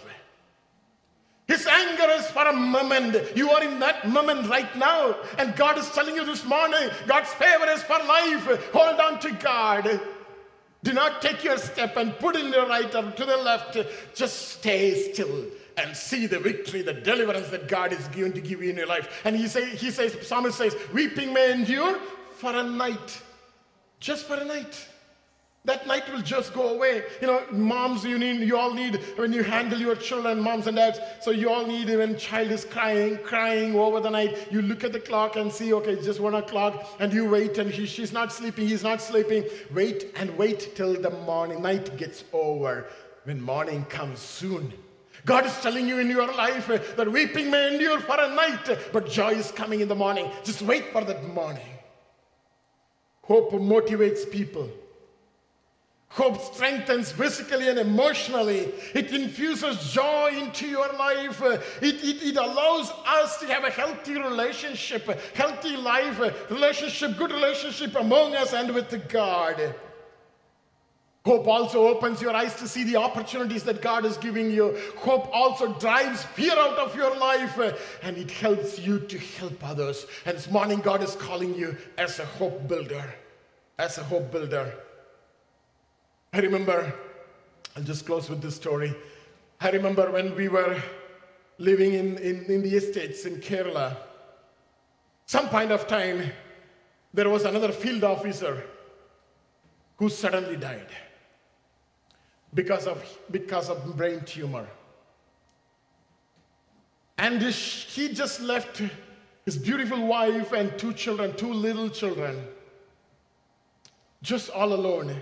His 1.47 1.67
anger 1.67 2.09
is 2.11 2.25
for 2.27 2.47
a 2.47 2.53
moment. 2.53 3.35
You 3.35 3.49
are 3.51 3.61
in 3.61 3.77
that 3.79 4.07
moment 4.07 4.47
right 4.47 4.73
now. 4.77 5.17
And 5.37 5.53
God 5.57 5.77
is 5.77 5.89
telling 5.89 6.15
you 6.15 6.23
this 6.23 6.45
morning 6.45 6.89
God's 7.07 7.33
favor 7.33 7.67
is 7.69 7.83
for 7.83 7.97
life. 7.97 8.71
Hold 8.71 8.99
on 9.01 9.19
to 9.19 9.31
God. 9.31 9.99
Do 10.83 10.93
not 10.93 11.21
take 11.21 11.43
your 11.43 11.57
step 11.57 11.95
and 11.97 12.17
put 12.17 12.35
in 12.35 12.49
the 12.49 12.65
right 12.65 12.93
or 12.95 13.11
to 13.11 13.25
the 13.25 13.37
left. 13.37 13.77
Just 14.15 14.53
stay 14.53 15.11
still 15.11 15.45
and 15.77 15.95
see 15.95 16.25
the 16.25 16.39
victory, 16.39 16.81
the 16.81 16.93
deliverance 16.93 17.49
that 17.49 17.67
God 17.67 17.93
is 17.93 18.07
going 18.09 18.33
to 18.33 18.41
give 18.41 18.61
you 18.63 18.71
in 18.71 18.77
your 18.77 18.87
life. 18.87 19.21
And 19.23 19.35
he, 19.35 19.47
say, 19.47 19.75
he 19.75 19.91
says, 19.91 20.17
Psalmist 20.27 20.57
says, 20.57 20.75
weeping 20.93 21.33
may 21.33 21.51
endure 21.51 21.99
for 22.37 22.55
a 22.55 22.63
night, 22.63 23.21
just 23.99 24.25
for 24.25 24.35
a 24.35 24.45
night. 24.45 24.87
That 25.63 25.85
night 25.85 26.11
will 26.11 26.23
just 26.23 26.55
go 26.55 26.69
away. 26.69 27.03
You 27.21 27.27
know, 27.27 27.43
moms, 27.51 28.03
you 28.03 28.17
need, 28.17 28.39
you 28.41 28.57
all 28.57 28.73
need 28.73 28.95
when 29.15 29.31
you 29.31 29.43
handle 29.43 29.79
your 29.79 29.95
children, 29.95 30.39
moms 30.39 30.65
and 30.65 30.75
dads. 30.75 30.99
So 31.21 31.29
you 31.29 31.51
all 31.51 31.67
need 31.67 31.87
when 31.87 32.17
child 32.17 32.49
is 32.49 32.65
crying, 32.65 33.19
crying 33.19 33.75
over 33.75 33.99
the 33.99 34.09
night. 34.09 34.51
You 34.51 34.63
look 34.63 34.83
at 34.83 34.91
the 34.91 34.99
clock 34.99 35.35
and 35.35 35.51
see, 35.51 35.71
okay, 35.73 36.01
just 36.01 36.19
one 36.19 36.33
o'clock, 36.33 36.87
and 36.99 37.13
you 37.13 37.29
wait, 37.29 37.59
and 37.59 37.69
he, 37.69 37.85
she's 37.85 38.11
not 38.11 38.33
sleeping, 38.33 38.67
he's 38.67 38.81
not 38.81 39.01
sleeping. 39.01 39.43
Wait 39.71 40.11
and 40.15 40.35
wait 40.35 40.75
till 40.75 40.99
the 40.99 41.11
morning, 41.11 41.61
night 41.61 41.95
gets 41.95 42.23
over. 42.33 42.87
When 43.25 43.39
morning 43.39 43.85
comes 43.85 44.17
soon, 44.17 44.73
God 45.27 45.45
is 45.45 45.55
telling 45.59 45.87
you 45.87 45.99
in 45.99 46.09
your 46.09 46.25
life 46.33 46.65
that 46.95 47.11
weeping 47.11 47.51
may 47.51 47.71
endure 47.71 47.99
for 47.99 48.19
a 48.19 48.33
night, 48.33 48.79
but 48.91 49.07
joy 49.07 49.33
is 49.33 49.51
coming 49.51 49.81
in 49.81 49.87
the 49.87 49.93
morning. 49.93 50.31
Just 50.43 50.63
wait 50.63 50.91
for 50.91 51.03
that 51.03 51.23
morning. 51.35 51.67
Hope 53.21 53.51
motivates 53.51 54.29
people. 54.29 54.67
Hope 56.13 56.41
strengthens 56.41 57.09
physically 57.09 57.69
and 57.69 57.79
emotionally. 57.79 58.73
It 58.93 59.13
infuses 59.13 59.93
joy 59.93 60.31
into 60.37 60.67
your 60.67 60.91
life. 60.93 61.41
It, 61.41 62.03
it, 62.03 62.21
it 62.21 62.35
allows 62.35 62.91
us 63.07 63.37
to 63.37 63.47
have 63.47 63.63
a 63.63 63.69
healthy 63.69 64.15
relationship, 64.15 65.07
healthy 65.33 65.77
life, 65.77 66.19
relationship, 66.49 67.17
good 67.17 67.31
relationship 67.31 67.95
among 67.95 68.35
us 68.35 68.51
and 68.51 68.75
with 68.75 69.07
God. 69.07 69.73
Hope 71.23 71.47
also 71.47 71.87
opens 71.87 72.21
your 72.21 72.35
eyes 72.35 72.55
to 72.55 72.67
see 72.67 72.83
the 72.83 72.97
opportunities 72.97 73.63
that 73.63 73.81
God 73.81 74.03
is 74.03 74.17
giving 74.17 74.51
you. 74.51 74.77
Hope 74.97 75.29
also 75.31 75.79
drives 75.79 76.23
fear 76.23 76.51
out 76.51 76.77
of 76.77 76.93
your 76.93 77.15
life 77.15 77.57
and 78.03 78.17
it 78.17 78.31
helps 78.31 78.79
you 78.79 78.99
to 78.99 79.17
help 79.17 79.63
others. 79.63 80.07
And 80.25 80.35
this 80.35 80.51
morning, 80.51 80.79
God 80.79 81.01
is 81.01 81.15
calling 81.15 81.55
you 81.55 81.77
as 81.97 82.19
a 82.19 82.25
hope 82.25 82.67
builder. 82.67 83.13
As 83.79 83.97
a 83.97 84.03
hope 84.03 84.29
builder. 84.29 84.73
I 86.33 86.39
remember, 86.39 86.93
I'll 87.75 87.83
just 87.83 88.05
close 88.05 88.29
with 88.29 88.41
this 88.41 88.55
story. 88.55 88.95
I 89.59 89.69
remember 89.69 90.09
when 90.11 90.35
we 90.35 90.47
were 90.47 90.81
living 91.57 91.93
in, 91.93 92.17
in, 92.17 92.45
in 92.45 92.61
the 92.61 92.75
estates 92.75 93.25
in 93.25 93.37
Kerala, 93.37 93.97
some 95.25 95.49
point 95.49 95.71
of 95.71 95.87
time, 95.87 96.31
there 97.13 97.29
was 97.29 97.43
another 97.43 97.71
field 97.71 98.03
officer 98.03 98.63
who 99.97 100.09
suddenly 100.09 100.55
died 100.55 100.87
because 102.53 102.87
of, 102.87 103.03
because 103.29 103.69
of 103.69 103.95
brain 103.97 104.21
tumor. 104.25 104.67
And 107.17 107.41
he 107.41 108.13
just 108.13 108.41
left 108.41 108.81
his 109.45 109.57
beautiful 109.57 110.07
wife 110.07 110.53
and 110.53 110.77
two 110.79 110.93
children, 110.93 111.35
two 111.35 111.53
little 111.53 111.89
children, 111.89 112.47
just 114.21 114.49
all 114.49 114.73
alone. 114.73 115.21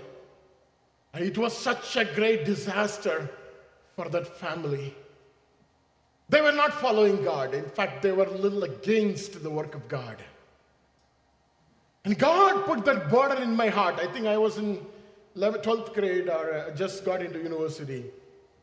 And 1.12 1.24
it 1.24 1.36
was 1.36 1.56
such 1.56 1.96
a 1.96 2.04
great 2.04 2.44
disaster 2.44 3.30
for 3.96 4.08
that 4.08 4.26
family. 4.26 4.94
They 6.28 6.40
were 6.40 6.52
not 6.52 6.72
following 6.74 7.24
God. 7.24 7.54
In 7.54 7.68
fact, 7.68 8.02
they 8.02 8.12
were 8.12 8.26
a 8.26 8.36
little 8.36 8.62
against 8.62 9.42
the 9.42 9.50
work 9.50 9.74
of 9.74 9.88
God. 9.88 10.16
And 12.04 12.16
God 12.18 12.64
put 12.64 12.84
that 12.84 13.10
burden 13.10 13.42
in 13.42 13.54
my 13.54 13.68
heart. 13.68 13.96
I 13.98 14.06
think 14.06 14.26
I 14.26 14.38
was 14.38 14.56
in 14.56 14.86
11th, 15.36 15.62
12th 15.64 15.94
grade 15.94 16.28
or 16.28 16.54
uh, 16.54 16.70
just 16.74 17.04
got 17.04 17.22
into 17.22 17.38
university. 17.38 18.04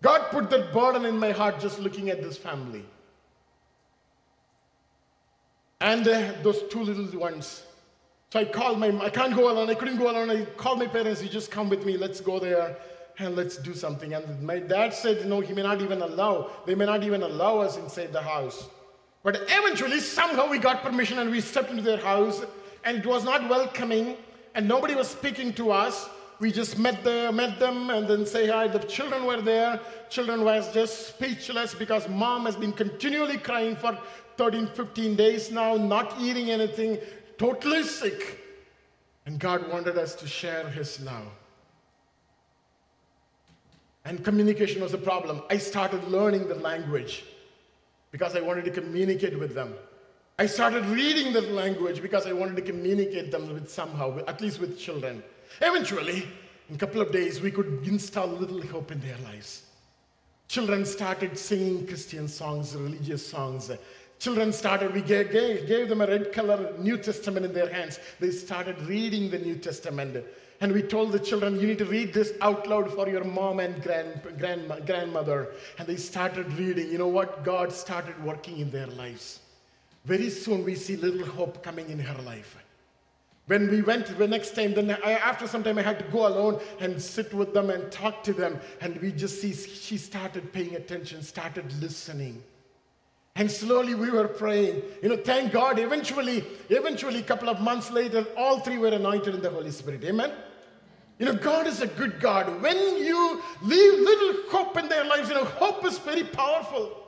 God 0.01 0.29
put 0.31 0.49
that 0.49 0.73
burden 0.73 1.05
in 1.05 1.17
my 1.19 1.31
heart 1.31 1.59
just 1.59 1.79
looking 1.79 2.09
at 2.09 2.21
this 2.21 2.37
family. 2.37 2.85
And 5.81 6.07
uh, 6.07 6.31
those 6.41 6.63
two 6.69 6.81
little 6.83 7.19
ones. 7.19 7.63
So 8.29 8.41
I 8.41 8.45
called 8.45 8.79
my, 8.79 8.89
I 8.99 9.09
can't 9.09 9.33
go 9.33 9.49
alone, 9.49 9.69
I 9.69 9.73
couldn't 9.73 9.97
go 9.97 10.11
alone. 10.11 10.29
I 10.29 10.43
called 10.43 10.79
my 10.79 10.87
parents, 10.87 11.23
you 11.23 11.29
just 11.29 11.49
come 11.49 11.69
with 11.69 11.85
me, 11.85 11.95
let's 11.95 12.19
go 12.19 12.39
there 12.39 12.75
and 13.19 13.35
let's 13.37 13.57
do 13.57 13.73
something. 13.73 14.13
And 14.13 14.43
my 14.43 14.59
dad 14.59 14.93
said, 14.93 15.25
no, 15.25 15.39
he 15.39 15.53
may 15.53 15.63
not 15.63 15.81
even 15.81 16.01
allow, 16.01 16.51
they 16.65 16.75
may 16.75 16.85
not 16.85 17.03
even 17.03 17.23
allow 17.23 17.59
us 17.59 17.77
inside 17.77 18.11
the 18.11 18.21
house. 18.21 18.67
But 19.23 19.41
eventually, 19.47 20.01
somehow 20.01 20.49
we 20.49 20.59
got 20.59 20.83
permission 20.83 21.19
and 21.19 21.31
we 21.31 21.39
stepped 21.39 21.71
into 21.71 21.81
their 21.81 21.97
house 21.99 22.43
and 22.83 22.97
it 22.97 23.05
was 23.05 23.23
not 23.23 23.47
welcoming 23.49 24.17
and 24.55 24.67
nobody 24.67 24.93
was 24.93 25.07
speaking 25.07 25.53
to 25.53 25.71
us. 25.71 26.09
We 26.39 26.51
just 26.51 26.77
met, 26.77 27.03
the, 27.03 27.31
met 27.31 27.59
them 27.59 27.89
and 27.89 28.07
then 28.07 28.25
say 28.25 28.47
hi. 28.47 28.67
The 28.67 28.79
children 28.79 29.25
were 29.25 29.41
there. 29.41 29.79
Children 30.09 30.43
was 30.43 30.71
just 30.73 31.07
speechless 31.07 31.73
because 31.73 32.07
mom 32.09 32.45
has 32.45 32.55
been 32.55 32.73
continually 32.73 33.37
crying 33.37 33.75
for 33.75 33.97
13, 34.37 34.67
15 34.67 35.15
days 35.15 35.51
now, 35.51 35.75
not 35.75 36.15
eating 36.21 36.51
anything, 36.51 36.99
totally 37.37 37.83
sick. 37.83 38.43
And 39.25 39.39
God 39.39 39.69
wanted 39.69 39.97
us 39.97 40.15
to 40.15 40.27
share 40.27 40.67
His 40.69 40.99
love. 41.01 41.27
And 44.05 44.23
communication 44.23 44.81
was 44.81 44.93
a 44.93 44.97
problem. 44.97 45.43
I 45.49 45.57
started 45.57 46.01
learning 46.07 46.47
the 46.47 46.55
language 46.55 47.25
because 48.11 48.35
I 48.37 48.41
wanted 48.41 48.63
to 48.65 48.71
communicate 48.71 49.37
with 49.37 49.53
them. 49.53 49.73
I 50.39 50.45
started 50.45 50.85
reading 50.85 51.33
the 51.33 51.41
language 51.41 52.01
because 52.01 52.25
I 52.25 52.31
wanted 52.31 52.55
to 52.57 52.61
communicate 52.61 53.31
them 53.31 53.51
with 53.53 53.69
somehow, 53.69 54.19
at 54.27 54.39
least 54.39 54.59
with 54.61 54.79
children. 54.79 55.23
Eventually, 55.61 56.27
in 56.69 56.75
a 56.75 56.77
couple 56.77 57.01
of 57.01 57.11
days, 57.11 57.41
we 57.41 57.51
could 57.51 57.85
install 57.85 58.27
little 58.27 58.61
hope 58.61 58.91
in 58.91 59.01
their 59.01 59.17
lives. 59.25 59.63
Children 60.47 60.85
started 60.85 61.37
singing 61.37 61.85
Christian 61.85 62.27
songs, 62.27 62.75
religious 62.75 63.25
songs. 63.27 63.71
Children 64.19 64.51
started, 64.51 64.93
we 64.93 65.01
gave, 65.01 65.31
gave, 65.31 65.67
gave, 65.67 65.89
them 65.89 66.01
a 66.01 66.07
red 66.07 66.33
color 66.33 66.73
New 66.79 66.97
Testament 66.97 67.45
in 67.45 67.53
their 67.53 67.71
hands. 67.71 67.99
They 68.19 68.31
started 68.31 68.81
reading 68.83 69.29
the 69.29 69.37
New 69.37 69.55
Testament. 69.55 70.25
And 70.59 70.71
we 70.71 70.81
told 70.81 71.11
the 71.11 71.19
children, 71.19 71.59
you 71.59 71.67
need 71.67 71.77
to 71.77 71.85
read 71.85 72.13
this 72.13 72.33
out 72.41 72.65
loud 72.67 72.91
for 72.91 73.07
your 73.07 73.23
mom 73.23 73.59
and 73.59 73.81
grand, 73.83 74.21
grand, 74.39 74.67
grandmother. 74.87 75.49
And 75.77 75.87
they 75.87 75.97
started 75.97 76.51
reading. 76.53 76.89
You 76.89 76.97
know 76.97 77.07
what? 77.07 77.43
God 77.43 77.71
started 77.71 78.21
working 78.23 78.57
in 78.57 78.71
their 78.71 78.87
lives. 78.87 79.39
Very 80.05 80.31
soon 80.31 80.63
we 80.63 80.73
see 80.73 80.95
little 80.95 81.27
hope 81.27 81.61
coming 81.61 81.89
in 81.89 81.99
her 81.99 82.19
life. 82.23 82.57
When 83.45 83.69
we 83.69 83.81
went 83.81 84.17
the 84.17 84.27
next 84.27 84.55
time, 84.55 84.73
then 84.73 84.97
I, 85.03 85.13
after 85.13 85.47
some 85.47 85.63
time 85.63 85.77
I 85.77 85.83
had 85.83 85.99
to 85.99 86.05
go 86.05 86.27
alone 86.27 86.59
and 86.79 87.01
sit 87.01 87.33
with 87.33 87.53
them 87.53 87.69
and 87.69 87.91
talk 87.91 88.23
to 88.23 88.33
them. 88.33 88.59
And 88.81 88.99
we 88.99 89.11
just 89.11 89.39
see 89.39 89.53
she 89.53 89.97
started 89.97 90.51
paying 90.51 90.75
attention, 90.75 91.21
started 91.21 91.71
listening. 91.81 92.43
And 93.37 93.51
slowly 93.51 93.93
we 93.93 94.09
were 94.09 94.27
praying. 94.27 94.81
You 95.03 95.09
know, 95.09 95.17
thank 95.17 95.51
God, 95.53 95.77
eventually, 95.77 96.43
eventually, 96.69 97.19
a 97.19 97.23
couple 97.23 97.49
of 97.49 97.61
months 97.61 97.91
later, 97.91 98.25
all 98.35 98.59
three 98.59 98.79
were 98.79 98.87
anointed 98.87 99.35
in 99.35 99.41
the 99.41 99.49
Holy 99.51 99.69
Spirit. 99.69 100.03
Amen? 100.03 100.31
You 101.19 101.27
know, 101.27 101.35
God 101.35 101.67
is 101.67 101.81
a 101.81 101.87
good 101.87 102.19
God. 102.19 102.61
When 102.63 102.77
you 102.97 103.41
leave 103.61 103.99
little 103.99 104.49
hope 104.49 104.75
in 104.77 104.89
their 104.89 105.05
lives, 105.05 105.29
you 105.29 105.35
know, 105.35 105.45
hope 105.45 105.85
is 105.85 105.99
very 105.99 106.23
powerful. 106.23 107.06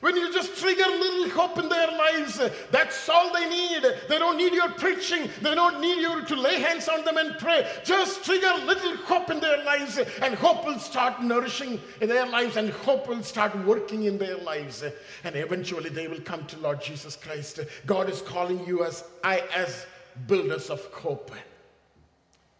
When 0.00 0.14
you 0.14 0.32
just 0.32 0.56
trigger 0.58 0.84
a 0.84 0.98
little 0.98 1.30
hope 1.30 1.58
in 1.58 1.68
their 1.68 1.88
lives, 1.88 2.40
that's 2.70 3.08
all 3.08 3.32
they 3.32 3.48
need. 3.48 3.82
They 4.08 4.18
don't 4.18 4.36
need 4.36 4.52
your 4.52 4.70
preaching. 4.70 5.28
They 5.42 5.54
don't 5.54 5.80
need 5.80 6.00
you 6.00 6.24
to 6.24 6.36
lay 6.36 6.60
hands 6.60 6.88
on 6.88 7.04
them 7.04 7.16
and 7.16 7.36
pray. 7.38 7.68
Just 7.84 8.24
trigger 8.24 8.50
a 8.54 8.64
little 8.64 8.96
hope 8.96 9.30
in 9.30 9.40
their 9.40 9.64
lives, 9.64 9.98
and 10.22 10.34
hope 10.34 10.66
will 10.66 10.78
start 10.78 11.22
nourishing 11.22 11.80
in 12.00 12.08
their 12.08 12.26
lives, 12.26 12.56
and 12.56 12.70
hope 12.70 13.08
will 13.08 13.22
start 13.22 13.56
working 13.64 14.04
in 14.04 14.18
their 14.18 14.36
lives. 14.36 14.84
And 15.24 15.34
eventually 15.34 15.90
they 15.90 16.06
will 16.06 16.20
come 16.20 16.46
to 16.46 16.58
Lord 16.58 16.80
Jesus 16.80 17.16
Christ. 17.16 17.60
God 17.86 18.08
is 18.08 18.22
calling 18.22 18.64
you 18.66 18.84
as 18.84 19.04
I 19.24 19.42
as 19.54 19.86
builders 20.26 20.70
of 20.70 20.84
hope. 20.86 21.32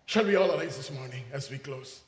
Shall 0.06 0.24
we 0.24 0.36
all 0.36 0.50
arise 0.50 0.76
this 0.76 0.90
morning 0.90 1.24
as 1.32 1.50
we 1.50 1.58
close? 1.58 2.00